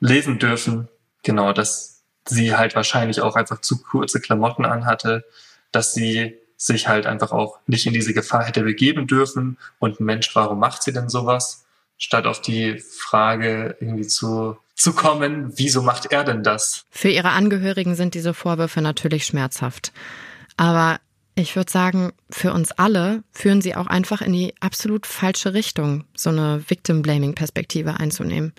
lesen 0.00 0.38
dürfen. 0.38 0.88
Genau, 1.22 1.52
dass 1.52 2.02
sie 2.26 2.56
halt 2.56 2.74
wahrscheinlich 2.74 3.20
auch 3.20 3.36
einfach 3.36 3.60
zu 3.60 3.82
kurze 3.82 4.20
Klamotten 4.20 4.64
anhatte, 4.64 5.24
dass 5.72 5.94
sie 5.94 6.38
sich 6.58 6.88
halt 6.88 7.06
einfach 7.06 7.32
auch 7.32 7.58
nicht 7.66 7.86
in 7.86 7.94
diese 7.94 8.12
Gefahr 8.12 8.44
hätte 8.44 8.62
begeben 8.62 9.06
dürfen. 9.06 9.56
Und 9.78 10.00
Mensch, 10.00 10.34
warum 10.34 10.58
macht 10.58 10.82
sie 10.82 10.92
denn 10.92 11.08
sowas? 11.08 11.64
Statt 11.96 12.26
auf 12.26 12.42
die 12.42 12.78
Frage 12.78 13.76
irgendwie 13.80 14.06
zu, 14.06 14.56
zu 14.74 14.92
kommen, 14.92 15.52
wieso 15.56 15.82
macht 15.82 16.12
er 16.12 16.24
denn 16.24 16.42
das? 16.42 16.84
Für 16.90 17.08
ihre 17.08 17.30
Angehörigen 17.30 17.94
sind 17.94 18.14
diese 18.14 18.34
Vorwürfe 18.34 18.82
natürlich 18.82 19.24
schmerzhaft. 19.24 19.92
Aber 20.56 21.00
ich 21.36 21.54
würde 21.54 21.70
sagen, 21.70 22.12
für 22.30 22.52
uns 22.52 22.72
alle 22.72 23.22
führen 23.30 23.62
sie 23.62 23.76
auch 23.76 23.86
einfach 23.86 24.20
in 24.20 24.32
die 24.32 24.54
absolut 24.58 25.06
falsche 25.06 25.54
Richtung, 25.54 26.04
so 26.16 26.30
eine 26.30 26.64
Victim-Blaming-Perspektive 26.68 28.00
einzunehmen. 28.00 28.52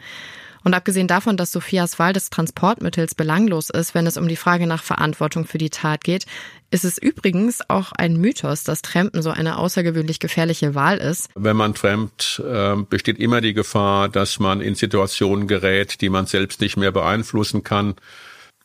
Und 0.64 0.74
abgesehen 0.74 1.08
davon, 1.08 1.38
dass 1.38 1.52
Sophias 1.52 2.00
Wahl 2.00 2.14
des 2.14 2.30
Transportmittels 2.30 3.16
belanglos 3.16 3.70
ist, 3.70 3.96
wenn 3.96 4.08
es 4.08 4.18
um 4.18 4.28
die 4.28 4.36
Frage 4.36 4.68
nach 4.68 4.84
Verantwortung 4.84 5.46
für 5.46 5.58
die 5.58 5.70
Tat 5.70 6.04
geht, 6.04 6.26
ist 6.72 6.86
es 6.86 6.98
übrigens 6.98 7.62
auch 7.68 7.92
ein 7.94 8.18
Mythos, 8.18 8.64
dass 8.64 8.82
Trampen 8.82 9.22
so 9.22 9.32
eine 9.32 9.58
außergewöhnlich 9.58 10.20
gefährliche 10.20 10.76
Wahl 10.76 10.98
ist. 10.98 11.30
Wenn 11.36 11.58
man 11.58 11.74
trampt, 11.74 12.42
äh, 12.46 12.76
besteht 12.90 13.20
immer 13.20 13.42
die 13.42 13.54
Gefahr, 13.54 14.10
dass 14.10 14.40
man 14.40 14.62
in 14.62 14.76
Situationen 14.76 15.48
gerät, 15.48 16.02
die 16.02 16.10
man 16.10 16.26
selbst 16.26 16.62
nicht 16.62 16.78
mehr 16.78 16.92
beeinflussen 16.92 17.64
kann. 17.64 17.96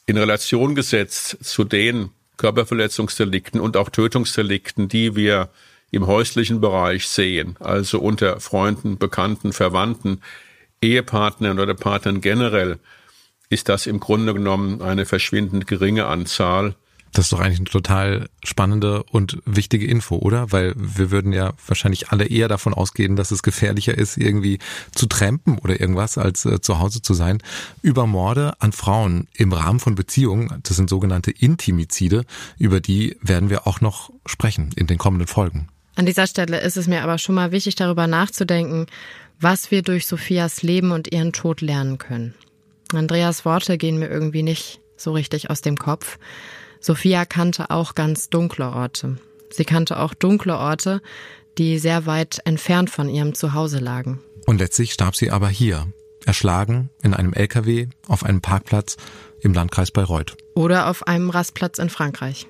In 0.06 0.18
Relation 0.18 0.74
gesetzt 0.74 1.38
zu 1.42 1.64
den 1.64 2.10
Körperverletzungsdelikten 2.36 3.60
und 3.60 3.76
auch 3.76 3.88
Tötungsdelikten, 3.88 4.88
die 4.88 5.14
wir 5.16 5.48
im 5.90 6.06
häuslichen 6.06 6.60
Bereich 6.60 7.08
sehen, 7.08 7.56
also 7.60 8.00
unter 8.00 8.40
Freunden, 8.40 8.98
Bekannten, 8.98 9.52
Verwandten, 9.52 10.20
Ehepartnern 10.84 11.58
oder 11.58 11.74
Partnern 11.74 12.20
generell, 12.20 12.78
ist 13.48 13.68
das 13.68 13.86
im 13.86 14.00
Grunde 14.00 14.34
genommen 14.34 14.82
eine 14.82 15.06
verschwindend 15.06 15.66
geringe 15.66 16.06
Anzahl. 16.06 16.74
Das 17.12 17.26
ist 17.26 17.32
doch 17.32 17.38
eigentlich 17.38 17.60
eine 17.60 17.68
total 17.68 18.28
spannende 18.42 19.04
und 19.04 19.38
wichtige 19.46 19.86
Info, 19.86 20.16
oder? 20.16 20.50
Weil 20.50 20.74
wir 20.76 21.12
würden 21.12 21.32
ja 21.32 21.52
wahrscheinlich 21.64 22.08
alle 22.10 22.26
eher 22.26 22.48
davon 22.48 22.74
ausgehen, 22.74 23.14
dass 23.14 23.30
es 23.30 23.44
gefährlicher 23.44 23.96
ist, 23.96 24.16
irgendwie 24.16 24.58
zu 24.92 25.06
trampen 25.06 25.58
oder 25.58 25.80
irgendwas, 25.80 26.18
als 26.18 26.44
äh, 26.44 26.60
zu 26.60 26.80
Hause 26.80 27.02
zu 27.02 27.14
sein. 27.14 27.40
Über 27.82 28.08
Morde 28.08 28.54
an 28.58 28.72
Frauen 28.72 29.28
im 29.32 29.52
Rahmen 29.52 29.78
von 29.78 29.94
Beziehungen, 29.94 30.58
das 30.64 30.76
sind 30.76 30.90
sogenannte 30.90 31.30
Intimizide, 31.30 32.24
über 32.58 32.80
die 32.80 33.16
werden 33.20 33.48
wir 33.48 33.68
auch 33.68 33.80
noch 33.80 34.10
sprechen 34.26 34.70
in 34.74 34.88
den 34.88 34.98
kommenden 34.98 35.28
Folgen. 35.28 35.68
An 35.96 36.06
dieser 36.06 36.26
Stelle 36.26 36.60
ist 36.60 36.76
es 36.76 36.88
mir 36.88 37.02
aber 37.02 37.18
schon 37.18 37.36
mal 37.36 37.52
wichtig, 37.52 37.76
darüber 37.76 38.08
nachzudenken, 38.08 38.86
was 39.40 39.70
wir 39.70 39.82
durch 39.82 40.06
Sophias 40.06 40.62
Leben 40.62 40.92
und 40.92 41.12
ihren 41.12 41.32
Tod 41.32 41.60
lernen 41.60 41.98
können. 41.98 42.34
Andreas 42.92 43.44
Worte 43.44 43.78
gehen 43.78 43.98
mir 43.98 44.08
irgendwie 44.08 44.42
nicht 44.42 44.80
so 44.96 45.12
richtig 45.12 45.50
aus 45.50 45.60
dem 45.60 45.76
Kopf. 45.76 46.18
Sophia 46.80 47.24
kannte 47.24 47.70
auch 47.70 47.94
ganz 47.94 48.28
dunkle 48.28 48.70
Orte. 48.70 49.16
Sie 49.50 49.64
kannte 49.64 49.98
auch 49.98 50.14
dunkle 50.14 50.58
Orte, 50.58 51.00
die 51.58 51.78
sehr 51.78 52.06
weit 52.06 52.40
entfernt 52.44 52.90
von 52.90 53.08
ihrem 53.08 53.34
Zuhause 53.34 53.78
lagen. 53.78 54.20
Und 54.46 54.58
letztlich 54.58 54.92
starb 54.92 55.16
sie 55.16 55.30
aber 55.30 55.48
hier, 55.48 55.86
erschlagen 56.26 56.90
in 57.02 57.14
einem 57.14 57.32
LKW 57.32 57.88
auf 58.08 58.24
einem 58.24 58.40
Parkplatz 58.40 58.96
im 59.40 59.54
Landkreis 59.54 59.90
Bayreuth. 59.90 60.36
Oder 60.54 60.88
auf 60.88 61.06
einem 61.06 61.30
Rastplatz 61.30 61.78
in 61.78 61.90
Frankreich. 61.90 62.46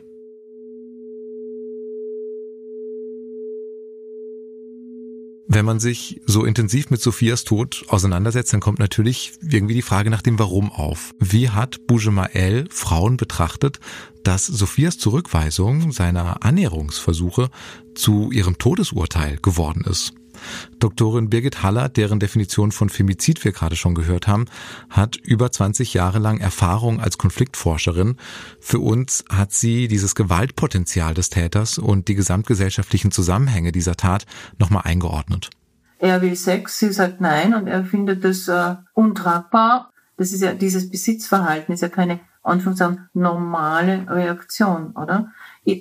Wenn 5.55 5.65
man 5.65 5.79
sich 5.79 6.21
so 6.27 6.45
intensiv 6.45 6.91
mit 6.91 7.01
Sophias 7.01 7.45
Tod 7.45 7.85
auseinandersetzt, 7.87 8.53
dann 8.53 8.59
kommt 8.59 8.81
natürlich 8.81 9.35
irgendwie 9.41 9.75
die 9.75 9.83
Frage 9.83 10.11
nach 10.11 10.21
dem 10.21 10.37
Warum 10.41 10.73
auf. 10.73 11.15
Wie 11.21 11.49
hat 11.49 11.87
Bougemael 11.87 12.67
Frauen 12.71 13.17
betrachtet, 13.17 13.79
dass 14.25 14.49
Sophias 14.49 14.99
Zurückweisung 14.99 15.93
seiner 15.93 16.45
Annäherungsversuche 16.45 17.51
zu 17.95 18.33
ihrem 18.33 18.59
Todesurteil 18.59 19.37
geworden 19.37 19.85
ist? 19.89 20.15
Doktorin 20.79 21.31
Birgit 21.31 21.63
Haller, 21.63 21.89
deren 21.89 22.21
Definition 22.21 22.73
von 22.73 22.89
Femizid 22.89 23.45
wir 23.45 23.53
gerade 23.53 23.77
schon 23.77 23.95
gehört 23.95 24.27
haben, 24.27 24.47
hat 24.91 25.17
über 25.17 25.51
20 25.51 25.95
Jahre 25.95 26.19
lang 26.19 26.39
Erfahrung 26.39 27.01
als 27.01 27.19
Konfliktforscherin. 27.19 28.17
Für 28.61 28.81
uns 28.81 29.25
hat 29.31 29.53
sie 29.53 29.89
dieses 29.89 30.15
Gewaltpotenzial 30.15 31.15
des 31.15 31.31
Täters 31.31 31.79
und 31.79 32.09
die 32.09 32.15
gesamtgesellschaftlichen 32.15 33.11
Zusammenhänge 33.11 33.73
dieser 33.73 33.97
Tat 33.97 34.27
nochmal 34.59 34.83
eingeordnet. 34.85 35.51
Er 35.99 36.21
will 36.23 36.37
Sex, 36.37 36.79
sie 36.79 36.93
sagt 36.93 37.21
nein 37.21 37.55
und 37.55 37.67
er 37.67 37.85
findet 37.85 38.25
das 38.25 38.49
äh, 38.49 38.75
untragbar. 38.93 39.91
Das 40.17 40.33
ist 40.33 40.43
ja 40.43 40.53
dieses 40.53 40.91
Besitzverhalten, 40.91 41.75
ist 41.75 41.81
ja 41.81 41.89
keine 41.89 42.21
Anführungszeichen 42.43 43.09
normale 43.15 44.07
Reaktion, 44.09 44.93
oder? 44.93 45.33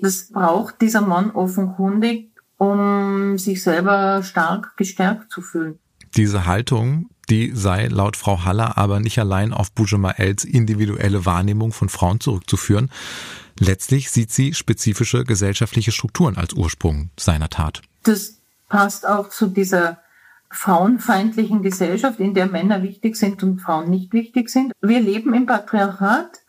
Das 0.01 0.32
braucht 0.32 0.82
dieser 0.82 1.01
Mann 1.01 1.32
offenkundig 1.32 2.32
um 2.72 3.38
sich 3.38 3.64
selber 3.64 4.24
stark 4.24 4.78
gestärkt 4.78 5.32
zu 5.32 5.41
fühlen. 5.41 5.80
Diese 6.16 6.45
Haltung, 6.45 7.09
die 7.30 7.51
sei 7.53 7.88
laut 7.88 8.18
Frau 8.18 8.45
Haller 8.45 8.78
aber 8.78 8.99
nicht 8.99 9.20
allein 9.20 9.53
auf 9.53 9.72
Bujamaels 9.72 10.43
individuelle 10.43 11.26
Wahrnehmung 11.26 11.72
von 11.72 11.89
Frauen 11.89 12.20
zurückzuführen. 12.20 12.91
Letztlich 13.59 14.11
sieht 14.11 14.32
sie 14.32 14.53
spezifische 14.53 15.24
gesellschaftliche 15.24 15.91
Strukturen 15.91 16.38
als 16.38 16.53
Ursprung 16.53 17.09
seiner 17.18 17.49
Tat. 17.49 17.82
Das 18.03 18.39
passt 18.70 19.07
auch 19.07 19.30
zu 19.30 19.47
dieser 19.47 19.99
frauenfeindlichen 20.49 21.64
Gesellschaft, 21.64 22.20
in 22.20 22.34
der 22.34 22.45
Männer 22.47 22.84
wichtig 22.84 23.16
sind 23.16 23.41
und 23.43 23.59
Frauen 23.59 23.89
nicht 23.89 24.14
wichtig 24.14 24.49
sind. 24.49 24.72
Wir 24.82 24.99
leben 24.99 25.34
im 25.34 25.45
Patriarchat 25.45 26.43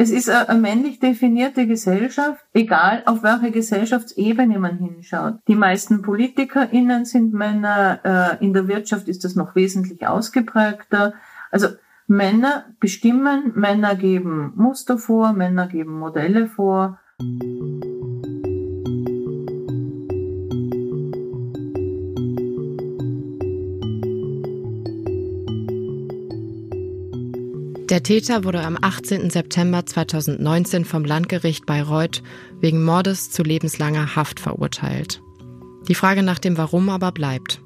es 0.00 0.10
ist 0.10 0.30
eine 0.30 0.60
männlich 0.60 1.00
definierte 1.00 1.66
Gesellschaft, 1.66 2.44
egal 2.54 3.02
auf 3.06 3.24
welche 3.24 3.50
Gesellschaftsebene 3.50 4.60
man 4.60 4.78
hinschaut. 4.78 5.34
Die 5.48 5.56
meisten 5.56 6.02
PolitikerInnen 6.02 7.04
sind 7.04 7.32
Männer, 7.32 8.38
äh, 8.40 8.44
in 8.44 8.52
der 8.52 8.68
Wirtschaft 8.68 9.08
ist 9.08 9.24
das 9.24 9.34
noch 9.34 9.56
wesentlich 9.56 10.06
ausgeprägter. 10.06 11.14
Also 11.50 11.68
Männer 12.06 12.66
bestimmen, 12.78 13.52
Männer 13.56 13.96
geben 13.96 14.52
Muster 14.54 14.98
vor, 14.98 15.32
Männer 15.32 15.66
geben 15.66 15.98
Modelle 15.98 16.46
vor. 16.46 17.00
Der 27.98 28.04
Täter 28.04 28.44
wurde 28.44 28.60
am 28.60 28.78
18. 28.80 29.28
September 29.28 29.84
2019 29.84 30.84
vom 30.84 31.04
Landgericht 31.04 31.66
Bayreuth 31.66 32.22
wegen 32.60 32.84
Mordes 32.84 33.32
zu 33.32 33.42
lebenslanger 33.42 34.14
Haft 34.14 34.38
verurteilt. 34.38 35.20
Die 35.88 35.96
Frage 35.96 36.22
nach 36.22 36.38
dem 36.38 36.56
Warum 36.56 36.90
aber 36.90 37.10
bleibt. 37.10 37.60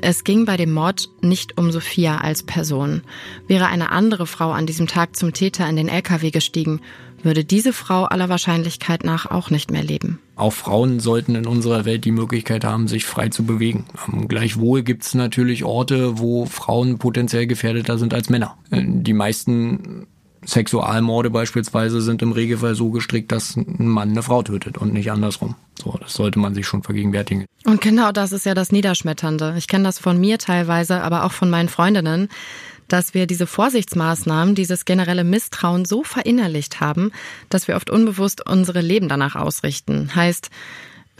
Es 0.00 0.24
ging 0.24 0.46
bei 0.46 0.56
dem 0.56 0.72
Mord 0.72 1.10
nicht 1.20 1.58
um 1.58 1.70
Sophia 1.70 2.18
als 2.18 2.42
Person. 2.42 3.02
Wäre 3.46 3.66
eine 3.66 3.92
andere 3.92 4.26
Frau 4.26 4.50
an 4.50 4.66
diesem 4.66 4.88
Tag 4.88 5.14
zum 5.14 5.32
Täter 5.32 5.68
in 5.68 5.76
den 5.76 5.88
LKW 5.88 6.32
gestiegen, 6.32 6.80
würde 7.24 7.44
diese 7.44 7.72
Frau 7.72 8.04
aller 8.04 8.28
Wahrscheinlichkeit 8.28 9.04
nach 9.04 9.30
auch 9.30 9.50
nicht 9.50 9.70
mehr 9.70 9.82
leben. 9.82 10.18
Auch 10.36 10.52
Frauen 10.52 11.00
sollten 11.00 11.34
in 11.34 11.46
unserer 11.46 11.84
Welt 11.84 12.04
die 12.04 12.12
Möglichkeit 12.12 12.64
haben, 12.64 12.88
sich 12.88 13.04
frei 13.04 13.28
zu 13.28 13.44
bewegen. 13.44 13.84
Ähm, 14.08 14.28
gleichwohl 14.28 14.82
gibt 14.82 15.04
es 15.04 15.14
natürlich 15.14 15.64
Orte, 15.64 16.18
wo 16.18 16.46
Frauen 16.46 16.98
potenziell 16.98 17.46
gefährdeter 17.46 17.98
sind 17.98 18.14
als 18.14 18.30
Männer. 18.30 18.56
Äh, 18.70 18.82
die 18.84 19.12
meisten 19.12 20.06
Sexualmorde 20.44 21.30
beispielsweise 21.30 22.00
sind 22.00 22.20
im 22.22 22.32
Regelfall 22.32 22.74
so 22.74 22.90
gestrickt, 22.90 23.30
dass 23.30 23.56
ein 23.56 23.86
Mann 23.86 24.10
eine 24.10 24.22
Frau 24.22 24.42
tötet 24.42 24.76
und 24.76 24.92
nicht 24.92 25.10
andersrum. 25.12 25.54
So, 25.80 25.96
das 26.00 26.14
sollte 26.14 26.38
man 26.38 26.54
sich 26.54 26.66
schon 26.66 26.82
vergegenwärtigen. 26.82 27.46
Und 27.64 27.80
genau 27.80 28.10
das 28.10 28.32
ist 28.32 28.44
ja 28.44 28.54
das 28.54 28.72
Niederschmetternde. 28.72 29.54
Ich 29.56 29.68
kenne 29.68 29.84
das 29.84 29.98
von 29.98 30.18
mir 30.18 30.38
teilweise, 30.38 31.02
aber 31.02 31.24
auch 31.24 31.32
von 31.32 31.48
meinen 31.48 31.68
Freundinnen 31.68 32.28
dass 32.92 33.14
wir 33.14 33.26
diese 33.26 33.46
Vorsichtsmaßnahmen, 33.46 34.54
dieses 34.54 34.84
generelle 34.84 35.24
Misstrauen 35.24 35.86
so 35.86 36.04
verinnerlicht 36.04 36.80
haben, 36.80 37.10
dass 37.48 37.66
wir 37.66 37.76
oft 37.76 37.88
unbewusst 37.88 38.46
unsere 38.46 38.82
Leben 38.82 39.08
danach 39.08 39.34
ausrichten. 39.34 40.14
Heißt, 40.14 40.50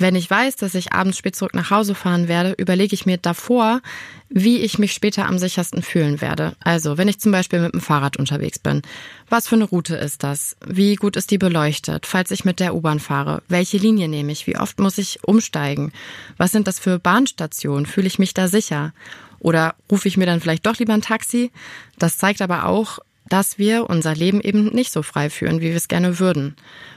wenn 0.02 0.14
ich 0.14 0.28
weiß, 0.28 0.56
dass 0.56 0.74
ich 0.74 0.92
abends 0.92 1.16
spät 1.16 1.34
zurück 1.34 1.54
nach 1.54 1.70
Hause 1.70 1.94
fahren 1.94 2.28
werde, 2.28 2.52
überlege 2.58 2.92
ich 2.92 3.06
mir 3.06 3.16
davor, 3.16 3.80
wie 4.28 4.58
ich 4.58 4.78
mich 4.78 4.92
später 4.92 5.26
am 5.26 5.38
sichersten 5.38 5.82
fühlen 5.82 6.20
werde. 6.20 6.54
Also, 6.60 6.98
wenn 6.98 7.08
ich 7.08 7.20
zum 7.20 7.32
Beispiel 7.32 7.60
mit 7.60 7.72
dem 7.72 7.80
Fahrrad 7.80 8.18
unterwegs 8.18 8.58
bin, 8.58 8.82
was 9.30 9.48
für 9.48 9.54
eine 9.54 9.64
Route 9.64 9.96
ist 9.96 10.22
das? 10.22 10.56
Wie 10.66 10.96
gut 10.96 11.16
ist 11.16 11.30
die 11.30 11.38
beleuchtet? 11.38 12.04
Falls 12.04 12.30
ich 12.30 12.44
mit 12.44 12.60
der 12.60 12.74
U-Bahn 12.74 13.00
fahre, 13.00 13.42
welche 13.48 13.78
Linie 13.78 14.08
nehme 14.08 14.32
ich? 14.32 14.46
Wie 14.46 14.58
oft 14.58 14.78
muss 14.78 14.98
ich 14.98 15.20
umsteigen? 15.24 15.92
Was 16.36 16.52
sind 16.52 16.66
das 16.66 16.78
für 16.78 16.98
Bahnstationen? 16.98 17.86
Fühle 17.86 18.06
ich 18.06 18.18
mich 18.18 18.34
da 18.34 18.48
sicher? 18.48 18.92
Oder 19.38 19.74
rufe 19.90 20.08
ich 20.08 20.16
mir 20.16 20.26
dann 20.26 20.40
vielleicht 20.40 20.66
doch 20.66 20.78
lieber 20.78 20.92
ein 20.92 21.02
Taxi? 21.02 21.50
Das 21.98 22.18
zeigt 22.18 22.42
aber 22.42 22.66
auch, 22.66 22.98
dass 23.28 23.58
wir 23.58 23.88
unser 23.88 24.14
Leben 24.14 24.40
eben 24.40 24.66
nicht 24.66 24.92
so 24.92 25.02
frei 25.02 25.30
führen, 25.30 25.60
wie 25.60 25.70
wir 25.70 25.76
es 25.76 25.88
gerne 25.88 26.18
würden. 26.18 26.56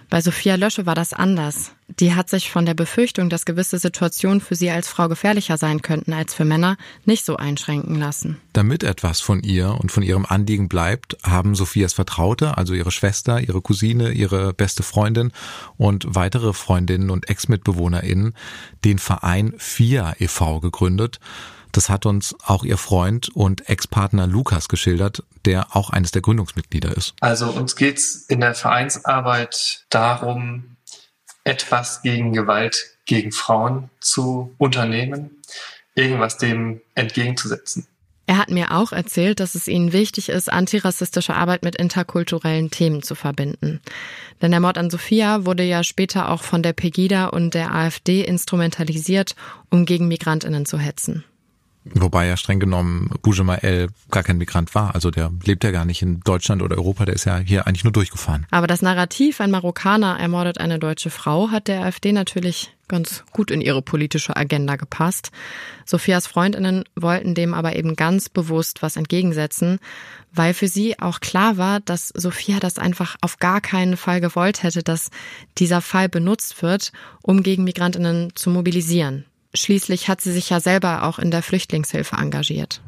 Bei 0.10 0.22
Sophia 0.22 0.56
Lösche 0.56 0.86
war 0.86 0.94
das 0.94 1.14
anders. 1.14 1.72
Die 2.00 2.14
hat 2.14 2.30
sich 2.30 2.52
von 2.52 2.66
der 2.66 2.74
Befürchtung, 2.74 3.30
dass 3.30 3.46
gewisse 3.46 3.80
Situationen 3.80 4.42
für 4.42 4.56
sie 4.56 4.70
als 4.70 4.88
Frau 4.88 5.08
gefährlicher 5.08 5.58
sein 5.58 5.82
könnten 5.82 6.14
als 6.14 6.34
für 6.34 6.46
Männer, 6.46 6.78
nicht 7.06 7.26
so 7.26 7.38
einschränken 7.38 7.96
lassen. 7.96 8.38
Damit 8.54 8.84
etwas 8.84 9.22
von 9.22 9.42
ihr 9.42 9.78
und 9.80 9.92
von 9.92 10.04
ihrem 10.04 10.26
Anliegen 10.26 10.68
bleibt, 10.68 11.18
haben 11.24 11.56
Sophias 11.56 11.94
Vertraute, 11.94 12.58
also 12.58 12.74
ihre 12.74 12.92
Schwester, 12.92 13.40
ihre 13.40 13.62
Cousine, 13.62 14.12
ihre 14.12 14.54
beste 14.54 14.84
Freundin 14.84 15.32
und 15.78 16.06
weitere 16.08 16.54
Freundinnen 16.54 17.10
und 17.10 17.30
Ex-MitbewohnerInnen 17.30 18.34
den 18.84 19.00
Verein 19.00 19.54
FIA 19.58 20.16
e.V. 20.20 20.60
gegründet 20.60 21.20
das 21.76 21.90
hat 21.90 22.06
uns 22.06 22.36
auch 22.46 22.64
ihr 22.64 22.78
Freund 22.78 23.30
und 23.30 23.70
Ex-Partner 23.70 24.28
Lukas 24.28 24.68
geschildert, 24.70 25.24
der 25.46 25.76
auch 25.76 25.90
eines 25.90 26.12
der 26.12 26.22
Gründungsmitglieder 26.22 26.96
ist. 26.96 27.14
Also 27.20 27.50
uns 27.50 27.76
geht 27.76 27.98
es 27.98 28.16
in 28.28 28.40
der 28.40 28.56
Vereinsarbeit 28.56 29.86
darum, 29.90 30.78
etwas 31.44 32.02
gegen 32.02 32.34
Gewalt 32.34 32.98
gegen 33.06 33.32
Frauen 33.32 33.90
zu 34.00 34.56
unternehmen, 34.58 35.42
irgendwas 35.94 36.38
dem 36.38 36.82
entgegenzusetzen. 36.96 37.88
Er 38.28 38.38
hat 38.38 38.50
mir 38.50 38.72
auch 38.72 38.92
erzählt, 38.92 39.40
dass 39.40 39.54
es 39.54 39.68
ihnen 39.68 39.94
wichtig 39.94 40.30
ist, 40.30 40.52
antirassistische 40.52 41.36
Arbeit 41.36 41.62
mit 41.62 41.76
interkulturellen 41.76 42.72
Themen 42.72 43.04
zu 43.04 43.14
verbinden. 43.14 43.82
Denn 44.42 44.50
der 44.50 44.60
Mord 44.60 44.80
an 44.80 44.90
Sophia 44.90 45.46
wurde 45.46 45.64
ja 45.64 45.84
später 45.84 46.30
auch 46.30 46.42
von 46.42 46.64
der 46.64 46.74
Pegida 46.74 47.28
und 47.28 47.54
der 47.54 47.76
AfD 47.76 48.24
instrumentalisiert, 48.24 49.36
um 49.70 49.86
gegen 49.86 50.08
Migrantinnen 50.08 50.66
zu 50.66 50.80
hetzen. 50.80 51.24
Wobei 51.94 52.26
ja 52.26 52.36
streng 52.36 52.60
genommen 52.60 53.12
Bujemael 53.22 53.90
gar 54.10 54.24
kein 54.24 54.40
Migrant 54.40 54.74
war. 54.74 54.96
Also 54.96 55.12
der 55.12 55.32
lebt 55.44 55.64
ja 55.64 55.70
gar 55.70 55.86
nicht 55.86 56.02
in 56.02 56.20
Deutschland 56.22 56.64
oder 56.64 56.78
Europa, 56.78 57.06
der 57.06 57.14
ist 57.14 57.26
ja 57.26 57.38
hier 57.38 57.68
eigentlich 57.68 57.84
nur 57.84 57.94
durchgefahren. 57.94 58.48
Aber 58.50 58.66
das 58.66 58.82
Narrativ, 58.82 59.40
ein 59.40 59.52
Marokkaner 59.52 60.20
ermordet 60.20 60.60
eine 60.60 60.80
deutsche 60.80 61.12
Frau, 61.12 61.52
hat 61.52 61.68
der 61.68 61.84
AfD 61.84 62.12
natürlich 62.12 62.76
ganz 62.88 63.24
gut 63.32 63.52
in 63.52 63.62
ihre 63.62 63.82
politische 63.82 64.36
Agenda 64.36 64.76
gepasst. 64.76 65.32
Sophias 65.86 66.28
Freundinnen 66.28 66.84
wollten 66.96 67.36
dem 67.36 67.54
aber 67.54 67.76
eben 67.76 67.96
ganz 67.96 68.30
bewusst 68.30 68.82
was 68.82 68.96
entgegensetzen, 68.96 69.80
weil 70.34 70.54
für 70.54 70.68
sie 70.68 71.00
auch 71.00 71.20
klar 71.20 71.58
war, 71.58 71.80
dass 71.80 72.10
Sophia 72.10 72.60
das 72.60 72.78
einfach 72.78 73.16
auf 73.22 73.38
gar 73.38 73.62
keinen 73.62 73.98
Fall 73.98 74.22
gewollt 74.22 74.64
hätte, 74.64 74.84
dass 74.84 75.10
dieser 75.58 75.82
Fall 75.82 76.10
benutzt 76.10 76.62
wird, 76.62 76.92
um 77.22 77.44
gegen 77.44 77.64
Migrantinnen 77.64 78.36
zu 78.36 78.50
mobilisieren. 78.50 79.26
Schließlich 79.56 80.10
hat 80.10 80.22
sie 80.22 80.32
sich 80.32 80.49
ja 80.49 80.60
selber 80.60 81.03
auch 81.03 81.18
in 81.18 81.32
der 81.32 81.41
Flüchtlingshilfe 81.41 82.18
engagiert. 82.18 82.82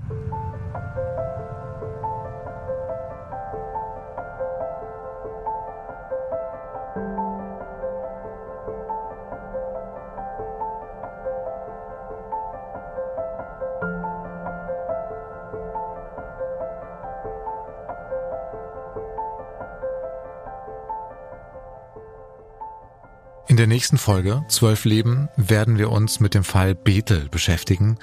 In 23.58 23.62
der 23.62 23.76
nächsten 23.76 23.98
Folge, 23.98 24.46
Zwölf 24.50 24.86
Leben, 24.86 25.30
werden 25.36 25.80
wir 25.80 25.92
uns 25.92 26.20
mit 26.20 26.36
dem 26.36 26.44
Fall 26.44 26.76
Bethel 26.76 27.28
beschäftigen. 27.28 27.98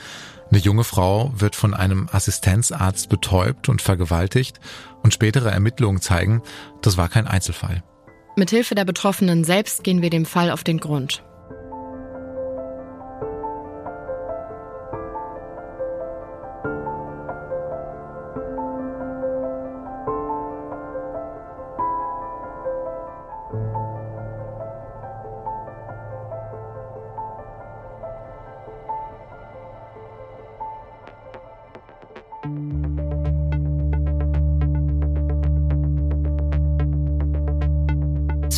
Eine 0.50 0.59
junge 0.59 0.82
Frau 0.82 1.30
wird 1.32 1.55
von 1.55 1.74
einem 1.74 2.09
Assistenzarzt 2.11 3.09
betäubt 3.09 3.68
und 3.68 3.80
vergewaltigt 3.80 4.59
und 5.05 5.14
spätere 5.14 5.52
Ermittlungen 5.52 6.00
zeigen, 6.00 6.42
das 6.82 6.96
war 6.96 7.09
kein 7.09 7.28
Einzelfall. 7.28 7.84
Mithilfe 8.34 8.74
der 8.74 8.84
Betroffenen 8.84 9.44
selbst 9.44 9.84
gehen 9.84 10.02
wir 10.02 10.11
dem 10.11 10.26
Fall 10.26 10.50
auf 10.50 10.64
den 10.64 10.78
Grund. 10.80 11.22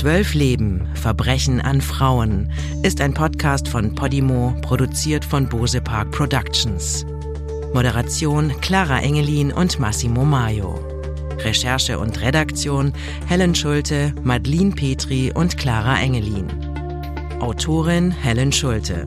Zwölf 0.07 0.35
Leben, 0.35 0.87
Verbrechen 0.95 1.61
an 1.61 1.81
Frauen 1.81 2.49
ist 2.85 3.01
ein 3.01 3.13
Podcast 3.13 3.67
von 3.67 3.93
Podimo, 3.93 4.55
produziert 4.63 5.25
von 5.25 5.49
Bose 5.49 5.81
Park 5.81 6.13
Productions. 6.13 7.05
Moderation 7.75 8.53
Clara 8.61 9.01
Engelin 9.01 9.51
und 9.51 9.81
Massimo 9.81 10.25
Maio. 10.25 10.79
Recherche 11.39 11.99
und 11.99 12.21
Redaktion 12.21 12.93
Helen 13.27 13.53
Schulte, 13.53 14.15
Madeline 14.23 14.71
Petri 14.71 15.33
und 15.35 15.59
Clara 15.59 16.01
Engelin. 16.01 16.47
Autorin 17.41 18.13
Helen 18.13 18.53
Schulte. 18.53 19.07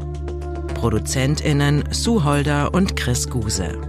ProduzentInnen 0.74 1.86
Sue 1.91 2.22
Holder 2.22 2.74
und 2.74 2.97
Chris 2.97 3.30
Guse. 3.30 3.89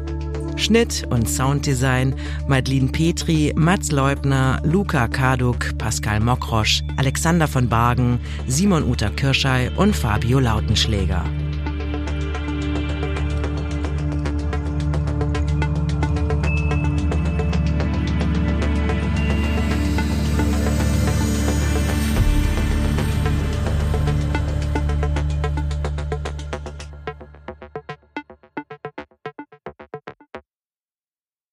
Schnitt 0.60 1.06
und 1.10 1.28
Sounddesign 1.28 2.14
Madeline 2.46 2.88
Petri, 2.88 3.52
Mats 3.56 3.90
Leubner, 3.90 4.60
Luca 4.64 5.08
Karduk, 5.08 5.76
Pascal 5.78 6.20
Mokrosch, 6.20 6.82
Alexander 6.96 7.48
von 7.48 7.68
Bargen, 7.68 8.20
Simon 8.46 8.84
Uta 8.84 9.10
Kirschei 9.10 9.70
und 9.76 9.96
Fabio 9.96 10.38
Lautenschläger. 10.38 11.24